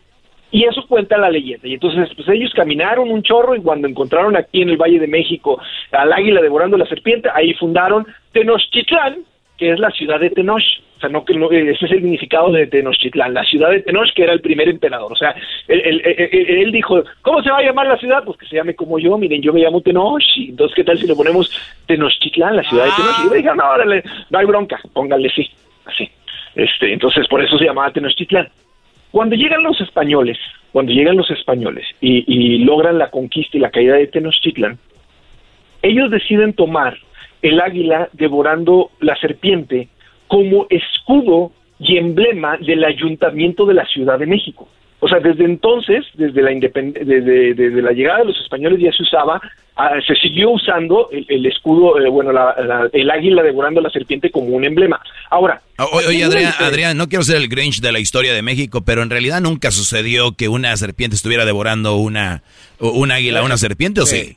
[0.51, 1.67] Y eso cuenta la leyenda.
[1.67, 5.07] Y entonces, pues ellos caminaron un chorro y cuando encontraron aquí en el Valle de
[5.07, 5.59] México
[5.93, 9.25] al águila devorando la serpiente, ahí fundaron Tenochtitlán,
[9.63, 10.61] que es la ciudad de Tenoch.
[10.97, 14.25] O sea, no, que ese es el significado de Tenochtitlán, la ciudad de Tenoch, que
[14.25, 15.13] era el primer emperador.
[15.13, 15.37] O sea,
[15.69, 18.25] él, dijo, ¿cómo se va a llamar la ciudad?
[18.25, 20.21] Pues que se llame como yo, miren, yo me llamo Tenoch.
[20.37, 21.49] Entonces, ¿qué tal si le ponemos
[21.87, 23.21] Tenochtitlán, la ciudad de Tenoch?
[23.21, 25.49] Y yo dije, no, órale, no hay bronca, póngale sí,
[25.85, 26.11] así.
[26.57, 28.49] Este, entonces, por eso se llamaba Tenochtitlán.
[29.13, 30.39] Cuando llegan los españoles,
[30.73, 34.81] cuando llegan los españoles y, y logran la conquista y la caída de Tenochtitlán,
[35.83, 36.99] ellos deciden tomar
[37.43, 39.89] el águila devorando la serpiente
[40.29, 44.69] como escudo y emblema del ayuntamiento de la Ciudad de México.
[45.05, 49.41] O sea, desde entonces, desde la, desde, la llegada de los españoles ya se usaba,
[49.75, 52.31] ah, se siguió usando el, escudo, eh, bueno,
[52.93, 55.01] el águila devorando la serpiente como un emblema.
[55.29, 55.61] Ahora...
[55.77, 59.03] Ah, oye, Adrián, Adrián, no quiero ser el Grinch de la historia de México, pero
[59.03, 62.45] en realidad nunca sucedió que una serpiente estuviera devorando una,
[62.79, 64.37] un águila, una serpiente, ¿o sí?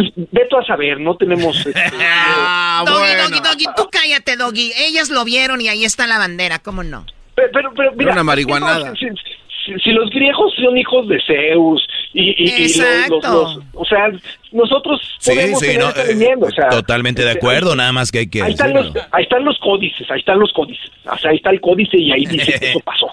[0.00, 1.56] Pues, veto a saber, no tenemos...
[1.70, 4.72] Este, ah, doggy, doggy, doggy, tú cállate, doggy.
[4.76, 7.06] Ellas lo vieron y ahí está la bandera, ¿cómo no?
[7.34, 8.92] Pero, pero, mira, una marihuanada.
[8.96, 12.74] Si, los griegos son hijos de Zeus y, y,
[13.08, 14.10] los, o sea
[14.50, 18.42] nosotros podemos sí, no, eh, o sea, totalmente de acuerdo nada más que hay que
[18.42, 21.50] ahí están, los, ahí están los códices ahí están los códices o sea ahí está
[21.50, 23.08] el códice y ahí dice que eso pasó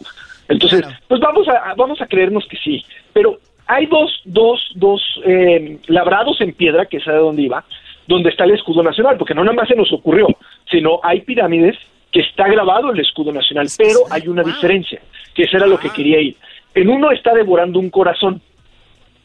[0.48, 2.84] entonces pues vamos a vamos a creernos que sí
[3.14, 7.64] pero hay dos, dos, dos eh, labrados en piedra, que es de donde iba,
[8.08, 10.28] donde está el escudo nacional, porque no nada más se nos ocurrió,
[10.70, 11.78] sino hay pirámides
[12.12, 15.02] que está grabado el escudo nacional, pero hay una diferencia,
[15.34, 16.36] que eso era lo que quería ir.
[16.74, 18.42] En uno está devorando un corazón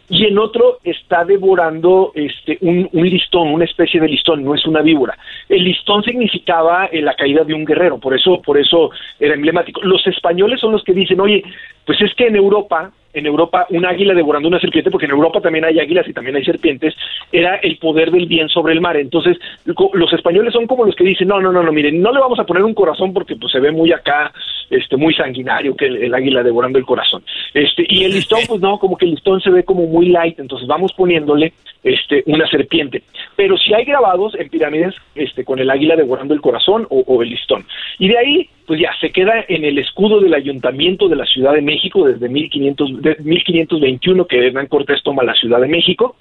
[0.09, 4.67] y en otro está devorando este un, un, listón, una especie de listón, no es
[4.67, 5.17] una víbora.
[5.49, 9.81] El listón significaba eh, la caída de un guerrero, por eso, por eso era emblemático.
[9.83, 11.43] Los españoles son los que dicen, oye,
[11.87, 15.41] pues es que en Europa en Europa un águila devorando una serpiente, porque en Europa
[15.41, 16.95] también hay águilas y también hay serpientes,
[17.31, 18.97] era el poder del bien sobre el mar.
[18.97, 22.21] Entonces, los españoles son como los que dicen, no, no, no, no, miren, no le
[22.21, 24.33] vamos a poner un corazón porque pues se ve muy acá,
[24.71, 27.23] este, muy sanguinario que el, águila devorando el corazón.
[27.53, 30.39] Este, y el listón, pues no, como que el listón se ve como muy light,
[30.39, 31.53] entonces vamos poniéndole
[31.83, 33.03] este, una serpiente.
[33.37, 37.23] Pero si hay grabados en pirámides este, con el águila devorando el corazón o, o
[37.23, 37.67] el listón.
[37.99, 41.53] Y de ahí pues ya se queda en el escudo del ayuntamiento de la Ciudad
[41.53, 41.72] de México
[42.05, 46.17] desde 1500, de 1521 que Hernán Cortés toma la Ciudad de México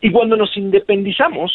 [0.00, 1.52] y cuando nos independizamos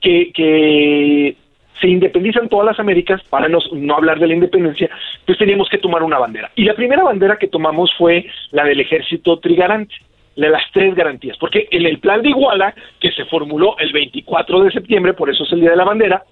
[0.00, 1.36] que,
[1.80, 3.58] se independizan todas las Américas, para no,
[3.96, 4.88] hablar de la independencia,
[5.26, 6.52] pues teníamos que tomar una bandera.
[6.54, 9.94] Y la primera bandera que tomamos fue la del ejército trigarante.
[10.36, 14.64] de las tres garantías, porque en el plan de Iguala, que se formuló el 24
[14.64, 16.22] de septiembre, por eso es el Día de la Bandera,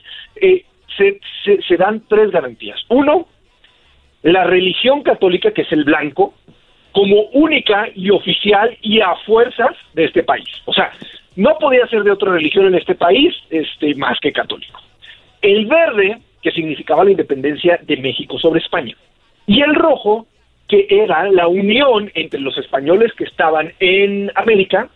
[0.40, 0.64] eh,
[0.96, 2.80] se, se, dan tres garantías.
[2.88, 3.26] Uno,
[4.22, 6.34] la religión católica, que es el blanco,
[6.92, 10.48] como única y oficial y a fuerzas de este país.
[10.66, 10.92] O sea,
[11.36, 14.80] no podía ser de otra religión en este país este, más que católico.
[15.40, 18.94] El verde, que significaba la independencia de México sobre España.
[19.46, 20.26] Y el rojo,
[20.68, 24.88] que era la unión entre los españoles que estaban en América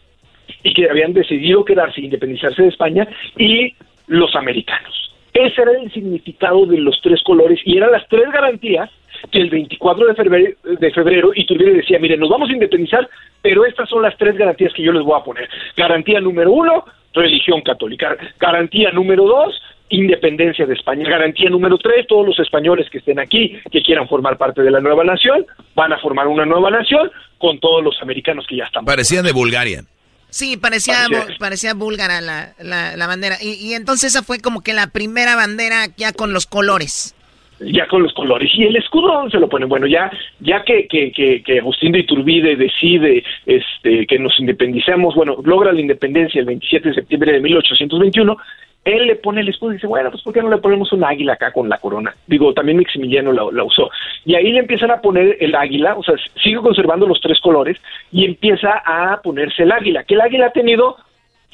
[0.62, 3.74] y que habían decidido quedarse e independizarse de España y
[4.06, 5.14] los americanos.
[5.32, 8.90] Ese era el significado de los tres colores y eran las tres garantías
[9.30, 13.08] que el 24 de febrero, de febrero Iturbide decía, miren, nos vamos a independizar,
[13.42, 15.48] pero estas son las tres garantías que yo les voy a poner.
[15.76, 18.16] Garantía número uno, religión católica.
[18.38, 21.08] Garantía número dos, independencia de España.
[21.08, 24.80] Garantía número tres, todos los españoles que estén aquí, que quieran formar parte de la
[24.80, 28.84] nueva nación, van a formar una nueva nación con todos los americanos que ya están.
[28.84, 29.82] Parecía de Bulgaria.
[30.30, 31.06] Sí, parecía,
[31.38, 33.36] parecía, búlgara la, la, bandera.
[33.40, 37.14] Y, y, entonces esa fue como que la primera bandera ya con los colores.
[37.60, 38.50] Ya con los colores.
[38.54, 39.68] ¿Y el escudo dónde se lo ponen?
[39.68, 40.10] Bueno, ya
[40.40, 45.72] ya que, que, que, que Agustín de Iturbide decide este, que nos independicemos, bueno, logra
[45.72, 48.36] la independencia el 27 de septiembre de 1821,
[48.84, 51.04] él le pone el escudo y dice, bueno, pues ¿por qué no le ponemos un
[51.04, 52.14] águila acá con la corona?
[52.26, 53.90] Digo, también Maximiliano la, la, usó.
[54.26, 57.78] Y ahí le empiezan a poner el águila, o sea, sigue conservando los tres colores
[58.12, 60.96] y empieza a ponerse el águila, que el águila ha tenido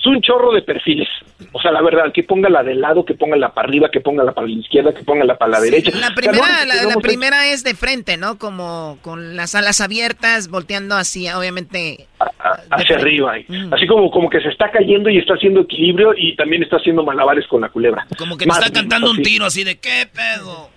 [0.01, 1.09] es un chorro de perfiles.
[1.53, 4.01] O sea, la verdad, que ponga la del lado, que ponga la para arriba, que
[4.01, 5.91] ponga la para la izquierda, que ponga la para la derecha.
[5.99, 8.39] La primera, la, primera es de frente, ¿no?
[8.39, 12.07] Como con las alas abiertas, volteando hacia, obviamente.
[12.71, 13.35] hacia arriba.
[13.73, 17.05] Así como, como que se está cayendo y está haciendo equilibrio y también está haciendo
[17.05, 18.07] malabares con la culebra.
[18.17, 20.71] Como que te está cantando un tiro así de qué pedo.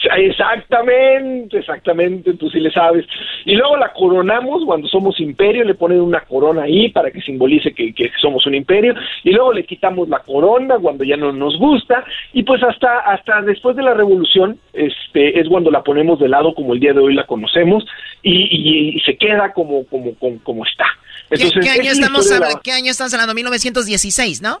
[0.00, 3.04] Exactamente, exactamente, tú sí le sabes.
[3.44, 7.72] Y luego la coronamos cuando somos imperio, le ponen una corona ahí para que simbolice
[7.72, 8.94] que, somos un imperio,
[9.24, 13.42] y luego le quitamos la corona cuando ya no nos gusta, y pues hasta, hasta
[13.42, 17.00] después de la revolución, este, es cuando la ponemos de lado como el día de
[17.00, 17.84] hoy la conocemos,
[18.22, 20.86] y, se queda como, como, como, está.
[21.30, 22.28] Entonces, ¿Qué, año estamos,
[22.62, 23.34] ¿Qué año estamos hablando?
[23.34, 24.60] 1916, ¿no?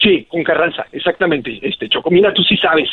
[0.00, 1.58] Sí, con Carranza, exactamente.
[1.62, 2.88] Este Choco, mira, tú sí sabes.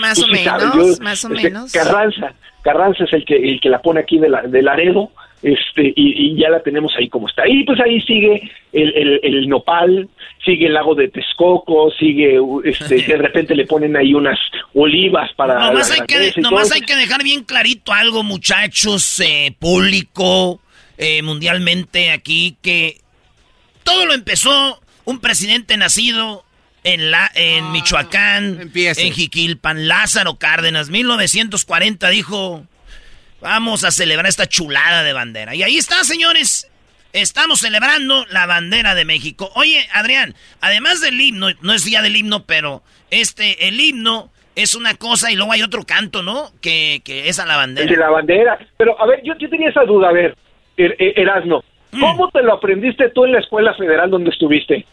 [0.00, 1.72] Más o menos, más o este, menos.
[1.72, 5.10] Carranza, Carranza es el que el que la pone aquí de la, del Laredo,
[5.42, 7.48] este y, ya la tenemos ahí como está.
[7.48, 10.08] Y pues ahí sigue el, el, nopal,
[10.44, 14.38] sigue el lago de Texcoco, sigue este de repente le ponen ahí unas
[14.74, 15.54] olivas para.
[15.58, 20.60] Nomás, hay que, nomás hay que dejar bien clarito algo, muchachos, eh, público,
[20.96, 22.98] eh, mundialmente aquí que
[23.82, 26.44] todo lo empezó un presidente nacido
[26.84, 32.64] en, la, en ah, Michoacán, en Jiquilpan, Lázaro Cárdenas, 1940 dijo,
[33.40, 35.54] vamos a celebrar esta chulada de bandera.
[35.54, 36.68] Y ahí está, señores.
[37.12, 39.50] Estamos celebrando la bandera de México.
[39.54, 44.74] Oye, Adrián, además del himno, no es día del himno, pero este, el himno es
[44.74, 46.50] una cosa y luego hay otro canto, ¿no?
[46.62, 47.90] Que, que es a la bandera.
[47.90, 48.58] De la bandera.
[48.78, 50.34] Pero, a ver, yo, yo tenía esa duda, a ver,
[50.78, 51.58] er, er, Erasno.
[51.58, 51.71] Mm.
[51.98, 54.86] ¿Cómo te lo aprendiste tú en la escuela federal donde estuviste?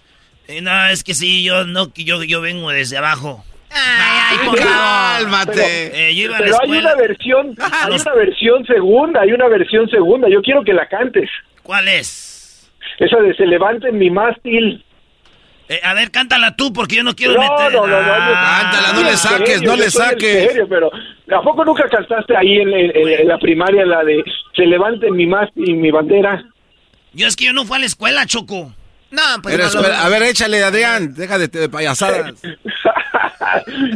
[0.47, 3.43] Eh, no, es que sí, yo no, yo, yo vengo desde abajo.
[3.71, 6.09] Ay, ay, por Cálmate.
[6.09, 10.27] Eh, pero hay una versión, hay una versión segunda, hay una versión segunda.
[10.27, 11.29] Yo quiero que la cantes.
[11.63, 12.69] ¿Cuál es?
[12.97, 14.83] Esa de se levante mi mástil.
[15.69, 17.73] Eh, a ver, cántala tú, porque yo no quiero no, meter...
[17.73, 20.47] No, no, no, ah, cántala, no le saques, no le saques.
[20.47, 24.23] Serio, pero ¿a poco nunca cantaste ahí en, en, la primaria la de
[24.55, 26.43] se levante mi mástil y mi bandera?
[27.13, 28.73] Yo es que yo no fui a la escuela, Choco.
[29.11, 32.33] No, pues A ver, échale, Adrián, deja de, payasadas.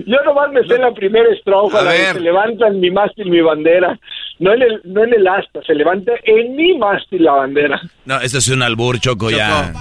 [0.07, 3.99] Yo nomás me sé la primera estrofa, la se levanta en mi mástil mi bandera.
[4.39, 7.79] No en, el, no en el asta, se levanta en mi mástil la bandera.
[8.05, 9.71] No, eso es un albur, Choco, ya.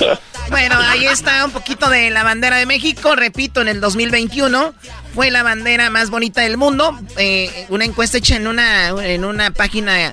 [0.50, 3.14] bueno, ahí está un poquito de la bandera de México.
[3.14, 4.74] Repito, en el 2021
[5.14, 6.98] fue la bandera más bonita del mundo.
[7.16, 10.12] Eh, una encuesta hecha en una, en una página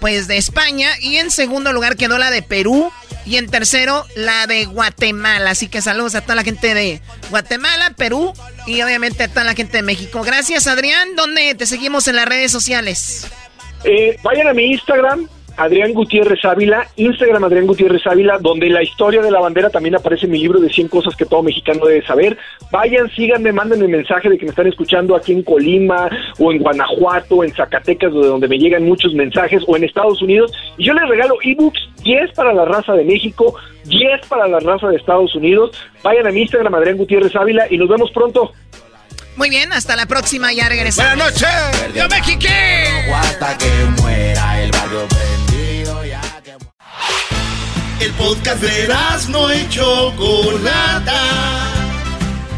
[0.00, 2.90] pues de España y en segundo lugar quedó la de Perú
[3.26, 5.50] y en tercero la de Guatemala.
[5.50, 7.00] Así que saludos a toda la gente de
[7.30, 8.32] Guatemala, Perú
[8.66, 10.22] y obviamente a toda la gente de México.
[10.22, 13.26] Gracias Adrián, ¿dónde te seguimos en las redes sociales?
[13.84, 15.28] Eh, vayan a mi Instagram,
[15.58, 20.26] Adrián Gutiérrez Ávila, Instagram Adrián Gutiérrez Ávila, donde la historia de la bandera también aparece
[20.26, 22.38] en mi libro de 100 cosas que todo mexicano debe saber.
[22.70, 26.08] Vayan, síganme, manden el mensaje de que me están escuchando aquí en Colima
[26.38, 30.52] o en Guanajuato, en Zacatecas, de donde me llegan muchos mensajes, o en Estados Unidos.
[30.76, 33.56] Y yo les regalo ebooks, 10 para la raza de México,
[33.86, 35.76] 10 para la raza de Estados Unidos.
[36.04, 38.52] Vayan a mi Instagram Adrián Gutiérrez Ávila y nos vemos pronto.
[39.34, 41.16] Muy bien, hasta la próxima, ya regresamos.
[41.16, 41.94] Buenas noches.
[41.94, 42.04] Yo
[43.14, 45.47] Hasta que muera el barrio
[48.00, 48.88] El podcast de
[49.28, 51.20] no y Chocolata.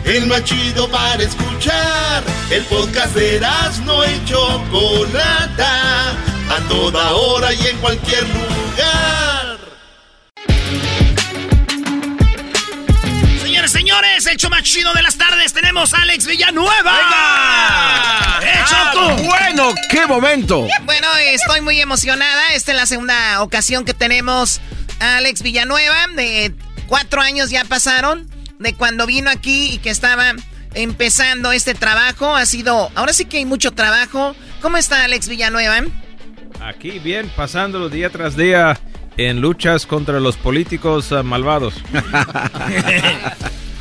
[0.04, 2.22] El más chido para escuchar.
[2.50, 3.40] El podcast de
[3.84, 6.10] no y Chocolata.
[6.10, 9.58] A toda hora y en cualquier lugar.
[13.42, 15.54] Señores, señores, el show más chido de las tardes.
[15.54, 16.92] Tenemos a Alex Villanueva.
[16.92, 18.40] ¡Venga!
[18.42, 20.66] ¡Eh, ah, bueno, qué momento.
[20.84, 22.48] Bueno, estoy muy emocionada.
[22.52, 24.60] Esta es la segunda ocasión que tenemos
[25.00, 26.06] Alex Villanueva.
[26.14, 26.54] De
[26.86, 28.28] cuatro años ya pasaron
[28.58, 30.34] de cuando vino aquí y que estaba
[30.74, 32.36] empezando este trabajo.
[32.36, 34.36] Ha sido, ahora sí que hay mucho trabajo.
[34.62, 35.82] ¿Cómo está Alex Villanueva?
[36.60, 38.78] Aquí bien, pasándolo día tras día
[39.16, 41.74] en luchas contra los políticos uh, malvados.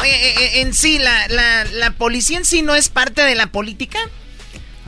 [0.01, 3.35] Oye, eh, eh, en sí, la, la, la policía en sí no es parte de
[3.35, 3.99] la política.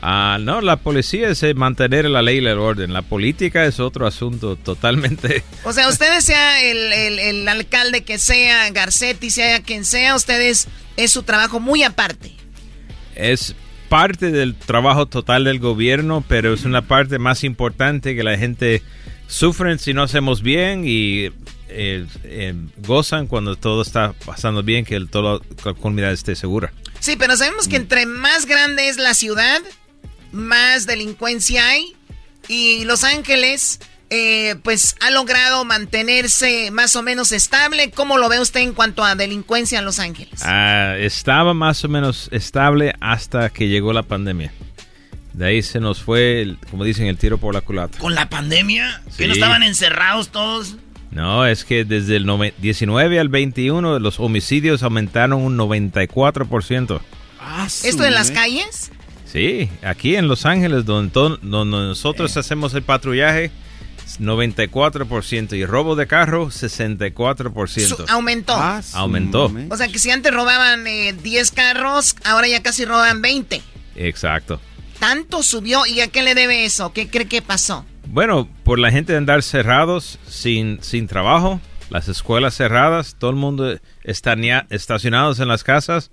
[0.04, 2.92] Ah, no, la policía es eh, mantener la ley y el orden.
[2.92, 5.44] La política es otro asunto totalmente.
[5.64, 10.66] O sea, ustedes sea el, el, alcalde que sea, Garcetti, sea quien sea, ustedes
[10.96, 12.32] es su trabajo muy aparte.
[13.14, 13.54] Es
[13.88, 18.82] parte del trabajo total del gobierno, pero es una parte más importante que la gente
[19.28, 21.30] sufre si no hacemos bien y
[21.68, 26.72] eh, eh, gozan cuando todo está pasando bien, que el, toda la comunidad esté segura.
[26.98, 29.60] Sí, pero sabemos que entre más grande es la ciudad,
[30.32, 31.94] más delincuencia hay
[32.48, 33.78] y Los Ángeles
[34.14, 37.90] eh, pues ha logrado mantenerse más o menos estable.
[37.90, 40.42] ¿Cómo lo ve usted en cuanto a delincuencia en Los Ángeles?
[40.42, 44.52] Ah, estaba más o menos estable hasta que llegó la pandemia.
[45.32, 47.96] De ahí se nos fue, como dicen, el tiro por la culata.
[47.98, 49.00] ¿Con la pandemia?
[49.16, 50.76] ¿Que no estaban encerrados todos?
[51.10, 57.00] No, es que desde el 19 al 21 los homicidios aumentaron un 94%.
[57.40, 58.92] Ah, ¿Esto en las calles?
[59.32, 63.50] Sí, aquí en Los Ángeles, donde, nosotros hacemos el patrullaje,
[64.20, 68.10] 94% y robo de carro 64%.
[68.10, 68.52] aumentó.
[68.54, 69.50] Ah, aumentó.
[69.70, 73.62] O sea que si antes robaban 10 eh, carros, ahora ya casi roban 20.
[73.96, 74.60] Exacto.
[74.98, 76.92] Tanto subió y a qué le debe eso?
[76.92, 77.86] ¿Qué cree que pasó?
[78.08, 83.36] Bueno, por la gente de andar cerrados sin, sin trabajo, las escuelas cerradas, todo el
[83.36, 84.34] mundo está
[84.68, 86.10] estacionados en las casas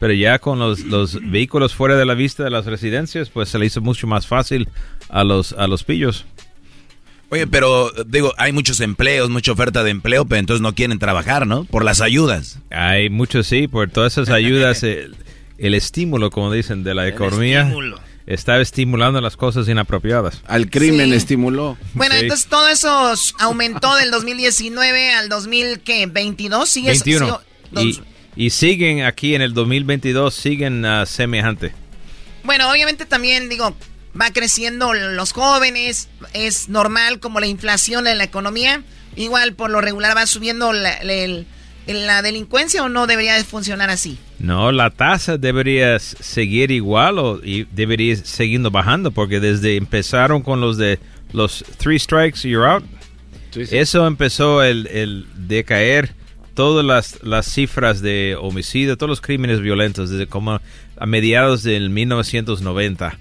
[0.00, 3.58] pero ya con los, los, vehículos fuera de la vista de las residencias, pues se
[3.58, 4.66] le hizo mucho más fácil
[5.10, 6.24] a los, a los pillos.
[7.28, 11.46] Oye, pero digo, hay muchos empleos, mucha oferta de empleo, pero entonces no quieren trabajar,
[11.46, 11.64] ¿no?
[11.64, 12.58] Por las ayudas.
[12.70, 15.14] Hay muchos, sí, por todas esas ayudas, el,
[15.58, 17.70] estímulo, como dicen, de la economía.
[18.26, 20.40] Está estimulando las cosas inapropiadas.
[20.46, 21.76] Al crimen estimuló.
[21.92, 26.68] Bueno, entonces todo eso aumentó del 2019 al 2022.
[26.68, 27.40] ¿Sigue 21.
[27.72, 28.00] y,
[28.36, 31.72] y siguen aquí en el 2022, siguen uh, semejante.
[32.44, 33.74] Bueno, obviamente también digo,
[34.18, 38.82] va creciendo los jóvenes, es normal como la inflación en la economía,
[39.16, 40.98] igual por lo regular va subiendo la,
[41.86, 44.18] la delincuencia o no debería de funcionar así.
[44.38, 50.60] No, la tasa debería seguir igual o y debería seguir bajando porque desde empezaron con
[50.60, 50.98] los de
[51.32, 52.84] los three strikes you're out.
[53.54, 56.14] Eso empezó el, el decaer
[56.60, 60.60] todas las, las cifras de homicidio, todos los crímenes violentos, desde como
[60.98, 63.18] a mediados del 1990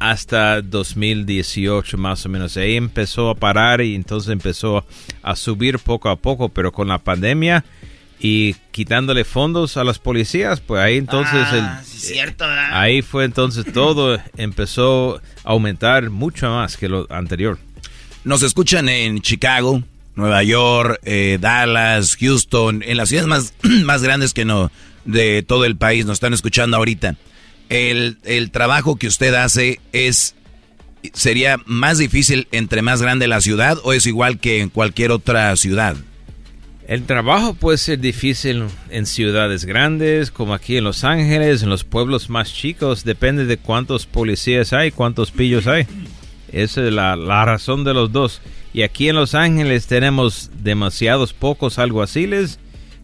[0.00, 2.56] hasta 2018 más o menos.
[2.56, 4.84] Ahí empezó a parar y entonces empezó
[5.22, 7.64] a subir poco a poco, pero con la pandemia
[8.18, 14.18] y quitándole fondos a las policías, pues ahí entonces ah, cierto, ahí fue entonces todo
[14.36, 17.56] empezó a aumentar mucho más que lo anterior.
[18.24, 19.80] Nos escuchan en Chicago,
[20.20, 24.70] Nueva York, eh, Dallas, Houston, en las ciudades más, más grandes que no
[25.04, 27.16] de todo el país nos están escuchando ahorita.
[27.68, 30.34] El, el trabajo que usted hace es
[31.14, 35.54] sería más difícil entre más grande la ciudad o es igual que en cualquier otra
[35.56, 35.96] ciudad.
[36.86, 41.84] El trabajo puede ser difícil en ciudades grandes, como aquí en Los Ángeles, en los
[41.84, 45.86] pueblos más chicos, depende de cuántos policías hay, cuántos pillos hay.
[46.50, 48.42] Esa es la, la razón de los dos.
[48.72, 52.58] Y aquí en Los Ángeles tenemos demasiados pocos alguaciles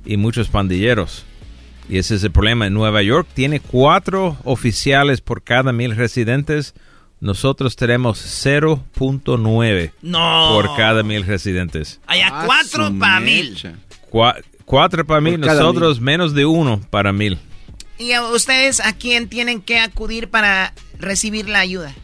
[0.05, 1.25] y muchos pandilleros.
[1.89, 2.67] Y ese es el problema.
[2.67, 6.75] En Nueva York tiene cuatro oficiales por cada mil residentes.
[7.21, 9.93] Nosotros tenemos 0.9
[10.49, 12.01] por cada mil residentes.
[12.07, 13.57] Allá ah, cuatro para mil.
[14.65, 17.39] cuatro para mil, nosotros menos de uno para mil.
[17.99, 21.95] ¿Y ustedes a quién tienen que acudir para recibir la ayuda?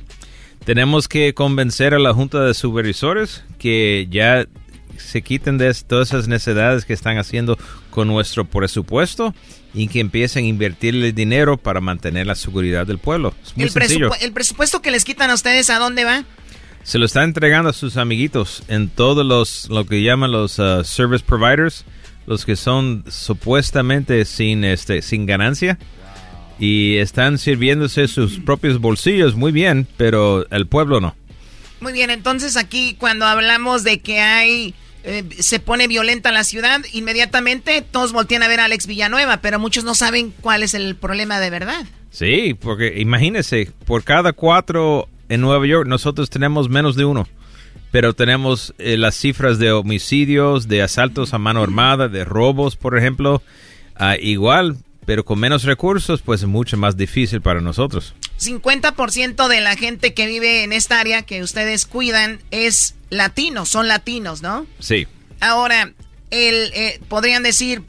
[0.65, 4.47] Tenemos que convencer a la Junta de Supervisores que ya
[4.97, 7.59] se quiten de todas esas necesidades que están haciendo
[7.91, 9.35] con nuestro presupuesto
[9.75, 13.35] y que empiecen a invertirle dinero para mantener la seguridad del pueblo.
[13.57, 13.71] el,
[14.21, 16.25] el, presupuesto que les quitan a ustedes, ¿a dónde va?
[16.85, 20.85] Se lo está entregando a sus amiguitos en todos los, lo que llaman los uh,
[20.85, 21.85] service providers,
[22.27, 25.79] los que son supuestamente sin, este, sin ganancia.
[26.65, 31.17] Y están sirviéndose sus propios bolsillos muy bien, pero el pueblo no.
[31.81, 34.73] Muy bien, entonces aquí cuando hablamos de que hay
[35.03, 39.59] eh, se pone violenta la ciudad, inmediatamente todos voltean a ver a Alex Villanueva, pero
[39.59, 41.85] muchos no saben cuál es el problema de verdad.
[42.11, 47.27] Sí, porque imagínese, por cada cuatro en Nueva York nosotros tenemos menos de uno,
[47.91, 52.97] pero tenemos eh, las cifras de homicidios, de asaltos a mano armada, de robos, por
[52.97, 53.43] ejemplo,
[53.97, 58.15] ah, igual, pero con menos recursos, pues es mucho más difícil para nosotros.
[58.41, 63.89] 50% de la gente que vive en esta área que ustedes cuidan es latino, son
[63.89, 64.67] latinos, ¿no?
[64.79, 65.07] Sí.
[65.41, 65.93] Ahora,
[66.31, 67.83] el, eh, podrían decir,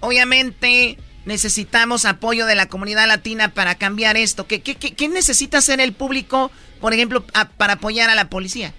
[0.00, 4.46] obviamente necesitamos apoyo de la comunidad latina para cambiar esto.
[4.46, 7.24] ¿Qué, qué, necesita hacer el público, por ejemplo,
[7.56, 8.72] para apoyar a la policía?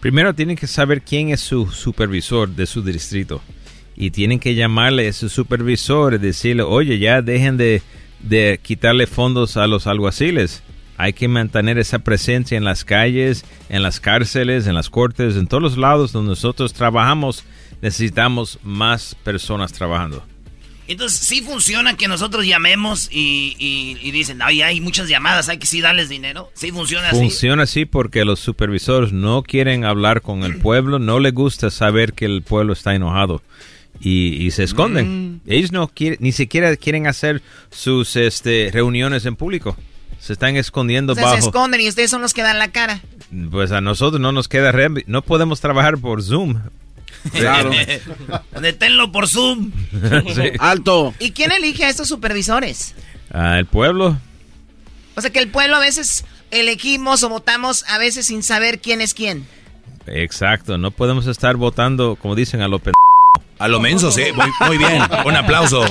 [0.00, 3.42] Primero tienen que saber quién es su supervisor de su distrito.
[3.96, 7.82] Y tienen que llamarle a su supervisor y decirle, oye, ya dejen de
[8.20, 10.62] de quitarle fondos a los alguaciles.
[10.98, 15.46] Hay que mantener esa presencia en las calles, en las cárceles, en las cortes, en
[15.46, 17.44] todos los lados donde nosotros trabajamos.
[17.82, 20.24] Necesitamos más personas trabajando.
[20.88, 25.80] Entonces, sí funciona que nosotros llamemos y, dicen, ay, hay muchas llamadas, hay que sí
[25.80, 26.50] darles dinero.
[26.54, 27.18] Sí funciona así.
[27.18, 32.12] Funciona así porque los supervisores no quieren hablar con el pueblo, no les gusta saber
[32.12, 33.42] que el pueblo está enojado
[34.00, 35.34] y, se esconden.
[35.34, 35.40] Mm.
[35.46, 39.76] Ellos no quieren, ni siquiera quieren hacer sus este, reuniones en público.
[40.20, 41.32] Se están escondiendo o bajo.
[41.32, 43.00] Se esconden y ustedes son los que dan la cara.
[43.50, 44.72] Pues a nosotros no nos queda
[45.06, 46.60] no podemos trabajar por Zoom.
[47.32, 47.72] Claro.
[48.60, 49.72] Deténlo por Zoom.
[50.60, 51.12] Alto.
[51.18, 52.94] ¿Y quién elige a estos supervisores?
[53.32, 54.16] Ah, el pueblo.
[55.16, 59.00] O sea que el pueblo a veces elegimos o votamos a veces sin saber quién
[59.00, 59.46] es quién.
[60.06, 62.78] Exacto, no podemos estar votando, como dicen, a lo
[63.58, 64.24] a lo menso, sí,
[64.66, 65.02] muy, bien.
[65.24, 65.84] Un aplauso.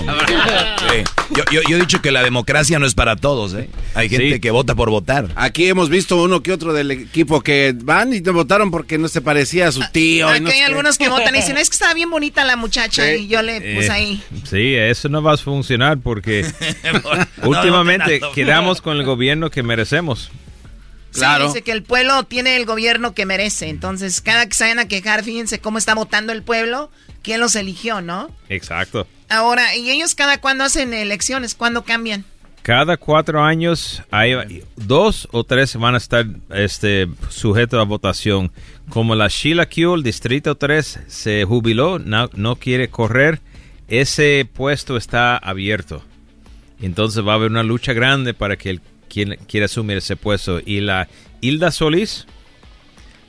[1.52, 3.70] Yo, he dicho que la democracia no es para todos, ¿eh?
[3.96, 5.30] Hay gente que vota por votar.
[5.36, 9.08] Aquí hemos visto uno que otro del equipo que van y te votaron porque no
[9.08, 10.28] se parecía a su tío.
[10.28, 13.28] Aquí hay algunos que votan y dicen, es que estaba bien bonita la muchacha y
[13.28, 14.24] yo le puse ahí.
[14.44, 16.46] Sí, eso no va a funcionar porque
[17.44, 20.30] últimamente quedamos con el gobierno que merecemos.
[21.20, 21.48] Claro.
[21.48, 23.70] dice que el pueblo tiene el gobierno que merece.
[23.70, 26.90] Entonces, cada que se vayan a quejar, fíjense cómo está votando el pueblo
[27.26, 28.30] quién los eligió, ¿no?
[28.50, 29.08] Exacto.
[29.30, 31.56] Ahora, ¿y ellos cada cuándo hacen elecciones?
[31.56, 32.24] ¿Cuándo cambian?
[32.62, 38.52] Cada cuatro años hay dos o tres van a estar este, sujetos a votación.
[38.90, 43.42] Como la Sheila Q, el Distrito 3, se jubiló, no, no quiere correr,
[43.88, 46.04] ese puesto está abierto.
[46.80, 48.82] Entonces va a haber una lucha grande para que él
[49.16, 50.60] quien quiera asumir ese puesto.
[50.60, 51.08] Y la
[51.40, 52.26] Hilda Solís,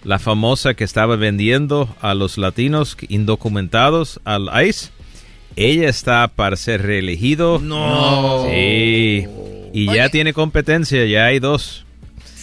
[0.02, 4.90] la famosa que estaba vendiendo a los latinos indocumentados al ICE.
[5.54, 7.60] Ella está para ser reelegido.
[7.60, 8.46] No.
[8.50, 9.28] Sí.
[9.72, 11.86] Y ya tiene competencia, ya hay dos.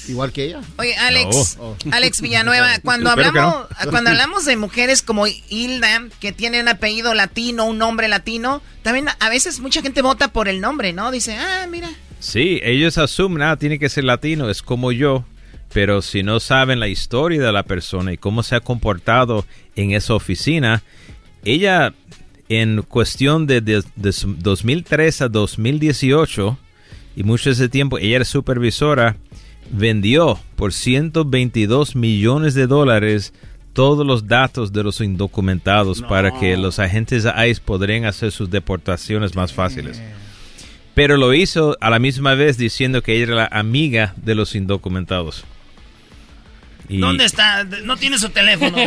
[0.08, 0.62] Igual que ella.
[0.78, 1.58] Oye, Alex,
[1.92, 7.66] Alex Villanueva, cuando hablamos, cuando hablamos de mujeres como Hilda, que tiene un apellido latino,
[7.66, 11.12] un nombre latino, también a veces mucha gente vota por el nombre, ¿no?
[11.12, 11.90] Dice, ah, mira.
[12.24, 15.26] Sí, ellos asumen, ah, tiene que ser latino, es como yo
[15.74, 19.46] pero si no saben la historia de la persona y cómo se ha comportado
[19.76, 20.84] en esa oficina,
[21.44, 21.94] ella
[22.48, 26.58] en cuestión de, 2003 a 2018
[27.16, 29.18] y mucho de ese tiempo ella era supervisora,
[29.72, 33.34] vendió por 122 millones de dólares
[33.74, 38.52] todos los datos de los indocumentados para que los agentes de ICE podrían hacer sus
[38.52, 40.00] deportaciones más fáciles.
[40.94, 44.56] Pero lo hizo a la misma vez diciendo que ella era la amiga de los
[44.56, 45.46] indocumentados.
[46.90, 47.64] ¿Dónde está?
[47.64, 48.78] No tiene su teléfono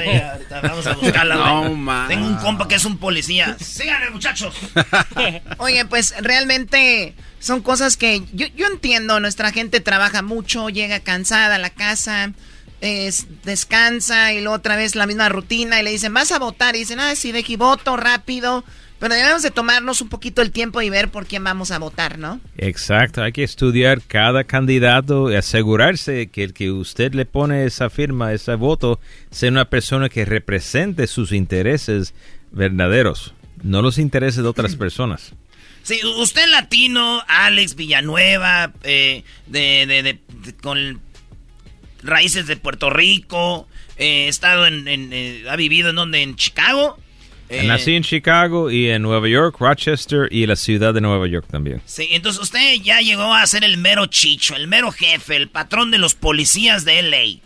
[0.63, 1.35] Vamos a buscarla.
[1.37, 3.57] no, Tengo un compa que es un policía.
[3.59, 4.55] Síganle, muchachos.
[5.59, 9.19] Oye, pues realmente son cosas que yo, yo entiendo.
[9.21, 12.33] Nuestra gente trabaja mucho, llega cansada a la casa,
[12.81, 16.77] es, descansa y luego otra vez la misma rutina y le dicen, vas a votar.
[16.77, 18.65] Y dicen, ah, sí, de aquí voto rápido.
[18.99, 22.19] Pero debemos de tomarnos un poquito el tiempo y ver por quién vamos a votar,
[22.19, 22.41] ¿no?
[22.57, 27.91] Exacto, hay que estudiar cada candidato y asegurarse que el que usted le pone esa
[27.91, 28.99] firma, ese voto,
[29.31, 32.15] sea una persona que represente sus intereses
[32.53, 35.33] verdaderos, no los intereses de otras personas.
[35.83, 40.19] Sí, usted latino, Alex Villanueva, eh, de,
[40.61, 41.01] con
[42.03, 46.99] raíces de Puerto Rico, eh, estado en, eh, ha vivido en donde, en Chicago.
[47.49, 51.47] Eh, Nací en Chicago y en Nueva York, Rochester y la ciudad de Nueva York
[51.51, 51.81] también.
[51.87, 55.91] Sí, entonces usted ya llegó a ser el mero chicho, el mero jefe, el patrón
[55.91, 57.46] de los policías de LA.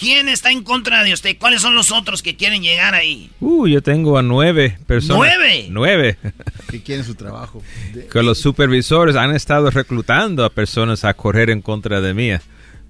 [0.00, 1.36] ¿Quién está en contra de usted?
[1.38, 3.28] ¿Cuáles son los otros que quieren llegar ahí?
[3.38, 5.18] Uh, yo tengo a nueve personas.
[5.18, 5.66] ¿Nueve?
[5.68, 6.16] Nueve.
[6.70, 7.62] Que quieren su trabajo.
[8.10, 12.30] Que los supervisores han estado reclutando a personas a correr en contra de mí.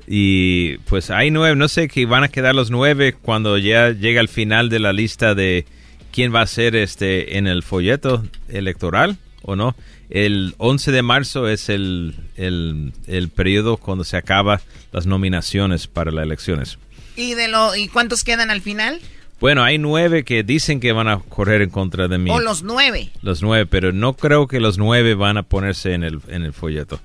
[0.06, 4.20] Y pues hay nueve, no sé qué van a quedar los nueve cuando ya llega
[4.20, 5.66] al final de la lista de
[6.12, 9.74] quién va a ser este en el folleto electoral o no.
[10.10, 14.60] El 11 de marzo es el, el, el periodo cuando se acaba
[14.92, 16.78] las nominaciones para las elecciones.
[17.20, 19.00] ¿Y, de lo, ¿Y cuántos quedan al final?
[19.40, 22.30] Bueno, hay nueve que dicen que van a correr en contra de mí.
[22.30, 23.10] ¿O los nueve?
[23.22, 26.52] Los nueve, pero no creo que los nueve van a ponerse en el, en el
[26.52, 27.00] folleto.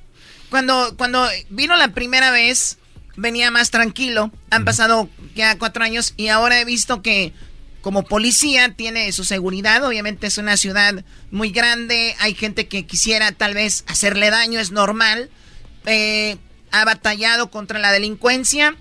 [0.50, 2.78] Cuando, cuando vino la primera vez,
[3.16, 4.32] venía más tranquilo.
[4.52, 7.34] Han pasado ya cuatro años y ahora he visto que
[7.82, 9.84] como policía tiene su seguridad.
[9.84, 12.16] Obviamente es una ciudad muy grande.
[12.20, 15.30] Hay gente que quisiera tal vez hacerle daño, es normal.
[15.86, 16.38] Eh,
[16.72, 18.76] ha batallado contra la delincuencia.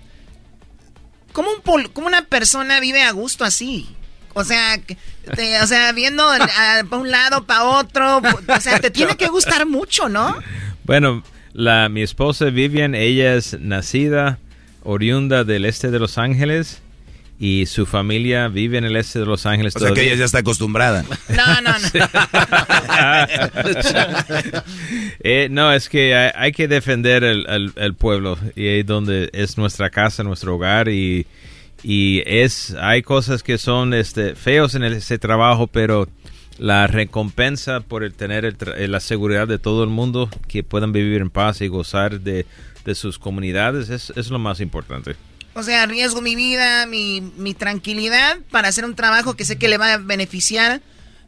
[1.35, 3.89] ¿Cómo, un cómo una persona vive a gusto así?
[4.33, 4.79] O sea,
[5.61, 6.23] o sea viendo
[6.89, 8.19] para un lado, para otro.
[8.19, 10.37] O sea, te tiene que gustar mucho, ¿no?
[10.85, 14.39] Bueno, la, mi esposa Vivian, ella es nacida,
[14.83, 16.81] oriunda del este de Los Ángeles
[17.37, 19.75] y su familia vive en el este de Los Ángeles.
[19.75, 21.03] O sea que ella ya está acostumbrada.
[21.29, 21.87] No, no, no.
[25.19, 29.89] eh, no, es que hay, que defender el, el, pueblo y ahí donde es nuestra
[29.89, 31.27] casa, nuestro hogar y,
[31.83, 36.07] y es hay cosas que son este feos en ese trabajo, pero
[36.57, 38.55] la recompensa por el tener
[38.89, 42.45] la seguridad de todo el mundo que puedan vivir en paz y gozar de,
[42.85, 45.17] de sus comunidades es, es lo más importante.
[45.55, 49.69] O sea, arriesgo mi vida, mi, mi tranquilidad para hacer un trabajo que sé que
[49.69, 50.81] le va a beneficiar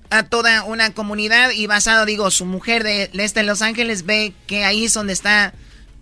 [0.10, 4.34] a toda una comunidad y basado, digo, su mujer de, este de Los Ángeles ve
[4.46, 5.54] que ahí es donde está,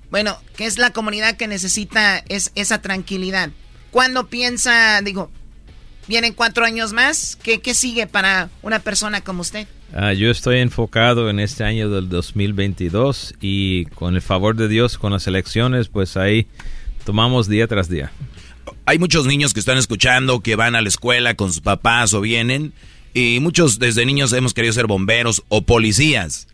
[0.09, 3.51] bueno, que es la comunidad que necesita es, esa tranquilidad.
[3.91, 5.29] ¿Cuándo piensa, digo,
[6.07, 7.37] vienen cuatro años más?
[7.41, 9.67] ¿Qué, qué sigue para una persona como usted?
[9.93, 14.97] Ah, yo estoy enfocado en este año del 2022 y con el favor de Dios,
[14.97, 16.47] con las elecciones, pues ahí
[17.05, 18.11] tomamos día tras día.
[18.85, 22.21] Hay muchos niños que están escuchando, que van a la escuela con sus papás o
[22.21, 22.73] vienen,
[23.13, 26.47] y muchos desde niños hemos querido ser bomberos o policías.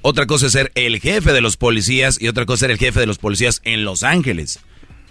[0.00, 2.78] Otra cosa es ser el jefe de los policías y otra cosa es ser el
[2.78, 4.58] jefe de los policías en Los Ángeles.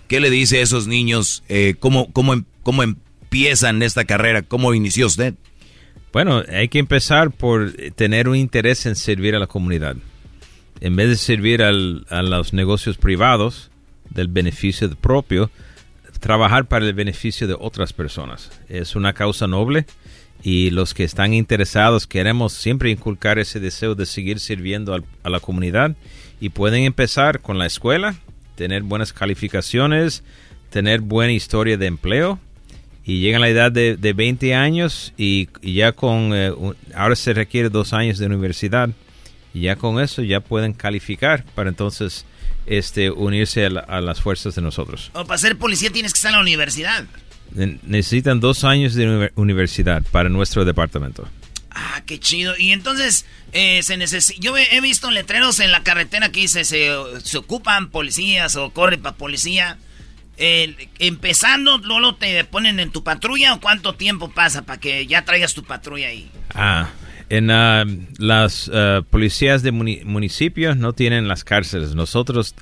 [0.09, 1.43] ¿Qué le dice a esos niños?
[1.47, 4.41] Eh, ¿cómo, cómo, ¿Cómo empiezan esta carrera?
[4.41, 5.35] ¿Cómo inició usted?
[6.11, 9.95] Bueno, hay que empezar por tener un interés en servir a la comunidad.
[10.81, 13.70] En vez de servir a los negocios privados,
[14.13, 15.49] del beneficio propio,
[16.19, 18.51] trabajar para el beneficio de otras personas.
[18.69, 19.85] Es una causa noble
[20.43, 25.39] y los que están interesados queremos siempre inculcar ese deseo de seguir sirviendo a la
[25.39, 25.95] comunidad
[26.39, 28.15] y pueden empezar con la escuela,
[28.55, 30.23] tener buenas calificaciones,
[30.69, 32.39] tener buena historia de empleo
[33.03, 36.51] y llegan a la edad de, 20 años y, ya con, eh,
[36.95, 38.89] ahora se requiere dos años de universidad
[39.53, 42.25] y ya con eso ya pueden calificar para entonces
[42.65, 45.11] este, unirse a, las fuerzas de nosotros.
[45.13, 47.05] O para ser policía tienes que estar en la universidad.
[47.53, 51.27] Necesitan dos años de universidad para nuestro departamento.
[51.69, 52.53] Ah, qué chido.
[52.57, 53.97] Y entonces, eh, se
[54.39, 56.91] yo he visto letreros en la carretera que dice, se,
[57.23, 59.77] se ocupan policías o corre para policía.
[60.37, 65.53] empezando, Lolo, te ponen en tu patrulla o cuánto tiempo pasa para que ya traigas
[65.53, 66.31] tu patrulla ahí?
[66.53, 66.89] Ah,
[67.31, 67.85] en uh,
[68.17, 71.95] las uh, policías de municipios no tienen las cárceles.
[71.95, 72.53] Nosotros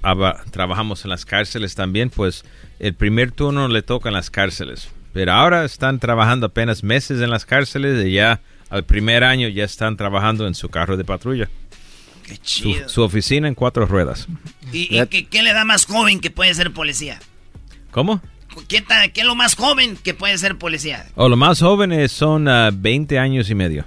[0.52, 2.46] trabajamos en las cárceles también, pues
[2.78, 4.90] el primer turno le toca en las cárceles.
[5.12, 9.64] Pero ahora están trabajando apenas meses en las cárceles y ya al primer año ya
[9.64, 11.50] están trabajando en su carro de patrulla.
[12.28, 12.88] Qué chido.
[12.90, 14.28] Su, oficina en cuatro ruedas.
[14.72, 17.20] ¿Y, qué, qué, le da más joven que puede ser policía?
[17.90, 18.22] ¿Cómo?
[18.68, 18.84] ¿Qué,
[19.16, 21.08] es lo más joven que puede ser policía?
[21.16, 23.86] O oh, lo más jóvenes son 20 ah, años y medio.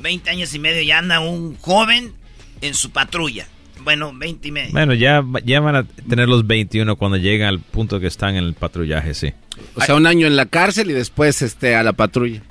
[0.00, 2.12] 20 años y medio ya anda un joven
[2.60, 3.46] en su patrulla.
[3.82, 4.72] Bueno, 20 y medio.
[4.72, 8.44] Bueno, ya, ya van a tener los 21 cuando lleguen al punto que están en
[8.44, 9.32] el patrullaje, sí.
[9.74, 12.42] O sea, un año en la cárcel y después este a la patrulla.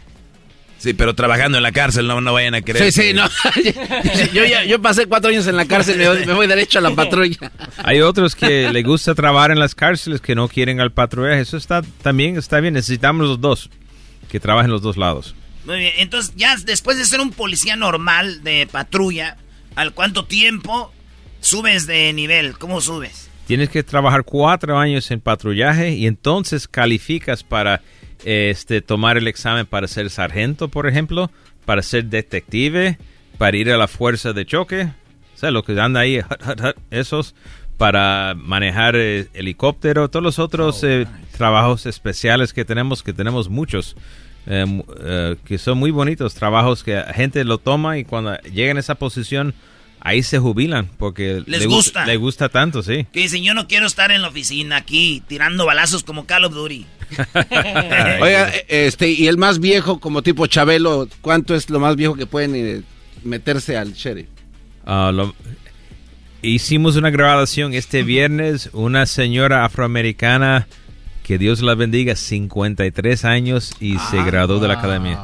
[0.78, 2.92] Sí, pero trabajando en la cárcel, no, no vayan a querer.
[2.92, 3.28] Sí, sí, no.
[4.34, 7.52] yo, yo pasé cuatro años en la cárcel, me, me voy derecho a la patrulla.
[7.84, 11.42] Hay otros que les gusta trabajar en las cárceles que no quieren al patrullaje.
[11.42, 12.76] Eso está también está bien.
[12.76, 13.70] Necesitamos los dos
[14.30, 15.36] que trabajen los dos lados.
[15.68, 15.94] Muy bien.
[15.98, 19.36] Entonces, ya después de ser un policía normal de patrulla,
[19.76, 20.94] ¿al cuánto tiempo
[21.42, 22.58] subes de nivel?
[22.58, 23.30] ¿Cómo subes?
[23.48, 27.82] Tienes que trabajar cuatro años en patrullaje y entonces calificas para
[28.24, 31.32] este, tomar el examen para ser sargento, por ejemplo,
[31.66, 32.98] para ser detective,
[33.38, 34.90] para ir a la fuerza de choque,
[35.36, 36.22] o sea, lo que anda ahí,
[36.92, 37.36] esos,
[37.78, 41.08] para manejar eh, helicóptero, todos los otros oh, eh,
[41.38, 43.98] trabajos especiales que tenemos, que tenemos muchos.
[44.50, 48.80] Eh, que son muy bonitos trabajos que la gente lo toma y cuando llegan a
[48.80, 49.54] esa posición
[50.00, 52.06] ahí se jubilan porque les gusta.
[52.06, 53.06] Le gusta tanto, sí.
[53.12, 56.54] Que dicen, yo no quiero estar en la oficina aquí tirando balazos como Call of
[56.54, 56.86] Duty.
[58.22, 62.26] Oiga, este, y el más viejo, como tipo Chabelo, ¿cuánto es lo más viejo que
[62.26, 62.82] pueden eh,
[63.24, 64.28] meterse al sheriff?
[64.86, 65.12] Ah,
[66.42, 70.68] hicimos una grabación este viernes, una señora afroamericana,
[71.28, 75.20] que Dios la bendiga, 53 años y se graduó de la academia.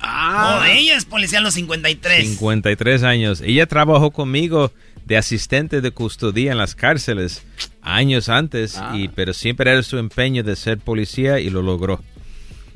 [0.00, 2.28] Ah, ella es policía a los 53.
[2.28, 3.40] 53 años.
[3.40, 4.70] Ella trabajó conmigo
[5.04, 7.42] de asistente de custodia en las cárceles
[7.82, 8.92] años antes, ah.
[8.96, 12.00] y, pero siempre era su empeño de ser policía y lo logró.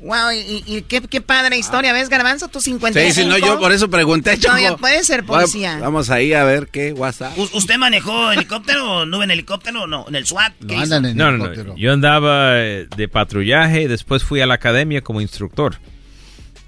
[0.03, 2.49] Wow, y, qué, padre historia, ¿ves, Garbanzo?
[2.49, 3.13] Tú 55.
[3.13, 5.77] Sí, sí, no, yo por eso pregunté, No, puede ser policía.
[5.79, 7.37] Vamos ahí a ver qué WhatsApp.
[7.37, 10.05] ¿Usted manejó helicóptero o no en helicóptero o no?
[10.07, 10.53] ¿En el SWAT?
[10.59, 15.21] No, no, no, Yo andaba eh, de patrullaje y después fui a la academia como
[15.21, 15.77] instructor.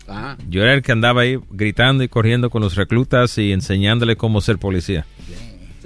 [0.08, 0.38] Ah.
[0.48, 4.40] Yo era el que andaba ahí gritando y corriendo con los reclutas y enseñándole cómo
[4.40, 5.06] ser policía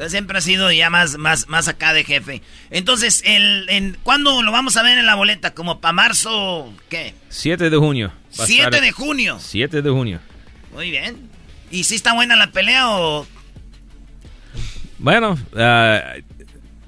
[0.07, 2.41] siempre ha sido ya más, más, más acá de jefe.
[2.69, 5.53] Entonces, el, en, ¿cuándo lo vamos a ver en la boleta?
[5.53, 6.73] ¿Como para marzo?
[6.89, 7.13] ¿Qué?
[7.29, 8.13] 7 de junio.
[8.29, 9.37] 7 de junio.
[9.39, 10.19] 7 de junio.
[10.73, 11.29] Muy bien.
[11.71, 13.27] ¿Y si está buena la pelea o...?
[14.99, 16.01] Bueno, ah,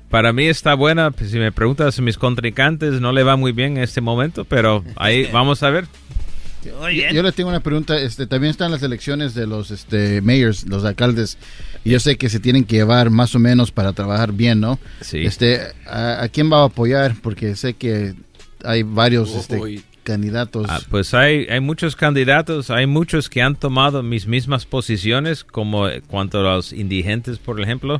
[0.09, 1.11] para mí está buena.
[1.17, 5.25] Si me preguntas mis contrincantes, no le va muy bien en este momento, pero ahí
[5.33, 5.87] vamos a ver.
[6.63, 7.99] Yo, les tengo una pregunta.
[7.99, 11.37] Este, también están las elecciones de los este, mayors, los alcaldes.
[11.83, 14.79] Y yo sé que se tienen que llevar más o menos para trabajar bien, ¿no?
[15.01, 15.19] Sí.
[15.19, 17.15] Este, ¿a, quién va a apoyar?
[17.21, 18.13] Porque sé que
[18.63, 20.67] hay varios este, candidatos.
[20.69, 22.69] Ah, pues hay, hay muchos candidatos.
[22.69, 27.97] Hay muchos que han tomado mis mismas posiciones, como cuanto a los indigentes, por ejemplo.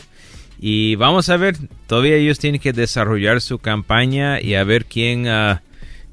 [0.59, 1.57] Y vamos a ver,
[1.87, 5.57] todavía ellos tienen que desarrollar su campaña y a ver quién, uh,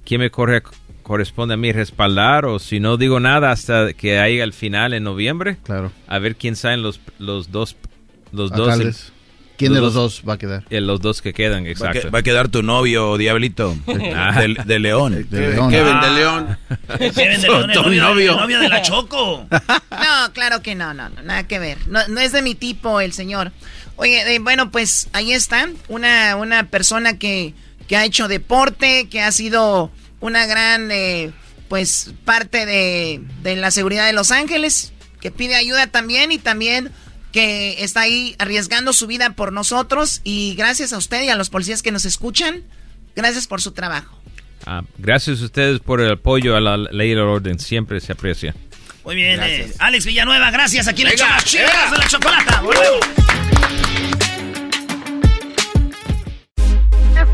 [0.07, 0.63] quién me corre
[1.09, 5.05] corresponde a mí respaldar o si no digo nada hasta que haya el final en
[5.05, 5.57] noviembre.
[5.65, 5.91] Claro.
[6.07, 7.77] A ver quién saben los, los dos.
[8.31, 9.11] Los dos
[9.57, 10.65] ¿Quién de los dos va a quedar?
[10.71, 12.13] Eh, los dos que quedan, exacto.
[12.13, 13.77] Va a, quedar tu novio, Diablito,
[14.15, 14.41] ah.
[14.41, 15.27] de, León.
[15.29, 15.71] De León.
[15.71, 16.59] Kevin de León.
[16.99, 19.49] Kevin de León, el novio, novio de la Choco.
[19.51, 21.79] No, claro que no, no, no nada que ver.
[21.89, 23.51] No, no es de mi tipo el señor.
[23.97, 27.53] Oye, eh, bueno, pues ahí está, una, una persona que,
[27.89, 29.91] que ha hecho deporte, que ha sido
[30.21, 31.33] una gran eh,
[31.69, 36.91] pues parte de, de, la seguridad de Los Ángeles, que pide ayuda también y también
[37.33, 41.51] que está ahí arriesgando su vida por nosotros y gracias a usted y a los
[41.51, 42.63] policías que nos escuchan,
[43.15, 44.19] gracias por su trabajo.
[44.67, 48.55] Ah, gracias a ustedes por el apoyo a la ley del orden, siempre se aprecia.
[49.05, 50.89] Muy bien, eh, Alex Villanueva, gracias.
[50.89, 52.63] Aquí de la chocolata.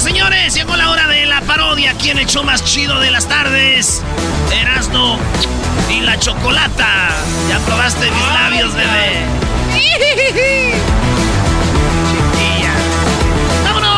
[0.00, 1.94] señores, llegó la hora de la parodia.
[1.94, 4.02] ¿Quién echó más chido de las tardes?
[4.52, 5.18] Erasno
[5.90, 7.08] y la chocolata.
[7.48, 9.46] Ya probaste mis labios, bebé.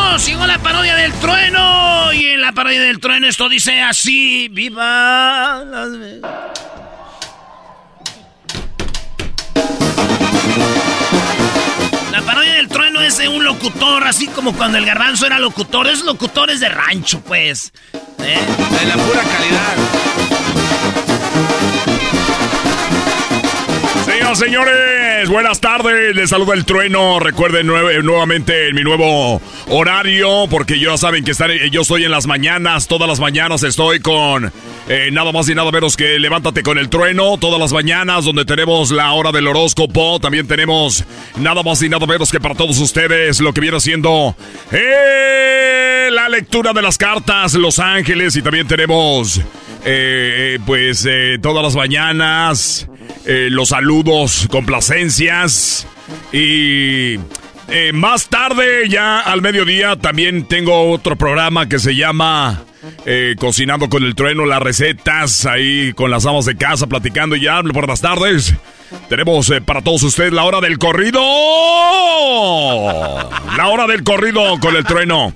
[0.09, 2.13] amigos, llegó la parodia del trueno.
[2.13, 5.89] Y en la parodia del trueno esto dice así: ¡Viva Las!
[12.11, 15.87] La parodia del trueno es de un locutor, así como cuando el garbanzo era locutor.
[15.87, 17.71] Es locutores de rancho, pues.
[17.93, 18.39] ¿Eh?
[18.79, 19.75] De la pura calidad.
[24.35, 26.15] Señores, buenas tardes.
[26.15, 27.19] Les saluda el trueno.
[27.19, 31.33] Recuerden nuevamente en mi nuevo horario, porque ya saben que
[31.71, 32.87] yo estoy en las mañanas.
[32.87, 34.51] Todas las mañanas estoy con
[34.87, 37.37] eh, nada más y nada menos que Levántate con el trueno.
[37.37, 40.19] Todas las mañanas, donde tenemos la hora del horóscopo.
[40.19, 41.03] También tenemos
[41.37, 44.35] nada más y nada menos que para todos ustedes lo que viene siendo
[44.71, 48.35] eh, la lectura de las cartas, Los Ángeles.
[48.35, 49.41] Y también tenemos,
[49.85, 51.07] eh, pues,
[51.41, 52.87] todas las mañanas.
[53.25, 55.87] los saludos, complacencias
[56.31, 57.17] y
[57.71, 62.63] eh, más tarde, ya al mediodía, también tengo otro programa que se llama
[63.05, 67.41] eh, Cocinando con el Trueno, las recetas ahí con las amas de casa platicando y
[67.41, 68.55] ya por las tardes.
[69.07, 71.21] Tenemos eh, para todos ustedes la hora del corrido.
[73.55, 75.33] La hora del corrido con el trueno.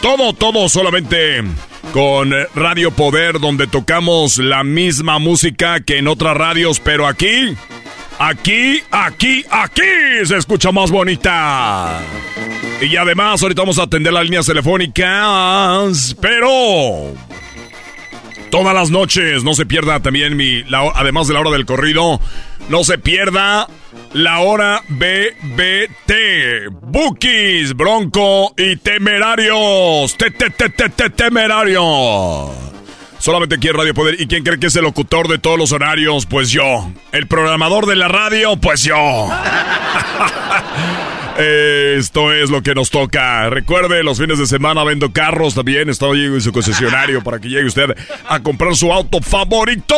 [0.00, 1.42] Todo, todo solamente
[1.92, 7.56] con Radio Poder, donde tocamos la misma música que en otras radios, pero aquí
[8.20, 9.82] Aquí, aquí, aquí
[10.24, 12.00] se escucha más bonita.
[12.80, 17.14] Y además, ahorita vamos a atender las líneas telefónicas, pero
[18.50, 20.64] todas las noches no se pierda también mi,
[20.94, 22.20] además de la hora del corrido,
[22.68, 23.66] no se pierda
[24.12, 30.16] la hora BBT, Bookies, Bronco y Temerarios.
[30.16, 32.50] Te, te, te, te, temerarios.
[33.18, 34.20] Solamente aquí en Radio Poder.
[34.20, 36.26] ¿Y quién cree que es el locutor de todos los horarios?
[36.26, 36.90] Pues yo.
[37.12, 38.96] El programador de la radio, pues yo.
[41.38, 43.48] Esto es lo que nos toca.
[43.48, 45.88] Recuerde, los fines de semana vendo carros también.
[45.88, 47.96] Estoy en su concesionario para que llegue usted
[48.28, 49.94] a comprar su auto favorito.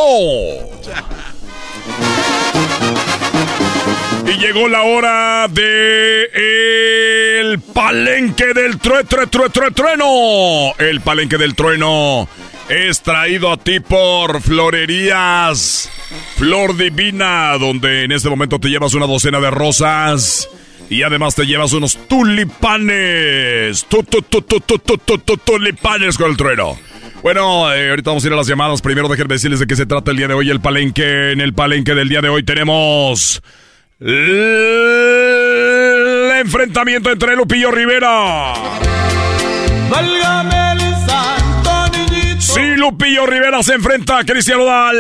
[4.27, 10.75] Y llegó la hora de el palenque del true, true, true, true, trueno.
[10.79, 12.29] El palenque del trueno
[12.69, 15.89] es traído a ti por Florerías
[16.37, 20.51] Flor Divina, donde en este momento te llevas una docena de rosas
[20.91, 23.87] y además te llevas unos tulipanes.
[23.87, 24.43] Tu, tu, tu,
[25.39, 26.79] tulipanes con el trueno.
[27.23, 28.83] Bueno, eh, ahorita vamos a ir a las llamadas.
[28.83, 30.51] Primero déjenme decirles de qué se trata el día de hoy.
[30.51, 31.31] El palenque.
[31.33, 33.41] En el palenque del día de hoy tenemos.
[34.01, 34.19] El
[36.41, 38.55] enfrentamiento entre Lupillo Rivera.
[39.89, 40.61] Válgame
[42.41, 44.97] Sí, Lupillo Rivera se enfrenta a Cristian Odal.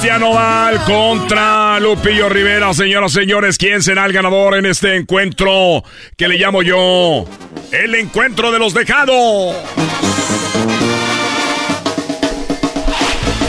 [0.00, 3.58] Cristian Odal contra Lupillo Rivera, señoras y señores.
[3.58, 5.84] ¿Quién será el ganador en este encuentro
[6.16, 7.26] que le llamo yo
[7.70, 9.54] el encuentro de los dejados?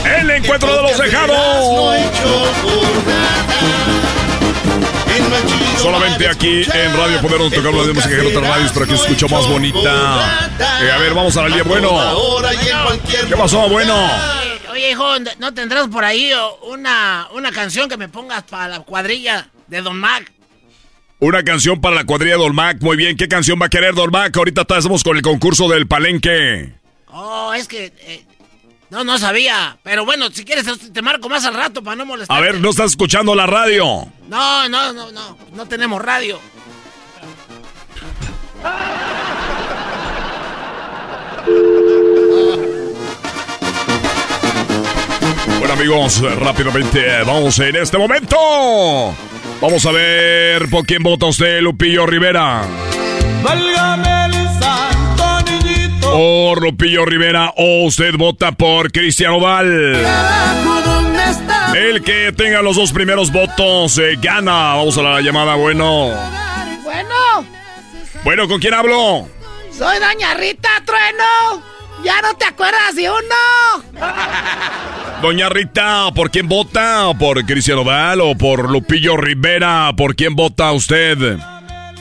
[0.04, 1.38] El encuentro de los dejados.
[5.78, 9.02] Solamente aquí en Radio Poder nos tocamos de música en otras radios para que se
[9.04, 10.50] escuche más bonita.
[10.82, 11.64] Eh, a ver, vamos a la línea.
[11.64, 11.88] Bueno.
[13.26, 14.51] ¿Qué pasó, bueno?
[14.90, 15.06] Hijo,
[15.38, 16.32] ¿no tendrás por ahí
[16.62, 20.30] una, una canción que me pongas para la cuadrilla de Don Mac?
[21.20, 22.78] Una canción para la cuadrilla de Don Mac.
[22.80, 24.36] Muy bien, ¿qué canción va a querer Don Mac?
[24.36, 26.74] Ahorita estamos con el concurso del palenque.
[27.06, 28.26] Oh, es que eh,
[28.90, 29.78] no, no sabía.
[29.84, 32.36] Pero bueno, si quieres te marco más al rato para no molestar.
[32.36, 34.08] A ver, ¿no estás escuchando la radio?
[34.28, 35.38] No, no, no, no.
[35.52, 36.40] No tenemos radio.
[45.62, 48.36] Bueno amigos, rápidamente vamos en este momento.
[49.60, 52.62] Vamos a ver por quién vota usted, Lupillo Rivera.
[53.44, 54.12] Válgame
[56.14, 60.04] o Lupillo Rivera o usted vota por Cristiano Val.
[61.76, 64.74] El que tenga los dos primeros votos eh, gana.
[64.74, 66.10] Vamos a la llamada, bueno.
[66.82, 67.46] Bueno.
[68.24, 69.28] Bueno, ¿con quién hablo?
[69.70, 71.71] Soy Doña Rita Trueno.
[72.02, 73.84] ¿Ya no te acuerdas de uno?
[75.22, 77.12] Doña Rita, ¿por quién vota?
[77.18, 79.92] ¿Por Cristiano Val o por Lupillo Rivera?
[79.96, 81.16] ¿Por quién vota usted?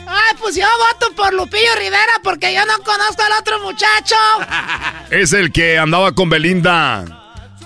[0.08, 4.16] Ay, pues yo voto por Lupillo Rivera porque yo no conozco al otro muchacho.
[5.12, 7.06] es el que andaba con Belinda.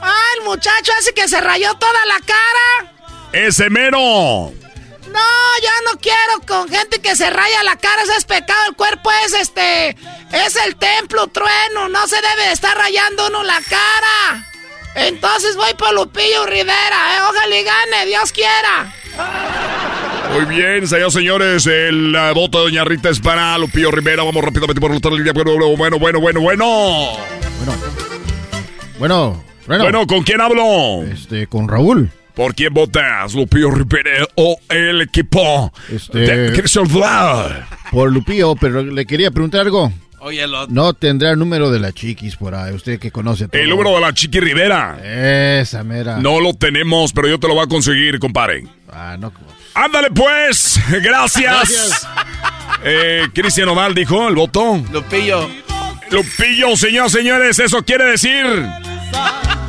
[0.02, 2.94] Ay, el muchacho ese que se rayó toda la cara.
[3.32, 4.52] Ese mero.
[5.11, 5.19] No,
[5.61, 9.10] yo no quiero con gente que se raya la cara, ese es pecado, el cuerpo
[9.26, 14.48] es este, es el templo trueno, no se debe de estar rayando uno la cara.
[14.95, 18.94] Entonces voy por Lupillo Rivera, eh, ojalá y gane, Dios quiera.
[20.34, 24.23] Muy bien, señores, señores, el uh, voto de Doña Rita es para Lupillo Rivera.
[24.23, 25.34] Vamos rápidamente por la línea.
[25.34, 27.18] Bueno, bueno, bueno, bueno, bueno.
[28.98, 29.44] Bueno.
[29.68, 31.03] Bueno, bueno, ¿con quién hablo?
[31.03, 32.10] Este, con Raúl.
[32.36, 36.86] ¿Por quién votas, Lupillo Rivera o el equipo este, de Christian
[37.91, 39.91] Por Lupillo, pero le quería preguntar algo.
[40.20, 43.62] Oye, No tendrá el número de la chiquis por ahí, usted que conoce todo.
[43.62, 44.98] El número de la chiqui Rivera.
[45.62, 46.18] Esa mera.
[46.18, 48.66] No lo tenemos, pero yo te lo voy a conseguir, compadre.
[48.91, 49.32] Ah, no.
[49.74, 51.44] Ándale pues, gracias.
[51.44, 52.07] gracias.
[52.84, 54.84] Eh, Cristian Oval dijo el voto.
[54.91, 55.49] Lupillo.
[56.12, 58.45] Lupillo, señores, señores, eso quiere decir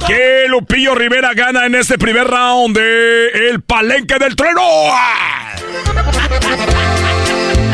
[0.06, 4.62] que Lupillo Rivera gana en este primer round de El Palenque del Trueno.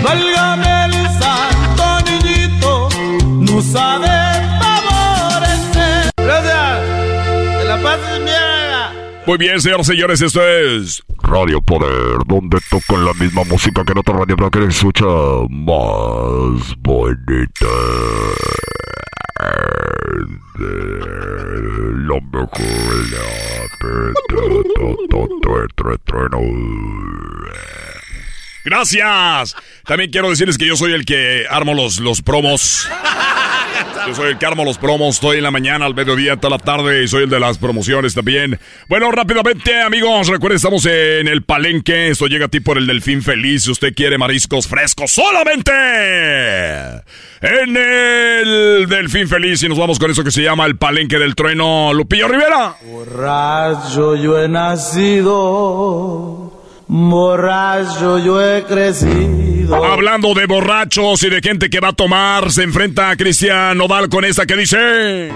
[0.03, 2.89] Válgame el santo niñito,
[3.20, 4.09] no sabe
[4.61, 6.11] favorecer.
[6.16, 6.78] Gracias.
[7.59, 8.93] Que la paz es mía.
[9.27, 13.99] Muy bien, señores, señores, esto es Radio Poder, donde tocan la misma música que en
[13.99, 15.05] otra radio, pero que escucha
[15.49, 17.66] más bonita
[22.06, 23.02] lo mejor
[28.64, 29.56] Gracias.
[29.84, 32.89] También quiero decirles que yo soy el que armo los, los promos.
[34.06, 35.16] Yo soy el que armo los promos.
[35.16, 37.05] Estoy en la mañana, al mediodía, toda la tarde.
[37.05, 38.59] Y soy el de las promociones también.
[38.89, 40.28] Bueno, rápidamente, amigos.
[40.28, 42.09] Recuerden, estamos en el palenque.
[42.09, 43.64] Esto llega a ti por el Delfín Feliz.
[43.64, 45.72] Si usted quiere mariscos frescos, solamente
[47.40, 49.62] en el Delfín Feliz.
[49.62, 51.93] Y nos vamos con eso que se llama el palenque del trueno.
[51.93, 52.74] Lupillo Rivera.
[52.82, 55.72] Borracho yo he nacido
[56.89, 59.85] Borracho yo he crecido.
[59.85, 64.09] Hablando de borrachos y de gente que va a tomar, se enfrenta a Cristian Nodal
[64.09, 65.31] con esta que dice...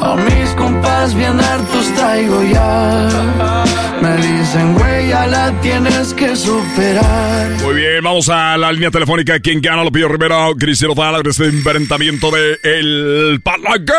[0.00, 3.08] A mis compas bien hartos traigo ya.
[4.00, 7.50] Me dicen, güey, ya la tienes que superar.
[7.62, 9.38] Muy bien, vamos a la línea telefónica.
[9.40, 9.84] ¿Quién gana?
[9.84, 13.92] Lo pido Rivera, Cristian Nodal, este enfrentamiento de El Palanque.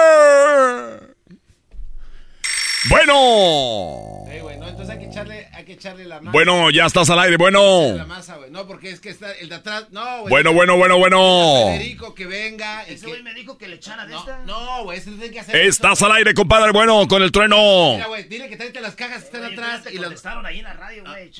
[2.89, 4.25] Bueno.
[4.49, 6.31] entonces hay que echarle, que echarle la masa.
[6.31, 7.93] Bueno, ya estás al aire, bueno.
[7.95, 9.87] La masa, no, porque es que está el de atrás.
[9.91, 10.29] No, güey.
[10.29, 11.65] Bueno, bueno, bueno, bueno.
[11.67, 12.83] Federico, que venga.
[12.83, 14.43] Ese güey me dijo que le echara de esta.
[14.45, 15.55] No, güey, ese tiene que hacer.
[15.55, 17.93] Estás al aire, compadre, bueno, con el trueno.
[17.93, 19.83] Mira, güey, dile que tráete las cajas que están atrás.
[19.91, 21.31] y contestaron ahí en la radio, güey.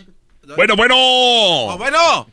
[0.55, 0.95] Bueno, bueno.
[0.97, 2.27] Oh, bueno.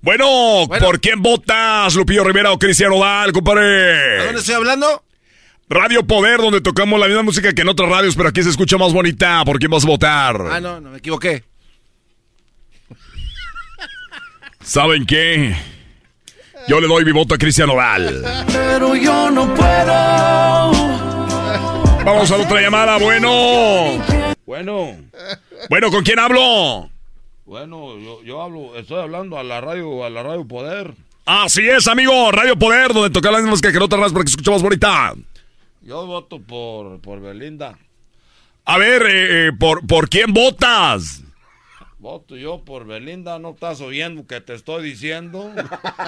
[0.00, 4.20] Bueno, ¿por quién votas, Lupillo Rivera o Cristiano Dal, compadre?
[4.20, 5.02] ¿A dónde estoy hablando?
[5.70, 8.78] Radio Poder, donde tocamos la misma música que en otras radios, pero aquí se escucha
[8.78, 9.44] más bonita.
[9.44, 10.40] ¿Por quién vas a votar?
[10.50, 11.44] Ah, no, no me equivoqué.
[14.62, 15.54] ¿Saben qué?
[16.68, 18.24] Yo le doy mi voto a Cristian Oval.
[18.46, 20.72] Pero yo no puedo.
[22.04, 24.02] Vamos a otra llamada, bueno.
[24.46, 24.96] Bueno.
[25.68, 26.90] Bueno, ¿con quién hablo?
[27.44, 30.94] Bueno, yo, yo hablo, estoy hablando a la radio, a la Radio Poder.
[31.26, 34.24] Así es, amigo, Radio Poder, donde toca la misma música que en otras radios para
[34.24, 35.14] que escuchemos bonita.
[35.88, 37.78] Yo voto por, por Belinda.
[38.66, 41.22] A ver, eh, eh, ¿por, ¿por quién votas?
[41.98, 45.50] Voto yo por Belinda, no estás oyendo que te estoy diciendo.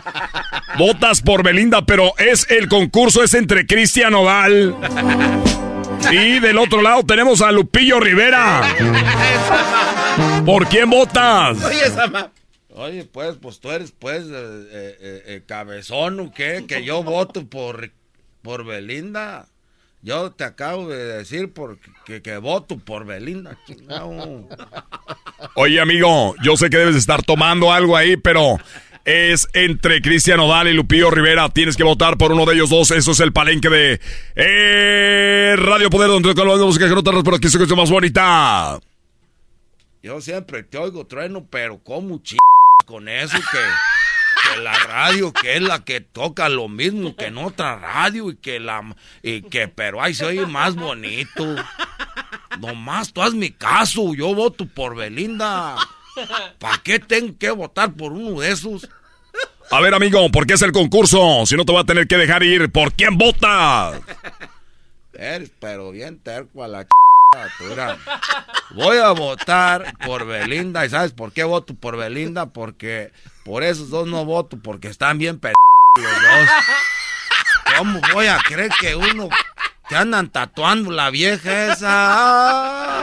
[0.79, 4.77] Votas por Belinda, pero es el concurso es entre Cristian Oval.
[6.13, 8.61] Y del otro lado tenemos a Lupillo Rivera.
[10.45, 11.57] ¿Por quién votas?
[12.75, 17.91] Oye, pues, pues tú eres, pues, eh, cabezón o qué, que yo voto por,
[18.43, 19.49] por Belinda.
[20.03, 23.59] Yo te acabo de decir porque, que voto por Belinda.
[25.55, 28.59] Oye, amigo, yo sé que debes estar tomando algo ahí, pero
[29.05, 31.51] es entre Cristian Odal y Lupillo Rivera.
[31.51, 32.91] Tienes que votar por uno de ellos dos.
[32.93, 34.01] Eso es el palenque de
[34.37, 38.81] eh, Radio Poder, donde toca la música que no te pero aquí se más bonita.
[40.03, 42.37] Yo siempre te oigo trueno, pero como ch...
[42.87, 43.59] con eso que
[44.59, 48.61] la radio que es la que toca lo mismo que en otra radio y que
[48.61, 51.57] la y que pero ahí se oye más bonito.
[52.59, 55.77] Nomás tú haz mi caso, yo voto por Belinda.
[56.59, 58.89] ¿Para qué tengo que votar por uno de esos?
[59.71, 61.47] A ver, amigo, ¿por qué es el concurso?
[61.47, 64.01] Si no te va a tener que dejar ir, ¿por quién votas?
[65.13, 66.87] Eres pero bien terco a la
[68.75, 70.85] Voy a votar por Belinda.
[70.85, 72.47] ¿Y sabes por qué voto por Belinda?
[72.47, 73.13] Porque
[73.51, 75.49] por esos dos no voto, porque están bien p
[76.01, 76.49] los dos.
[77.77, 79.29] ¿Cómo voy a creer que uno
[79.89, 83.03] te andan tatuando la vieja esa?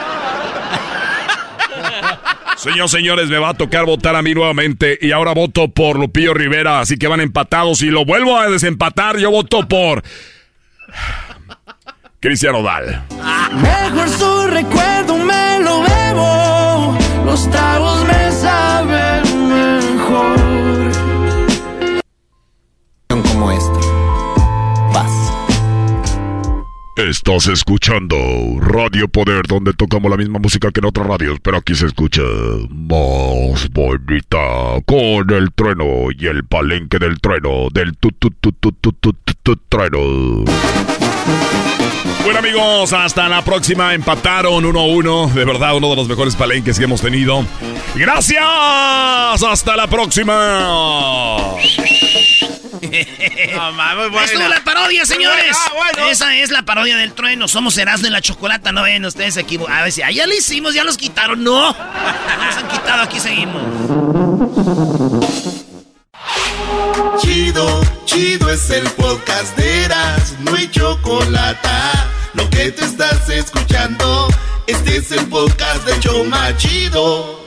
[2.56, 6.34] Señor, señores, me va a tocar votar a mí nuevamente y ahora voto por Lupillo
[6.34, 10.02] Rivera, así que van empatados y lo vuelvo a desempatar, yo voto por
[12.22, 13.04] Cristiano Dal.
[13.52, 16.98] Mejor su recuerdo me lo bebo.
[17.26, 18.97] Los tragos me saben
[26.98, 28.18] Estás escuchando
[28.60, 32.24] Radio Poder, donde tocamos la misma música que en otras radios, pero aquí se escucha
[32.72, 38.72] más bonita con el trueno y el palenque del trueno, del tu tu tu tu
[38.72, 40.44] tu tu, tu trueno.
[42.24, 43.94] Bueno amigos, hasta la próxima.
[43.94, 45.34] Empataron 1-1.
[45.34, 47.46] De verdad, uno de los mejores palenques que hemos tenido.
[47.94, 48.44] Gracias.
[48.44, 51.58] Hasta la próxima.
[52.92, 55.58] Estuvo la parodia, señores.
[56.10, 57.48] Esa es la parodia del trueno.
[57.48, 58.72] Somos Erasmo de la Chocolata.
[58.72, 59.60] No ven ustedes aquí.
[59.70, 61.44] A ver si ah, ya lo hicimos, ya los quitaron.
[61.44, 61.74] No.
[61.74, 63.62] No nos han quitado, aquí seguimos.
[67.20, 71.68] Chido, chido es el podcast de Eras, no hay chocolate.
[72.34, 74.28] Lo que te estás escuchando,
[74.68, 77.47] este es el podcast de Choma Chido.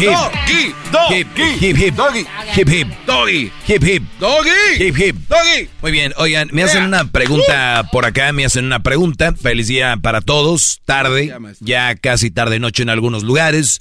[0.00, 0.74] hip.
[0.92, 1.16] Doggy.
[1.16, 1.28] Hip
[1.60, 1.94] hip hip.
[1.94, 2.26] Doggy.
[2.56, 2.88] Hip hip.
[3.06, 3.52] Doggy.
[3.68, 4.02] Hip hip.
[4.18, 4.50] Doggy.
[4.78, 5.16] Hip hip.
[5.28, 5.68] Doggy.
[5.82, 9.34] Muy bien, oigan, me hacen una pregunta por acá, me hacen una pregunta.
[9.34, 10.80] Feliz día para todos.
[10.84, 13.80] Tarde, ya casi tarde noche en algunos lugares.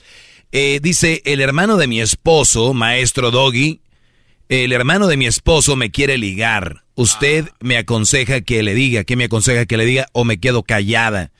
[0.51, 3.81] Eh, dice, el hermano de mi esposo, maestro Doggy,
[4.49, 6.83] el hermano de mi esposo me quiere ligar.
[6.95, 10.07] Usted me aconseja que le diga, ¿qué me aconseja que le diga?
[10.11, 11.31] O me quedo callada.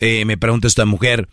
[0.00, 1.28] Eh, me pregunta esta mujer.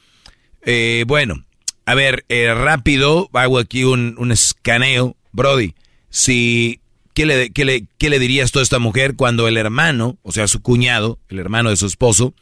[0.62, 1.46] Eh, bueno,
[1.86, 5.16] a ver, rápido, hago aquí un, un escaneo.
[5.32, 5.76] Brody,
[6.10, 6.80] si,
[7.14, 10.32] ¿qué le, qué, le, ¿qué le dirías tú a esta mujer cuando el hermano, o
[10.32, 12.34] sea, su cuñado, el hermano de su esposo,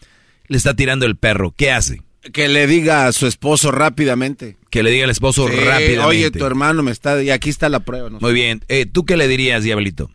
[0.47, 1.53] le está tirando el perro?
[1.57, 2.01] ¿Qué hace?
[2.31, 4.57] Que le diga a su esposo rápidamente.
[4.69, 5.99] Que le diga al esposo Sí, rápidamente.
[6.05, 7.21] Oye, tu hermano me está...
[7.21, 8.09] Y aquí está la prueba.
[8.09, 8.19] ¿no?
[8.19, 8.63] Muy bien.
[8.69, 10.09] Eh, ¿Tú qué le dirías, Diablito?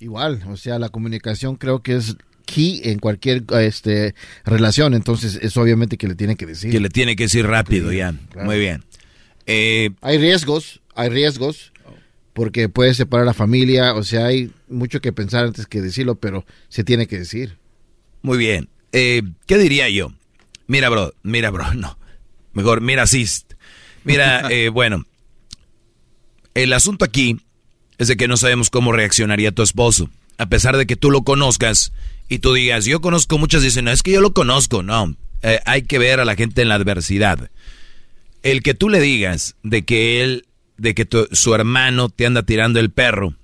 [0.00, 4.14] Igual, o sea, la comunicación creo que es key en cualquier este,
[4.44, 6.70] relación, entonces es obviamente que le tiene que decir.
[6.70, 8.14] Que le tiene que decir rápido ya.
[8.30, 8.48] claro.
[8.48, 8.84] Muy bien.
[9.46, 11.72] Eh, hay riesgos, hay riesgos,
[12.32, 16.44] porque puede separar la familia, o sea, hay mucho que pensar antes que decirlo, pero
[16.68, 17.58] se tiene que decir.
[18.22, 18.68] Muy bien.
[18.92, 20.12] Eh, ¿Qué diría yo?
[20.66, 21.98] Mira, bro, mira, bro, no.
[22.52, 23.54] Mejor, mira, assist.
[24.04, 25.04] Mira, eh, bueno,
[26.54, 27.40] el asunto aquí
[27.98, 30.10] es de que no sabemos cómo reaccionaría tu esposo.
[30.38, 31.92] A pesar de que tú lo conozcas
[32.32, 34.82] y tú digas, yo conozco muchas, dicen, no, es que yo lo conozco.
[34.82, 37.50] No, eh, hay que ver a la gente en la adversidad.
[38.42, 40.46] El que tú le digas de que él,
[40.78, 43.34] de que tu- su hermano te anda tirando el perro.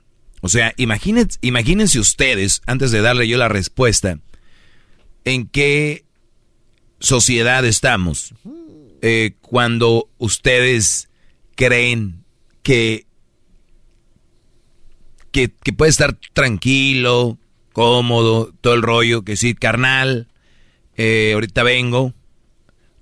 [0.40, 4.19] O sea, imagínense, ustedes, antes de darle yo la respuesta,
[5.24, 6.05] en qué
[7.01, 8.32] sociedad estamos
[9.02, 11.09] eh, cuando ustedes
[11.56, 12.24] creen
[12.62, 13.05] que,
[15.31, 17.39] que puede estar tranquilo,
[17.79, 20.27] cómodo, todo el rollo, que sí, carnal,
[20.97, 22.13] eh, ahorita vengo,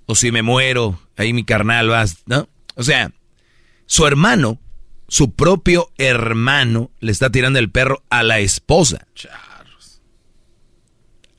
[0.05, 2.47] o si me muero, ahí mi carnal vas, ¿no?
[2.75, 3.11] O sea,
[3.87, 4.61] su hermano,
[5.09, 9.07] su propio hermano, le está tirando el perro a la esposa.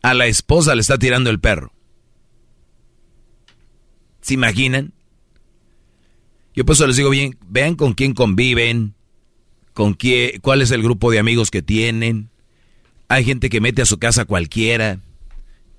[0.02, 1.72] A la esposa le está tirando el perro.
[4.22, 4.94] ¿Se imaginan?
[6.56, 8.96] Yo por eso les digo bien, vean con quién conviven,
[9.74, 12.32] con quién, cuál es el grupo de amigos que tienen.
[13.10, 15.00] Hay gente que mete a su casa cualquiera.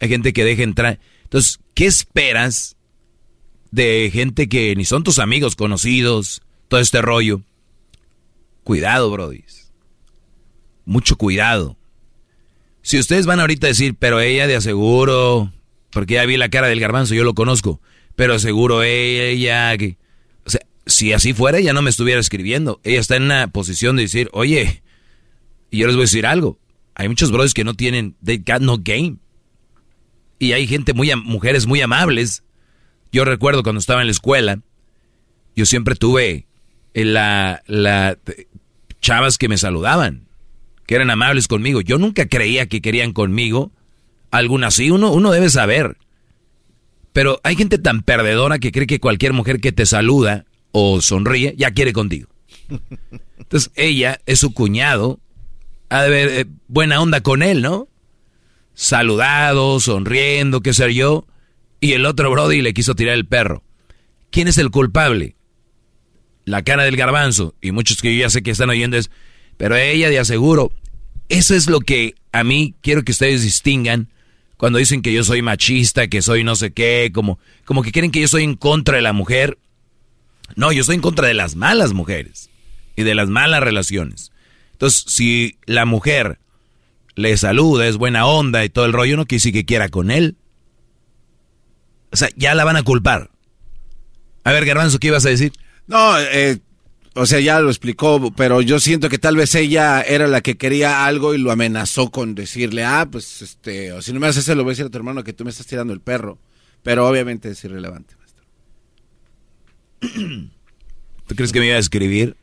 [0.00, 0.98] Hay gente que deja entrar.
[1.24, 2.76] Entonces, ¿qué esperas
[3.70, 6.42] de gente que ni son tus amigos conocidos?
[6.68, 7.42] Todo este rollo.
[8.64, 9.44] Cuidado, Brody.
[10.84, 11.76] Mucho cuidado.
[12.82, 15.52] Si ustedes van ahorita a decir, pero ella de aseguro,
[15.90, 17.80] porque ya vi la cara del garbanzo, yo lo conozco,
[18.16, 19.98] pero seguro ella, que...
[20.46, 22.80] O sea, si así fuera, ella no me estuviera escribiendo.
[22.84, 24.82] Ella está en una posición de decir, oye,
[25.70, 26.58] y yo les voy a decir algo.
[26.98, 29.16] Hay muchos brothers que no tienen, they got no game.
[30.40, 32.42] Y hay gente muy, mujeres muy amables.
[33.12, 34.60] Yo recuerdo cuando estaba en la escuela,
[35.54, 36.48] yo siempre tuve
[36.94, 38.18] eh, la, la
[39.00, 40.26] chavas que me saludaban,
[40.86, 41.80] que eran amables conmigo.
[41.80, 43.70] Yo nunca creía que querían conmigo.
[44.32, 45.98] Algunas sí, uno, uno debe saber.
[47.12, 51.54] Pero hay gente tan perdedora que cree que cualquier mujer que te saluda o sonríe
[51.56, 52.28] ya quiere contigo.
[53.38, 55.20] Entonces ella es su cuñado,
[55.88, 57.88] ha de ver eh, buena onda con él, ¿no?
[58.74, 61.26] Saludado, sonriendo, qué sé yo.
[61.80, 63.62] Y el otro Brody le quiso tirar el perro.
[64.30, 65.36] ¿Quién es el culpable?
[66.48, 69.10] la cara del garbanzo, y muchos que yo ya sé que están oyendo es,
[69.56, 70.72] pero ella de aseguro,
[71.28, 74.08] eso es lo que a mí quiero que ustedes distingan
[74.56, 78.10] cuando dicen que yo soy machista, que soy no sé qué, como, como que quieren
[78.10, 79.58] que yo soy en contra de la mujer.
[80.56, 82.50] No, yo soy en contra de las malas mujeres
[82.96, 84.32] y de las malas relaciones.
[84.78, 86.38] Entonces, si la mujer
[87.16, 90.36] le saluda, es buena onda y todo el rollo, no quiere que quiera con él.
[92.12, 93.28] O sea, ya la van a culpar.
[94.44, 95.52] A ver, Garbanzo, ¿qué ibas a decir?
[95.88, 96.60] No, eh,
[97.14, 100.56] o sea, ya lo explicó, pero yo siento que tal vez ella era la que
[100.56, 104.44] quería algo y lo amenazó con decirle, ah, pues, este, o si no me haces
[104.44, 106.38] eso, lo voy a decir a tu hermano que tú me estás tirando el perro.
[106.84, 108.44] Pero obviamente es irrelevante, maestro.
[111.26, 112.36] ¿Tú crees que me iba a escribir?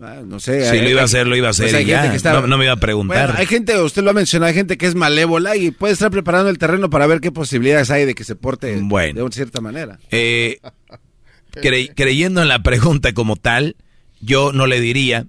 [0.00, 0.70] Ah, no sé.
[0.70, 2.48] Si lo iba a hacer, lo iba a pues hacer.
[2.48, 3.34] no, me iba a preguntar.
[3.36, 6.48] hay gente, usted lo ha mencionado, hay gente que es malévola y puede estar preparando
[6.48, 8.82] el terreno para ver qué posibilidades hay de que se porte de
[9.22, 9.98] una cierta manera.
[10.10, 10.60] Eh,
[11.94, 13.76] creyendo en la pregunta como tal,
[14.20, 15.26] yo no le diría.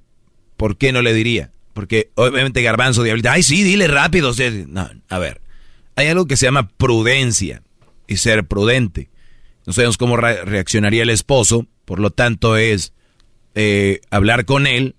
[0.56, 1.52] ¿Por qué no le diría?
[1.73, 4.31] Porque obviamente Garbanzo, Diablita, ay, sí, dile rápido.
[4.68, 5.41] No, a ver,
[5.95, 7.64] hay algo que se llama prudencia
[8.07, 9.10] y ser prudente.
[9.65, 12.93] No sabemos cómo reaccionaría el esposo, por lo tanto es
[13.56, 14.95] eh, hablar con él.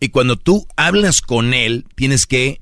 [0.00, 2.60] Y cuando tú hablas con él, tienes que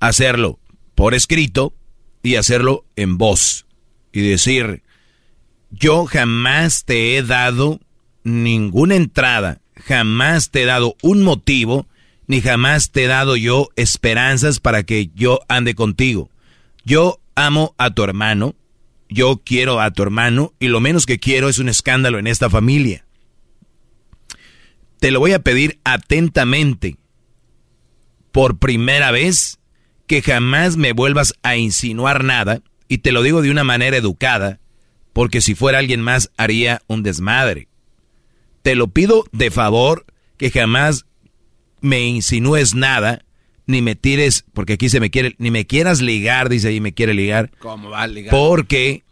[0.00, 0.58] hacerlo
[0.94, 1.74] por escrito
[2.22, 3.66] y hacerlo en voz.
[4.12, 4.82] Y decir,
[5.70, 7.80] yo jamás te he dado
[8.24, 11.86] ninguna entrada, jamás te he dado un motivo,
[12.26, 16.30] ni jamás te he dado yo esperanzas para que yo ande contigo.
[16.84, 18.54] Yo amo a tu hermano,
[19.08, 22.50] yo quiero a tu hermano y lo menos que quiero es un escándalo en esta
[22.50, 23.04] familia.
[25.00, 26.96] Te lo voy a pedir atentamente,
[28.32, 29.58] por primera vez,
[30.06, 34.60] que jamás me vuelvas a insinuar nada, y te lo digo de una manera educada,
[35.12, 37.68] porque si fuera alguien más haría un desmadre.
[38.62, 40.06] Te lo pido de favor
[40.36, 41.06] que jamás
[41.80, 43.24] me insinúes nada,
[43.66, 46.94] ni me tires, porque aquí se me quiere, ni me quieras ligar, dice ahí me
[46.94, 47.50] quiere ligar.
[47.58, 48.30] ¿Cómo va a ligar?
[48.30, 49.04] Porque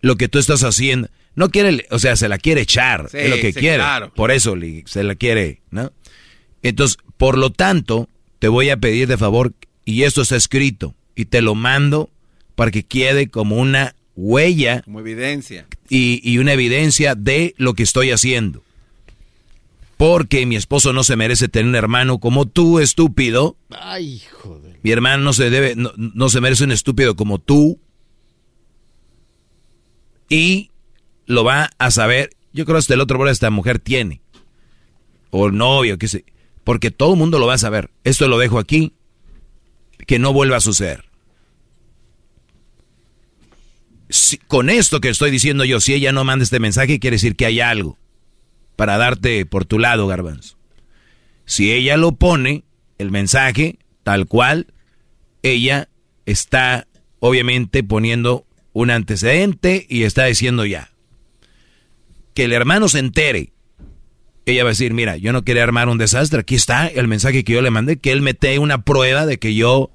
[0.00, 3.36] lo que tú estás haciendo, no quiere, o sea, se la quiere echar, es lo
[3.36, 3.84] que quiere.
[4.14, 4.54] Por eso
[4.86, 5.92] se la quiere, ¿no?
[6.62, 8.08] Entonces, por lo tanto,
[8.40, 9.54] te voy a pedir de favor,
[9.84, 12.10] y esto está escrito, y te lo mando
[12.56, 14.82] para que quede como una huella.
[14.82, 15.66] Como evidencia.
[15.88, 18.62] Y, y una evidencia de lo que estoy haciendo.
[19.96, 23.56] Porque mi esposo no se merece tener un hermano como tú, estúpido.
[23.70, 24.78] Ay, joder.
[24.82, 27.78] Mi hermano no se debe, no, se merece un estúpido como tú.
[30.28, 30.70] Y
[31.26, 32.30] lo va a saber.
[32.52, 34.22] Yo creo hasta el otro de esta mujer tiene.
[35.30, 36.24] O novio, qué sé.
[36.64, 37.90] Porque todo el mundo lo va a saber.
[38.04, 38.92] Esto lo dejo aquí.
[40.06, 41.04] Que no vuelva a suceder.
[44.46, 47.46] con esto que estoy diciendo yo, si ella no manda este mensaje, quiere decir que
[47.46, 47.98] hay algo
[48.76, 50.56] para darte por tu lado, garbanzo.
[51.44, 52.64] Si ella lo pone,
[52.98, 54.68] el mensaje, tal cual,
[55.42, 55.88] ella
[56.26, 56.86] está
[57.18, 60.90] obviamente poniendo un antecedente y está diciendo ya.
[62.36, 63.54] Que el hermano se entere.
[64.44, 67.42] Ella va a decir, mira, yo no quería armar un desastre, aquí está el mensaje
[67.42, 69.90] que yo le mandé, que él mete una prueba de que yo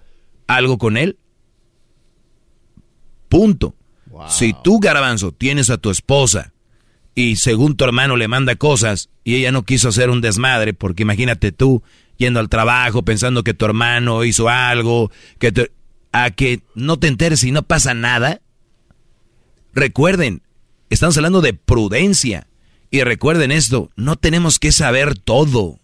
[0.48, 1.20] algo con él.
[3.30, 3.76] Punto.
[4.28, 6.52] Si tú, garbanzo, tienes a tu esposa
[7.14, 11.04] y según tu hermano le manda cosas y ella no quiso hacer un desmadre, porque
[11.04, 11.84] imagínate tú
[12.18, 15.72] yendo al trabajo pensando que tu hermano hizo algo, que
[16.12, 18.42] a que no te enteres y no pasa nada.
[19.74, 20.42] Recuerden,
[20.94, 22.48] estamos hablando de prudencia.
[22.90, 25.80] Y recuerden esto, no tenemos que saber todo.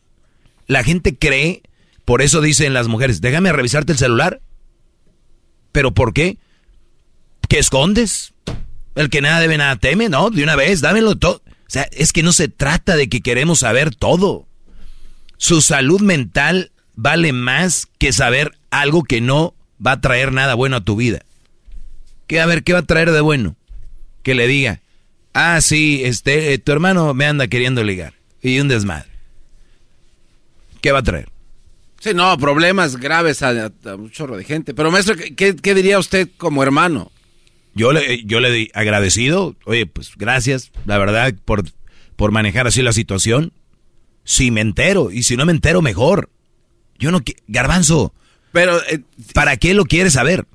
[0.68, 1.64] La gente cree,
[2.06, 4.42] por eso dicen las mujeres, déjame revisarte el celular.
[5.72, 6.38] ¿Pero por qué?
[7.48, 8.34] ¿Qué escondes?
[8.96, 10.30] El que nada debe, nada teme, ¿no?
[10.30, 11.42] De una vez, dámelo todo.
[11.46, 14.48] O sea, es que no se trata de que queremos saber todo.
[15.38, 19.54] Su salud mental vale más que saber algo que no
[19.86, 21.20] va a traer nada bueno a tu vida.
[22.26, 23.56] ¿Qué, a ver, qué va a traer de bueno?
[24.24, 24.82] Que le diga,
[25.38, 28.14] ah, sí, este, eh, tu hermano me anda queriendo ligar.
[28.42, 29.10] Y un desmadre.
[30.82, 31.30] ¿Qué va a traer?
[32.00, 34.74] Sí, no, problemas graves a, un chorro de gente.
[34.74, 37.12] Pero maestro, ¿qué, ¿qué, diría usted como hermano?
[37.74, 41.64] Yo le, yo le di agradecido, oye, pues gracias, la verdad, por,
[42.16, 43.54] por manejar así la situación.
[44.24, 46.30] Si me entero, y si no me entero, mejor.
[47.00, 48.14] Yo no Garbanzo.
[48.52, 49.02] Pero, eh,
[49.34, 50.46] ¿para qué lo quieres saber?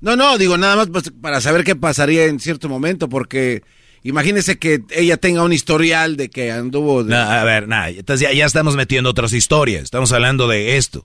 [0.00, 3.62] No, no, digo nada más pues, para saber qué pasaría en cierto momento, porque
[4.02, 7.00] imagínese que ella tenga un historial de que anduvo.
[7.00, 11.04] a ver, nada, entonces ya, ya, estamos metiendo otras historias, estamos hablando de esto.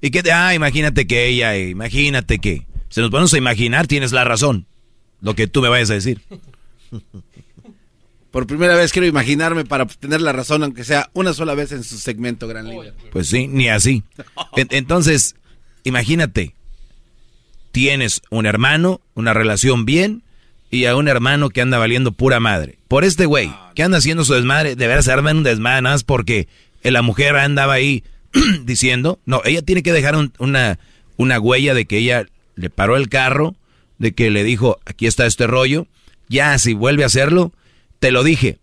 [0.00, 2.66] Y que, ah, imagínate que ella, imagínate que.
[2.88, 4.66] Se nos ponemos a imaginar, tienes la razón.
[5.20, 6.22] Lo que tú me vayas a decir.
[8.30, 11.82] Por primera vez quiero imaginarme para tener la razón, aunque sea una sola vez en
[11.82, 12.94] su segmento, Gran Líder.
[13.10, 14.04] Pues sí, ni así.
[14.54, 15.34] Entonces,
[15.82, 16.54] imagínate,
[17.72, 20.22] tienes un hermano, una relación bien,
[20.70, 22.78] y a un hermano que anda valiendo pura madre.
[22.88, 26.48] Por este güey, que anda haciendo su desmadre, deberá ser un desmadre nada más porque
[26.82, 28.04] la mujer andaba ahí
[28.64, 30.78] diciendo, no, ella tiene que dejar una,
[31.16, 33.54] una huella de que ella le paró el carro,
[33.98, 35.86] de que le dijo, aquí está este rollo,
[36.28, 37.52] ya si vuelve a hacerlo,
[37.98, 38.58] te lo dije.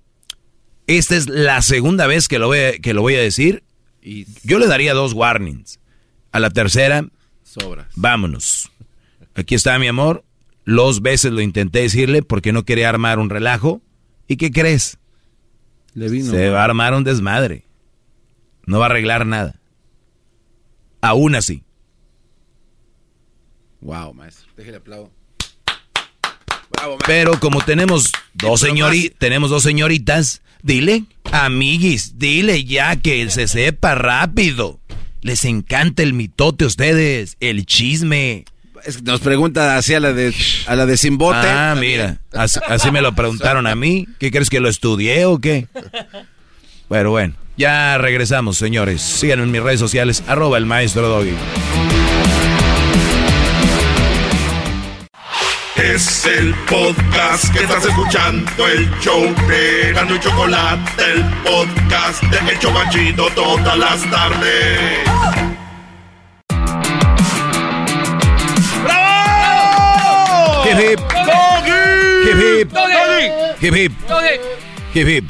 [0.88, 3.64] Esta es la segunda vez que lo voy a, que lo voy a decir.
[4.02, 5.80] Y yo le daría dos warnings.
[6.32, 7.07] A la tercera,
[7.44, 7.88] Sobras.
[7.95, 8.69] vámonos.
[9.34, 10.23] Aquí está mi amor.
[10.65, 13.81] Los veces lo intenté decirle porque no quería armar un relajo.
[14.27, 14.97] ¿Y qué crees?
[15.93, 16.31] Le vino.
[16.31, 17.65] Se va a armar un desmadre.
[18.65, 19.61] No va a arreglar nada.
[21.01, 21.63] Aún así.
[23.81, 24.51] Wow, maestro.
[24.57, 25.11] Déjale aplauso.
[27.05, 33.95] Pero como tenemos dos, señori tenemos dos señoritas, dile, amiguis, dile ya que se sepa
[33.95, 34.79] rápido.
[35.21, 38.45] Les encanta el mitote a ustedes, el chisme.
[39.03, 40.33] Nos pregunta así a la de
[40.67, 41.47] a la de Simbote.
[41.47, 44.07] Ah, mira, así, me lo preguntaron a mí.
[44.19, 45.67] ¿Qué crees que lo estudié o qué?
[46.89, 49.01] Pero bueno, ya regresamos, señores.
[49.01, 51.35] Síganme en mis redes sociales, arroba el maestro Doggy.
[55.77, 62.51] Es el podcast que estás escuchando, el show de Gano y Chocolate, el podcast de
[62.51, 65.44] El Chocachito todas las tardes.
[70.76, 70.99] Hip hip.
[72.26, 72.72] Hip hip.
[73.61, 73.93] Hip hip.
[74.93, 75.26] Hip hip.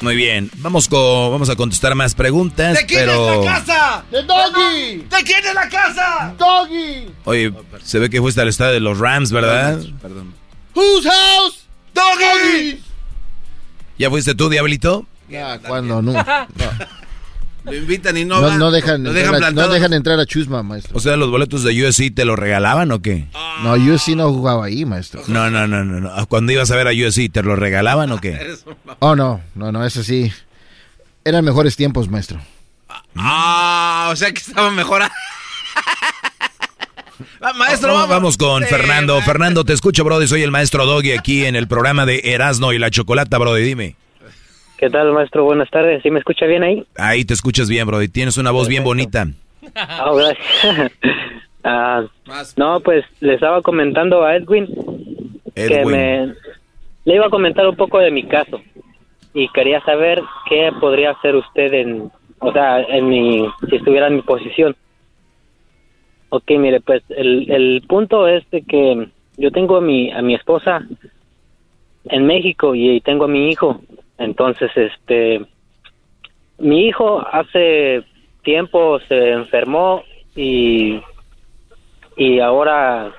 [0.00, 2.76] Muy bien, vamos con, vamos a contestar más preguntas.
[2.76, 3.40] ¿De quién pero...
[3.40, 4.04] es la casa?
[4.10, 4.96] ¡De Doggy!
[4.98, 6.34] ¿De quién es la casa?
[6.36, 7.08] ¡Doggy!
[7.24, 9.80] Oye, se ve que fuiste al estadio de los Rams, ¿verdad?
[10.02, 10.34] Perdón.
[10.74, 11.66] ¿Whose house?
[11.94, 12.82] ¡Doggy!
[13.98, 15.06] ¿Ya fuiste tú, Diablito?
[15.28, 16.12] Ya, cuando no.
[16.12, 16.24] no.
[17.66, 18.56] Lo invitan y no, No, va.
[18.56, 20.96] no dejan, Lo entrar a- no dejan entrar a Chusma, maestro.
[20.96, 23.26] O sea, los boletos de USC te los regalaban o qué?
[23.62, 25.22] No, sí no jugaba ahí, maestro.
[25.26, 26.26] No, no, no, no, no.
[26.28, 28.54] Cuando ibas a ver a USC, ¿te los regalaban o qué?
[29.00, 30.32] Oh, no, no, no, eso sí.
[31.24, 32.40] Eran mejores tiempos, maestro.
[33.16, 35.02] Ah, o sea que estaba mejor.
[37.40, 38.08] Ah, maestro, vamos, vamos.
[38.08, 39.20] vamos con Sí, Fernando.
[39.22, 40.26] Fernando, te escucho, Brody.
[40.26, 43.62] Soy el maestro Doggy aquí en el programa de Erasno y la Chocolata, Brody.
[43.62, 43.96] Dime.
[44.78, 45.44] ¿Qué tal, maestro?
[45.44, 46.02] Buenas tardes.
[46.02, 46.86] ¿Sí me escucha bien ahí?
[46.96, 48.08] Ahí te escuchas bien, Brody.
[48.08, 49.26] Tienes una voz bien bonita.
[49.74, 50.92] Ah, gracias.
[51.68, 52.04] Ah,
[52.56, 54.68] no, pues le estaba comentando a Edwin,
[55.52, 56.32] que me
[57.04, 58.60] le iba a comentar un poco de mi caso
[59.34, 64.14] y quería saber qué podría hacer usted en, o sea, en mi, si estuviera en
[64.14, 64.76] mi posición.
[66.28, 70.36] Ok, mire, pues el, el punto es de que yo tengo a mi, a mi
[70.36, 70.86] esposa
[72.04, 73.80] en México y tengo a mi hijo.
[74.18, 75.44] Entonces, este,
[76.58, 78.02] mi hijo hace
[78.42, 80.02] tiempo se enfermó
[80.34, 81.00] y,
[82.16, 83.12] y ahora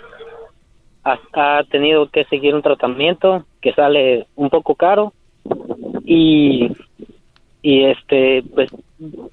[1.04, 5.14] ha, tenido que seguir un tratamiento que sale un poco caro
[6.06, 6.72] y,
[7.62, 8.70] y este, pues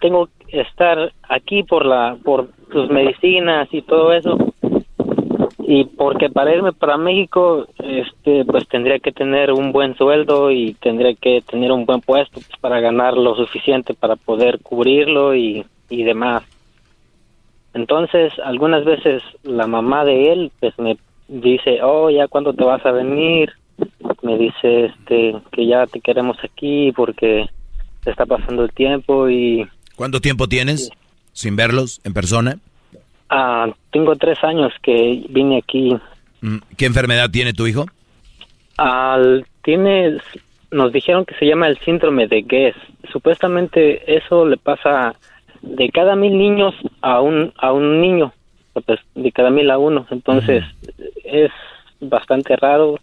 [0.00, 4.36] tengo que estar aquí por la, por sus medicinas y todo eso
[5.66, 10.74] y porque para irme para México este pues tendría que tener un buen sueldo y
[10.74, 15.64] tendría que tener un buen puesto pues, para ganar lo suficiente para poder cubrirlo y,
[15.88, 16.42] y demás
[17.72, 22.84] entonces algunas veces la mamá de él pues me dice oh ya cuándo te vas
[22.84, 23.50] a venir
[24.22, 27.46] me dice este que ya te queremos aquí porque
[28.02, 29.66] te está pasando el tiempo y
[29.96, 30.90] ¿Cuánto tiempo tienes
[31.32, 32.58] sin verlos en persona?
[33.34, 35.96] Ah, tengo tres años que vine aquí
[36.44, 37.86] Mm, ¿Qué enfermedad tiene tu hijo?
[38.76, 40.18] Al, tiene,
[40.70, 42.76] nos dijeron que se llama el síndrome de Guess.
[43.10, 45.14] Supuestamente eso le pasa
[45.62, 48.34] de cada mil niños a un a un niño,
[48.74, 50.06] pues de cada mil a uno.
[50.10, 50.64] Entonces
[51.24, 51.50] es
[51.98, 52.98] bastante raro.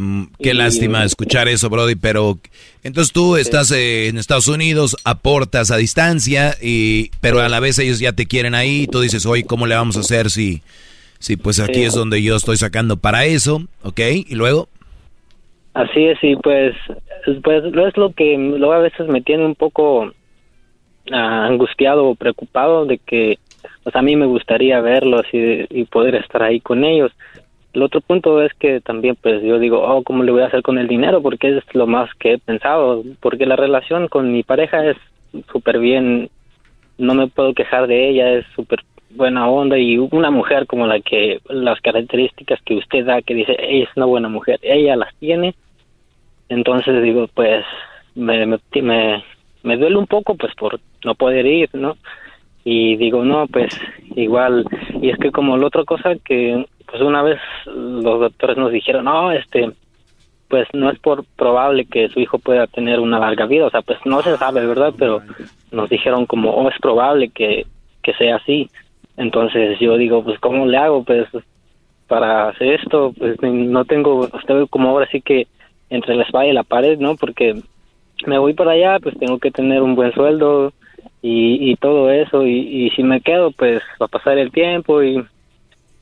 [0.00, 2.38] Mm, qué Y- lástima escuchar eso, Brody, pero
[2.84, 7.78] entonces tú estás eh, en Estados Unidos, aportas a distancia, y pero a la vez
[7.80, 10.62] ellos ya te quieren ahí, y tú dices, oye, ¿cómo le vamos a hacer si,
[11.18, 11.84] si pues aquí Sí.
[11.84, 14.00] es donde yo estoy sacando para eso, ¿ok?
[14.28, 14.68] Y luego,
[15.74, 16.74] Así es y pues
[17.44, 20.12] pues es lo que luego a veces me tiene un poco
[21.12, 23.38] ah, angustiado o preocupado de que
[23.84, 27.12] pues a mí me gustaría verlos y, y poder estar ahí con ellos.
[27.78, 30.62] El otro punto es que también pues yo digo, oh, ¿cómo le voy a hacer
[30.62, 31.22] con el dinero?
[31.22, 34.96] Porque es lo más que he pensado, porque la relación con mi pareja es
[35.52, 36.28] súper bien,
[36.98, 38.80] no me puedo quejar de ella, es súper
[39.10, 43.54] buena onda y una mujer como la que, las características que usted da, que dice,
[43.60, 45.54] ella es una buena mujer, ella las tiene
[46.48, 47.64] Entonces digo, pues
[48.16, 48.58] me, me,
[49.62, 51.96] me, duele un poco pues por no poder ir, ¿no?
[52.70, 53.74] Y digo, no, pues
[54.14, 54.66] igual,
[55.00, 59.06] y es que como la otra cosa que pues una vez los doctores nos dijeron,
[59.06, 59.70] no, este,
[60.48, 63.80] pues no es por probable que su hijo pueda tener una larga vida, o sea,
[63.80, 64.92] pues no se sabe, ¿verdad?
[64.98, 65.22] Pero
[65.72, 67.64] nos dijeron como, oh, es probable que,
[68.02, 68.68] que sea así.
[69.16, 71.04] Entonces yo digo, pues ¿cómo le hago?
[71.04, 71.26] Pues
[72.06, 75.46] para hacer esto, pues no tengo, estoy como ahora sí que
[75.88, 77.16] entre la espalda y la pared, ¿no?
[77.16, 77.62] Porque
[78.26, 80.74] me voy para allá, pues tengo que tener un buen sueldo
[81.22, 85.24] y, y todo eso, y, si me quedo, pues va a pasar el tiempo y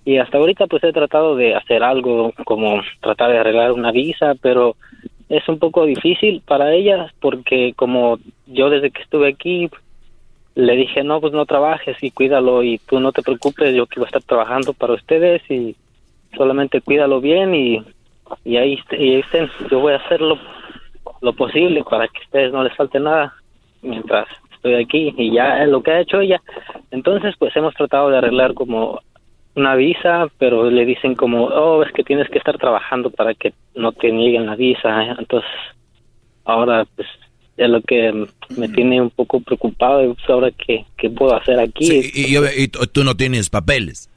[0.06, 4.36] y hasta ahorita pues he tratado de hacer algo como tratar de arreglar una visa,
[4.40, 4.77] pero
[5.28, 9.68] es un poco difícil para ella porque como yo desde que estuve aquí
[10.55, 13.98] le dije, no, pues no trabajes y cuídalo y tú no te preocupes, yo que
[13.98, 15.74] voy a estar trabajando para ustedes y
[16.36, 17.82] solamente cuídalo bien y,
[18.44, 20.39] y ahí, estén, yo voy a hacer lo,
[21.20, 23.35] lo posible para que a ustedes no les falte nada
[23.82, 24.28] mientras
[24.67, 26.41] estoy aquí y ya es lo que ha hecho ella.
[26.91, 29.01] Entonces pues hemos tratado de arreglar como
[29.55, 33.55] una visa, pero le dicen como, oh, es que tienes que estar trabajando para que
[33.75, 35.17] no te nieguen la visa.
[35.19, 35.51] Entonces,
[36.45, 37.09] ahora, pues,
[37.57, 40.15] es lo que me tiene un poco preocupado.
[40.15, 41.91] Pues, ahora, ¿qué, qué puedo hacer aquí?
[42.15, 44.11] y, y, tú no tienes papeles.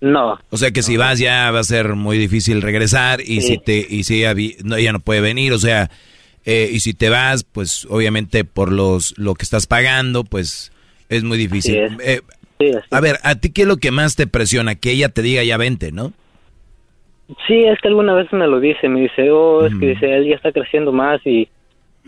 [0.00, 0.38] No.
[0.50, 3.84] O sea que si vas ya va a ser muy difícil regresar y si te
[3.88, 5.90] y si ella, no, ella no puede venir, o sea,
[6.50, 10.72] eh, y si te vas, pues obviamente por los lo que estás pagando, pues
[11.10, 11.76] es muy difícil.
[12.02, 12.22] Eh,
[12.90, 14.74] a ver, ¿a ti qué es lo que más te presiona?
[14.74, 16.14] Que ella te diga ya vente, ¿no?
[17.46, 20.26] Sí, es que alguna vez me lo dice, me dice, oh, es que dice, él
[20.26, 21.50] ya está creciendo más y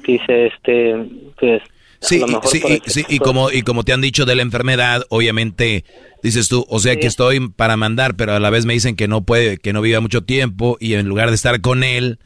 [0.07, 0.97] dice, este,
[1.39, 1.63] pues...
[2.01, 5.85] Sí, sí, y, sí y, como, y como te han dicho de la enfermedad, obviamente
[6.23, 9.07] dices tú, o sea que estoy para mandar, pero a la vez me dicen que
[9.07, 12.19] no puede, que no viva mucho tiempo y en lugar de estar con él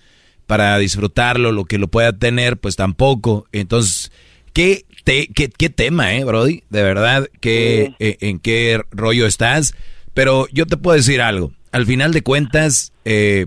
[0.46, 3.46] para disfrutarlo, lo que lo pueda tener, pues tampoco.
[3.52, 4.12] Entonces,
[4.52, 6.62] ¿qué qué, tema, ¿eh, Brody?
[6.70, 9.74] De verdad, que, eh, ¿en qué rollo estás?
[10.14, 11.52] Pero yo te puedo decir algo.
[11.72, 13.46] Al final de cuentas, eh,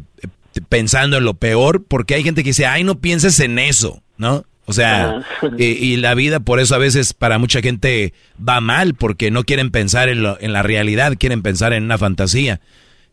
[0.70, 4.46] pensando en lo peor, porque hay gente que dice, ay, no pienses en eso, ¿no?
[4.66, 5.26] O sea,
[5.58, 9.72] y, la vida por eso a veces para mucha gente va mal, porque no quieren
[9.72, 12.60] pensar en, lo, en la realidad, quieren pensar en una fantasía.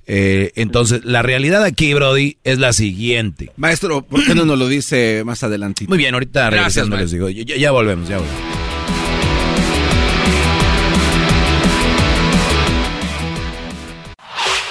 [0.07, 3.51] Eh, entonces, la realidad aquí, Brody, es la siguiente.
[3.57, 5.87] Maestro, ¿por qué no nos lo dice más adelante?
[5.89, 7.29] Muy bien, ahorita regresando les digo.
[7.29, 8.41] Ya, volvemos, ya volvemos.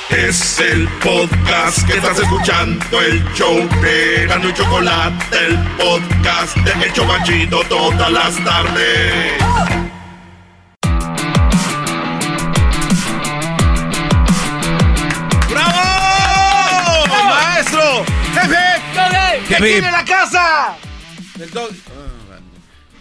[0.10, 6.86] Es el podcast que estás escuchando, el show de Gano y Chocolate, el podcast de
[6.86, 9.93] El Chocachito todas las tardes.
[19.48, 20.78] ¡Que la casa!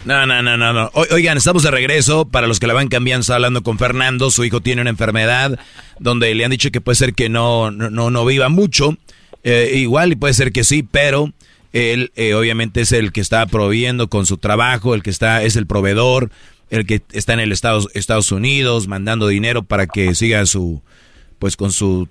[0.04, 0.90] No, no, no, no, no.
[0.94, 2.26] Oigan, estamos de regreso.
[2.26, 4.30] Para los que la van cambiando, está hablando con Fernando.
[4.30, 5.58] Su hijo tiene una enfermedad
[5.98, 8.96] donde le han dicho que puede ser que no, no, no viva mucho.
[9.44, 11.32] Eh, igual y puede ser que sí, pero
[11.72, 15.56] él eh, obviamente es el que está proviendo con su trabajo, el que está, es
[15.56, 16.30] el proveedor,
[16.70, 20.82] el que está en el Estados, Estados Unidos mandando dinero para que siga su,
[21.38, 22.08] pues con su,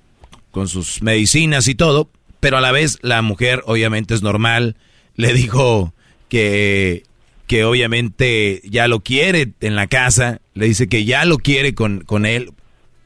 [0.51, 2.10] con sus medicinas y todo
[2.41, 4.75] pero a la vez la mujer obviamente es normal,
[5.15, 5.93] le dijo
[6.27, 7.03] que,
[7.47, 12.01] que obviamente ya lo quiere en la casa, le dice que ya lo quiere con,
[12.01, 12.51] con él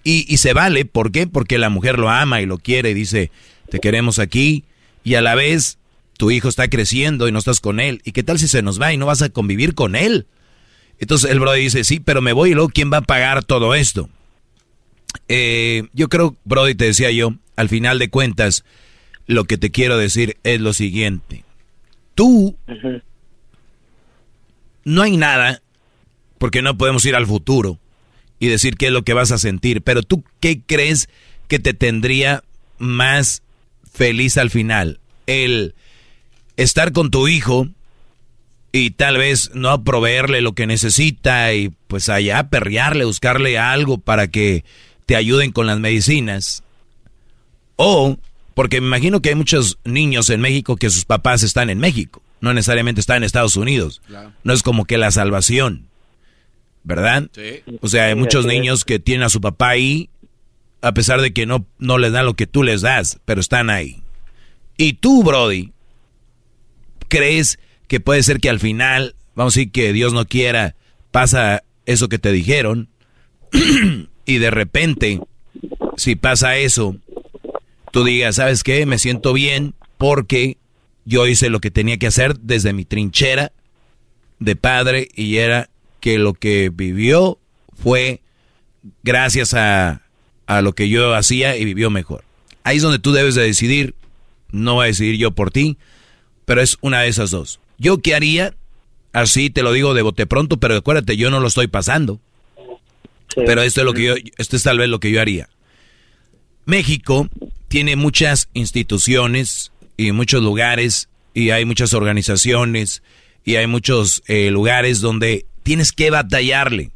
[0.04, 1.28] y, y se vale, ¿por qué?
[1.28, 3.30] Porque la mujer lo ama y lo quiere y dice,
[3.70, 4.64] te queremos aquí
[5.04, 5.78] y a la vez
[6.18, 8.02] tu hijo está creciendo y no estás con él.
[8.06, 10.28] ¿Y qué tal si se nos va y no vas a convivir con él?
[11.00, 13.76] Entonces el brother dice, sí, pero me voy y luego ¿quién va a pagar todo
[13.76, 14.10] esto?
[15.28, 18.64] Eh, yo creo, Brody, te decía yo, al final de cuentas,
[19.28, 21.44] lo que te quiero decir es lo siguiente.
[22.14, 22.58] Tú,
[24.84, 25.62] no hay nada,
[26.38, 27.80] porque no podemos ir al futuro
[28.40, 31.10] y decir qué es lo que vas a sentir, pero tú, ¿qué crees
[31.48, 32.44] que te tendría
[32.78, 33.44] más
[33.92, 35.00] feliz al final?
[35.28, 35.76] El
[36.58, 37.68] estar con tu hijo
[38.72, 44.28] y tal vez no proveerle lo que necesita y pues allá perrearle, buscarle algo para
[44.28, 44.66] que
[45.06, 46.64] te ayuden con las medicinas.
[47.78, 48.18] O
[48.56, 52.24] porque me imagino que hay muchos niños en México que sus papás están en México,
[52.40, 54.02] no necesariamente están en Estados Unidos.
[54.44, 55.88] No es como que la salvación,
[56.84, 57.30] ¿verdad?
[57.34, 57.62] Sí.
[57.82, 60.10] O sea, hay muchos niños que tienen a su papá ahí,
[60.82, 63.70] a pesar de que no, no les dan lo que tú les das, pero están
[63.70, 64.02] ahí.
[64.78, 65.74] Y tú, Brody,
[67.10, 70.76] ¿crees que puede ser que al final, vamos a decir que Dios no quiera,
[71.12, 72.88] pasa eso que te dijeron,
[74.26, 75.20] y de repente,
[75.98, 76.98] si pasa eso,
[77.96, 78.86] tú digas, ¿sabes qué?
[78.86, 80.58] Me siento bien porque
[81.06, 83.54] yo hice lo que tenía que hacer desde mi trinchera
[84.40, 85.70] de padre y era
[86.02, 87.40] que lo que vivió
[87.82, 88.20] fue
[89.02, 90.02] gracias a,
[90.46, 92.26] a lo que yo hacía y vivió mejor.
[92.66, 93.96] Ahí es donde tú debes de decidir,
[94.52, 95.78] no voy a decidir yo por ti,
[96.44, 97.62] pero es una de esas dos.
[97.78, 98.54] ¿Yo qué haría?
[99.14, 102.20] Así te lo digo de bote pronto, pero acuérdate, yo no lo estoy pasando.
[103.38, 105.48] Pero esto es lo que yo, esto es tal vez lo que yo haría.
[106.66, 107.30] México
[107.76, 113.04] tiene muchas instituciones y muchos lugares y hay muchas organizaciones
[113.44, 116.92] y hay muchos eh, lugares donde tienes que batallarle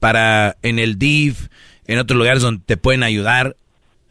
[0.00, 1.46] para en el DIF,
[1.86, 3.54] en otros lugares donde te pueden ayudar,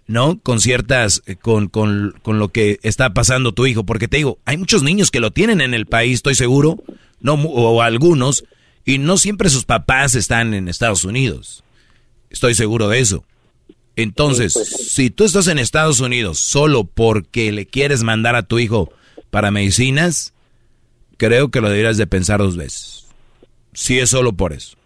[0.08, 0.40] ¿no?
[0.40, 4.40] Con ciertas, eh, con, con, con lo que está pasando tu hijo, porque te digo,
[4.46, 6.82] hay muchos niños que lo tienen en el país, estoy seguro,
[7.20, 8.46] no, o algunos,
[8.86, 11.66] y no siempre sus papás están en Estados Unidos.
[12.30, 13.26] Estoy seguro de eso.
[13.96, 18.60] Entonces, pues si tú estás en Estados Unidos solo porque le quieres mandar a tu
[18.60, 18.92] hijo
[19.30, 20.34] para medicinas,
[21.18, 23.06] creo que lo deberías de pensar dos veces.
[23.74, 24.78] Si es solo por eso.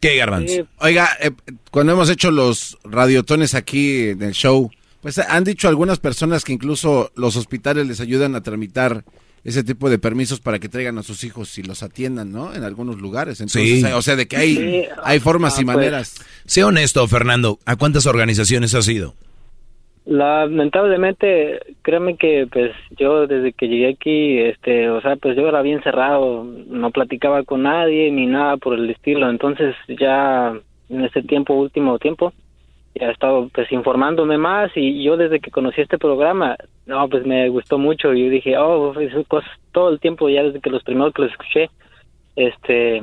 [0.00, 0.68] ¿Qué, Garbanzo?
[0.80, 1.30] Oiga, eh,
[1.70, 4.70] cuando hemos hecho los radiotones aquí en el show,
[5.00, 9.04] pues han dicho algunas personas que incluso los hospitales les ayudan a tramitar
[9.44, 12.54] ese tipo de permisos para que traigan a sus hijos y los atiendan, ¿no?
[12.54, 13.40] En algunos lugares.
[13.40, 13.84] Entonces, sí.
[13.84, 15.76] o sea, de que hay, hay formas y ah, pues.
[15.76, 16.14] maneras.
[16.46, 19.14] Sé honesto, Fernando, ¿a cuántas organizaciones has ido?
[20.06, 25.62] Lamentablemente, créeme que pues yo desde que llegué aquí, este, o sea, pues yo era
[25.62, 30.52] bien cerrado, no platicaba con nadie ni nada por el estilo, entonces ya
[30.90, 32.34] en este tiempo, último tiempo,
[32.94, 36.56] he estado pues informándome más y yo desde que conocí este programa,
[36.86, 38.94] no, pues me gustó mucho y yo dije, oh,
[39.28, 41.70] pues, todo el tiempo ya desde que los primeros que los escuché,
[42.36, 43.02] este,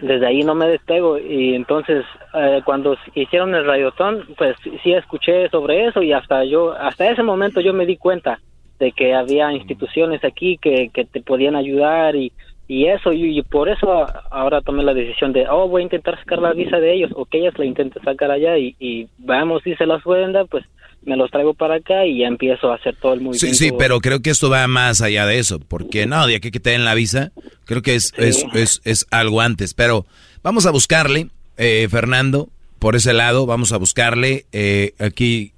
[0.00, 2.04] desde ahí no me despego y entonces
[2.34, 7.22] eh, cuando hicieron el radiotón, pues sí escuché sobre eso y hasta yo, hasta ese
[7.22, 8.40] momento yo me di cuenta
[8.78, 12.32] de que había instituciones aquí que, que te podían ayudar y
[12.68, 16.40] y eso y, por eso ahora tomé la decisión de oh voy a intentar sacar
[16.40, 19.74] la visa de ellos o que ellas la intenten sacar allá y, y vamos si
[19.76, 20.64] se las pueden dar pues
[21.06, 23.46] me los traigo para acá y ya empiezo a hacer todo el movimiento.
[23.46, 26.50] Sí, sí, pero creo que esto va más allá de eso, porque no, de aquí
[26.50, 27.30] que te den la visa,
[27.64, 30.04] creo que es, es, es, es, algo antes, pero
[30.42, 31.28] vamos a buscarle,
[31.58, 32.48] eh, Fernando,
[32.80, 35.52] por ese lado, vamos a buscarle eh, aquí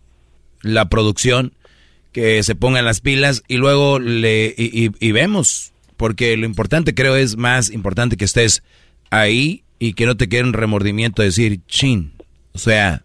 [0.62, 1.55] la producción,
[2.12, 7.17] que se pongan las pilas y luego le, y, y vemos, porque lo importante creo
[7.17, 8.62] es más importante que estés
[9.10, 12.12] ahí y que no te quede un remordimiento de decir, chin,
[12.55, 13.02] o sea,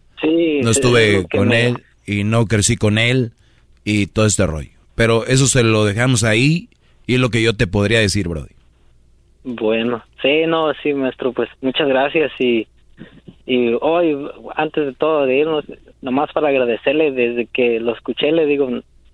[0.62, 3.32] no estuve con él y no crecí con él
[3.84, 4.70] y todo este rollo.
[4.94, 6.68] Pero eso se lo dejamos ahí
[7.06, 8.54] y es lo que yo te podría decir, Brody.
[9.42, 12.66] Bueno, sí, no, sí, maestro, pues muchas gracias y,
[13.44, 14.16] y hoy,
[14.56, 15.64] antes de todo de irnos,
[16.00, 18.70] nomás para agradecerle, desde que lo escuché, le digo,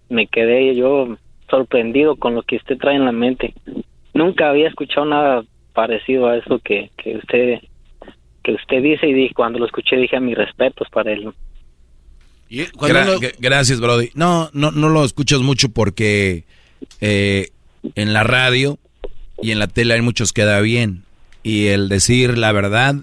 [0.09, 1.17] me quedé yo
[1.51, 3.55] sorprendido con lo que usted trae en la mente.
[4.15, 7.61] Nunca había escuchado nada parecido a eso que, que usted
[8.43, 11.31] que usted dice y dije, cuando lo escuché dije a mis respetos para él.
[13.39, 14.11] Gracias, Brody.
[14.15, 16.45] No, no, no lo escuchas mucho porque
[17.01, 17.51] eh,
[17.95, 18.79] en la radio
[19.43, 21.05] y en la tele hay muchos que da bien
[21.43, 22.97] y el decir la verdad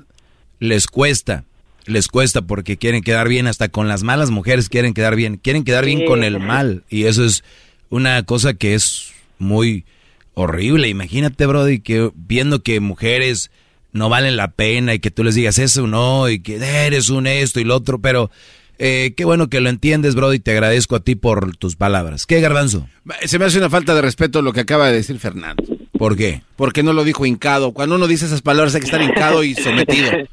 [0.59, 1.45] les cuesta,
[1.85, 5.63] les cuesta porque quieren quedar bien hasta con las malas mujeres quieren quedar bien, quieren
[5.63, 7.43] quedar bien con el mal y eso es
[7.89, 9.85] una cosa que es muy
[10.33, 10.87] horrible.
[10.87, 13.51] Imagínate, Brody, que viendo que mujeres
[13.91, 17.27] no valen la pena y que tú les digas eso no y que eres un
[17.27, 18.29] esto y lo otro, pero
[18.77, 22.25] eh, qué bueno que lo entiendes, Brody, te agradezco a ti por tus palabras.
[22.25, 22.87] ¿Qué, Garbanzo?
[23.25, 25.63] Se me hace una falta de respeto lo que acaba de decir Fernando.
[25.97, 26.41] ¿Por qué?
[26.55, 27.71] Porque no lo dijo hincado.
[27.71, 30.11] Cuando uno dice esas palabras hay que estar hincado y sometido.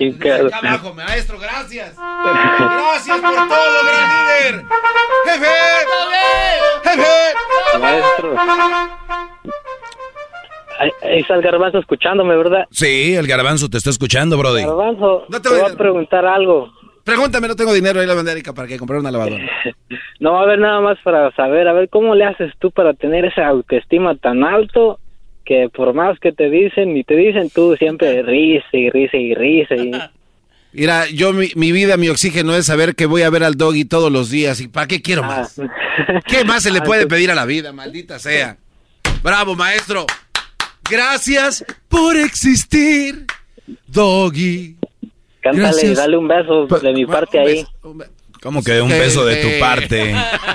[0.00, 0.48] Hincado.
[0.52, 1.94] abajo, maestro, gracias.
[1.96, 4.64] Gracias por todo, gran líder.
[5.26, 5.46] Jefe.
[6.84, 7.78] Jefe.
[7.78, 8.34] Maestro.
[11.02, 12.66] Ahí está el garbanzo escuchándome, ¿verdad?
[12.70, 14.64] Sí, el garbanzo te está escuchando, Brody.
[14.64, 16.72] Garbanzo, te, voy a preguntar algo.
[17.04, 19.44] Pregúntame, no tengo dinero ahí la banderica para que comprar una lavadora.
[20.20, 23.26] no, a ver, nada más para saber, a ver, ¿cómo le haces tú para tener
[23.26, 24.98] esa autoestima tan alto
[25.44, 29.34] que por más que te dicen y te dicen, tú siempre risa y risa y
[29.34, 29.92] risa y...
[30.72, 33.84] Mira, yo mi, mi, vida, mi oxígeno es saber que voy a ver al doggy
[33.84, 34.60] todos los días.
[34.60, 35.28] ¿Y para qué quiero ah.
[35.28, 35.60] más?
[36.26, 38.56] ¿Qué más se le puede pedir a la vida, maldita sea?
[39.22, 40.04] Bravo, maestro.
[40.90, 43.24] Gracias por existir,
[43.86, 44.76] doggy.
[45.44, 47.64] Cántale, dale un beso de mi parte ahí.
[48.42, 50.14] ¿Cómo que un beso de tu parte?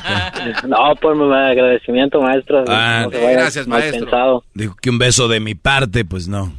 [0.68, 2.66] no, por mi agradecimiento, maestro.
[2.68, 4.43] Ah, gracias, maestro.
[4.56, 6.51] Dijo que un beso de mi parte, pues no.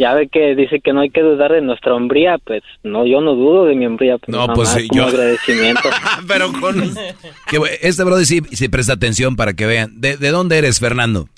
[0.00, 3.20] ya ve que dice que no hay que dudar de nuestra hombría, pues no, yo
[3.20, 4.18] no dudo de mi hombría.
[4.18, 5.06] Pues, no, pues sí, yo.
[5.06, 5.88] agradecimiento.
[6.26, 6.82] Pero con.
[7.80, 10.00] este brother sí, sí presta atención para que vean.
[10.00, 11.28] ¿De, de dónde eres, Fernando?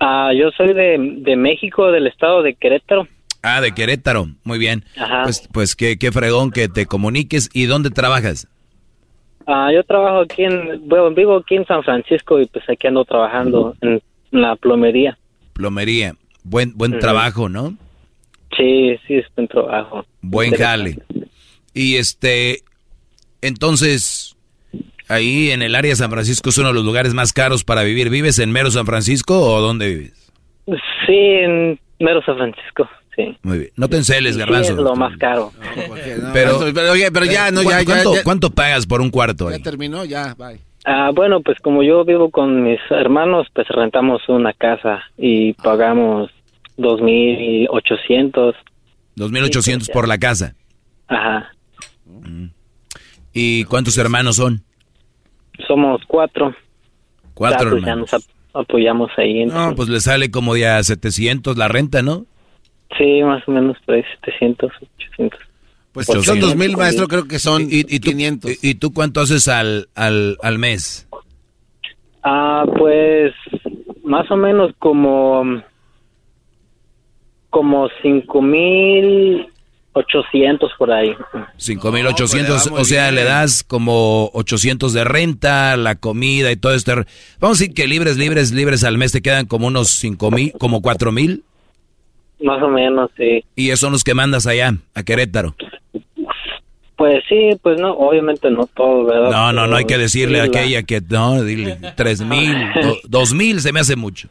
[0.00, 3.06] Ah, yo soy de, de México, del estado de Querétaro.
[3.42, 4.84] Ah, de Querétaro, muy bien.
[4.96, 5.22] Ajá.
[5.24, 7.48] Pues, pues qué, qué fregón que te comuniques.
[7.52, 8.48] ¿Y dónde trabajas?
[9.46, 13.04] Ah, yo trabajo aquí en, bueno, vivo aquí en San Francisco y pues aquí ando
[13.04, 15.18] trabajando en la plomería.
[15.54, 17.74] Plomería, buen buen trabajo, ¿no?
[18.56, 20.04] Sí, sí, es buen trabajo.
[20.20, 20.98] Buen jale.
[21.74, 22.60] Y este,
[23.42, 24.36] entonces,
[25.08, 27.82] ahí en el área de San Francisco es uno de los lugares más caros para
[27.82, 28.10] vivir.
[28.10, 30.32] ¿Vives en mero San Francisco o dónde vives?
[31.06, 32.88] Sí, en mero San Francisco.
[33.20, 33.38] Sí.
[33.42, 33.70] Muy bien.
[33.76, 34.72] No te enceles, Garbanzo.
[34.72, 35.52] es lo más caro.
[36.32, 39.58] pero, pero, ya, no, ya, ¿cuánto, ¿Cuánto pagas por un cuarto ahí?
[39.58, 40.60] Ya terminó, ya, bye.
[40.86, 46.30] Ah, bueno, pues como yo vivo con mis hermanos, pues rentamos una casa y pagamos
[46.76, 48.54] dos mil ochocientos.
[49.14, 50.54] Dos mil ochocientos por la casa.
[51.08, 51.50] Ajá.
[53.32, 54.64] ¿Y cuántos hermanos son?
[55.68, 56.54] Somos cuatro.
[57.34, 58.10] Cuatro pues, hermanos.
[58.10, 59.44] Ya nos apoyamos ahí.
[59.44, 62.26] No, pues le sale como de a 700 la renta, ¿no?
[62.98, 65.40] Sí, más o menos por ahí, 700, 800.
[65.92, 68.62] Pues si son dos mil, maestro, creo que son y, y, 500.
[68.62, 71.08] Y, tú cuánto haces al, al, al mes?
[72.22, 73.32] Ah, pues
[74.04, 75.62] más o menos como
[77.50, 79.48] como cinco mil
[79.92, 81.12] ochocientos por ahí.
[81.56, 86.74] Cinco mil ochocientos, o sea, le das como ochocientos de renta, la comida y todo
[86.74, 86.92] esto.
[87.40, 90.52] Vamos a decir que libres, libres, libres al mes te quedan como unos cinco mil,
[90.58, 91.42] como cuatro mil.
[92.42, 93.44] Más o menos, sí.
[93.56, 95.54] ¿Y esos son los que mandas allá, a Querétaro?
[96.96, 99.30] Pues sí, pues no, obviamente no todo, ¿verdad?
[99.30, 102.54] No, no, no hay que decirle a aquella que, no, dile, tres mil,
[103.08, 104.28] dos mil se me hace mucho.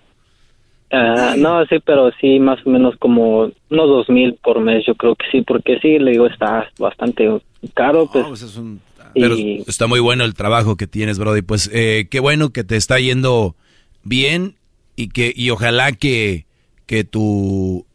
[0.92, 4.96] Ah, no, sí, pero sí, más o menos como unos dos mil por mes, yo
[4.96, 7.28] creo que sí, porque sí, le digo, está bastante
[7.74, 8.26] caro, pues.
[8.28, 8.60] pues
[9.14, 9.36] pero
[9.68, 11.42] está muy bueno el trabajo que tienes, Brody.
[11.42, 13.56] Pues eh, qué bueno que te está yendo
[14.04, 14.56] bien
[14.96, 16.46] y que y ojalá que,
[16.86, 17.86] que tu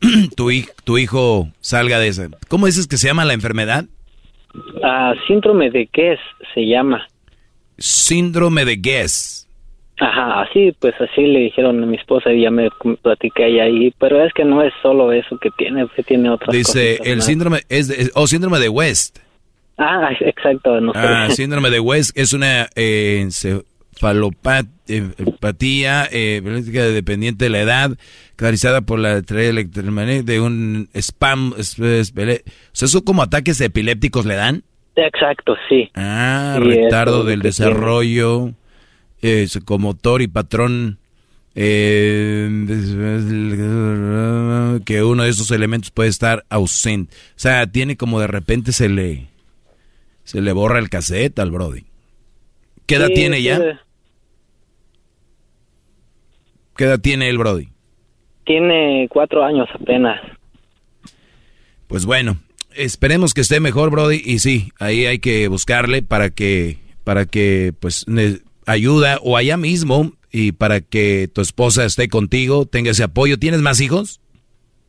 [0.36, 0.50] tu,
[0.84, 2.28] tu hijo salga de esa.
[2.48, 3.84] ¿Cómo dices que se llama la enfermedad?
[4.82, 6.20] Ah, síndrome de Guess
[6.54, 7.06] se llama.
[7.76, 9.48] Síndrome de Guess.
[10.00, 12.68] Ajá, así, pues así le dijeron a mi esposa y ya me
[13.02, 17.00] platicé ahí, pero es que no es solo eso que tiene, que tiene otras Dice,
[17.04, 19.18] el síndrome es, o síndrome de West.
[19.76, 20.80] Ah, exacto.
[20.80, 23.26] No ah, síndrome de West es una eh,
[23.98, 27.90] encefalopatía eh, dependiente de la edad
[28.36, 31.52] causada por la electromagnética de un spam.
[31.52, 32.02] o sea,
[32.72, 34.64] ¿eso como ataques epilépticos le dan?
[34.96, 35.90] Exacto, sí.
[35.94, 38.52] Ah, retardo del desarrollo
[39.22, 40.98] eh, psicomotor y patrón.
[41.60, 42.48] Eh,
[44.84, 47.16] que uno de esos elementos puede estar ausente.
[47.30, 49.26] O sea, tiene como de repente se le
[50.22, 51.84] se le borra el cassette al Brody.
[52.86, 53.80] ¿Qué edad tiene ya?
[56.78, 57.70] ¿Qué edad tiene el Brody?
[58.46, 60.20] Tiene cuatro años apenas.
[61.88, 62.36] Pues bueno,
[62.72, 64.22] esperemos que esté mejor, Brody.
[64.24, 68.06] Y sí, ahí hay que buscarle para que, para que, pues,
[68.64, 73.40] ayuda o allá mismo y para que tu esposa esté contigo, tenga ese apoyo.
[73.40, 74.20] ¿Tienes más hijos?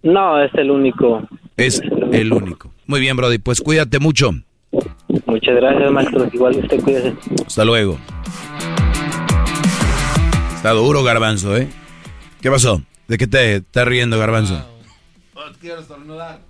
[0.03, 1.27] No, es el único.
[1.57, 2.71] Es el único.
[2.85, 3.39] Muy bien, Brody.
[3.39, 4.29] Pues cuídate mucho.
[5.25, 6.29] Muchas gracias, maestro.
[6.31, 7.15] Igual usted cuídese.
[7.47, 7.97] Hasta luego.
[10.59, 11.69] Está duro, Garbanzo, ¿eh?
[12.41, 12.83] ¿Qué pasó?
[13.07, 14.61] ¿De qué te estás riendo, Garbanzo?
[15.61, 16.41] quiero estornudar.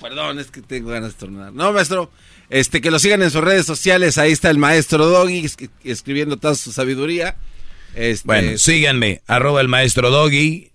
[0.00, 1.52] Perdón, es que tengo ganas de estornudar.
[1.52, 2.10] No, maestro,
[2.48, 4.18] este, que lo sigan en sus redes sociales.
[4.18, 5.48] Ahí está el maestro Doggy
[5.84, 7.36] escribiendo toda su sabiduría.
[7.94, 8.26] Este...
[8.26, 10.72] Bueno, síganme, arroba el maestro Doggy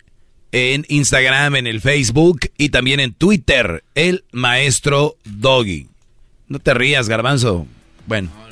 [0.54, 5.90] en Instagram, en el Facebook y también en Twitter, el maestro Doggy.
[6.48, 7.68] No te rías, Garbanzo.
[8.08, 8.45] Bueno.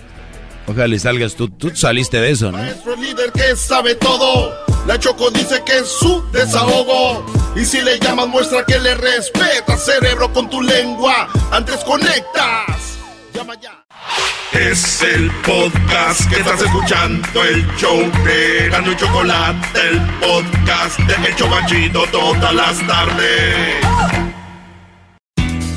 [0.67, 1.49] Ojalá y salgas tú.
[1.49, 2.57] Tú saliste de eso, ¿no?
[2.57, 4.53] Maestro líder que sabe todo.
[4.87, 7.25] La Choco dice que es su desahogo.
[7.55, 11.27] Y si le llamas, muestra que le respeta, cerebro, con tu lengua.
[11.51, 12.97] Antes conectas.
[13.33, 13.83] Llama ya.
[14.53, 21.27] Es el podcast que estás escuchando, el show de Gano y Chocolate, el podcast de
[21.27, 24.32] El Chocachito todas las tardes.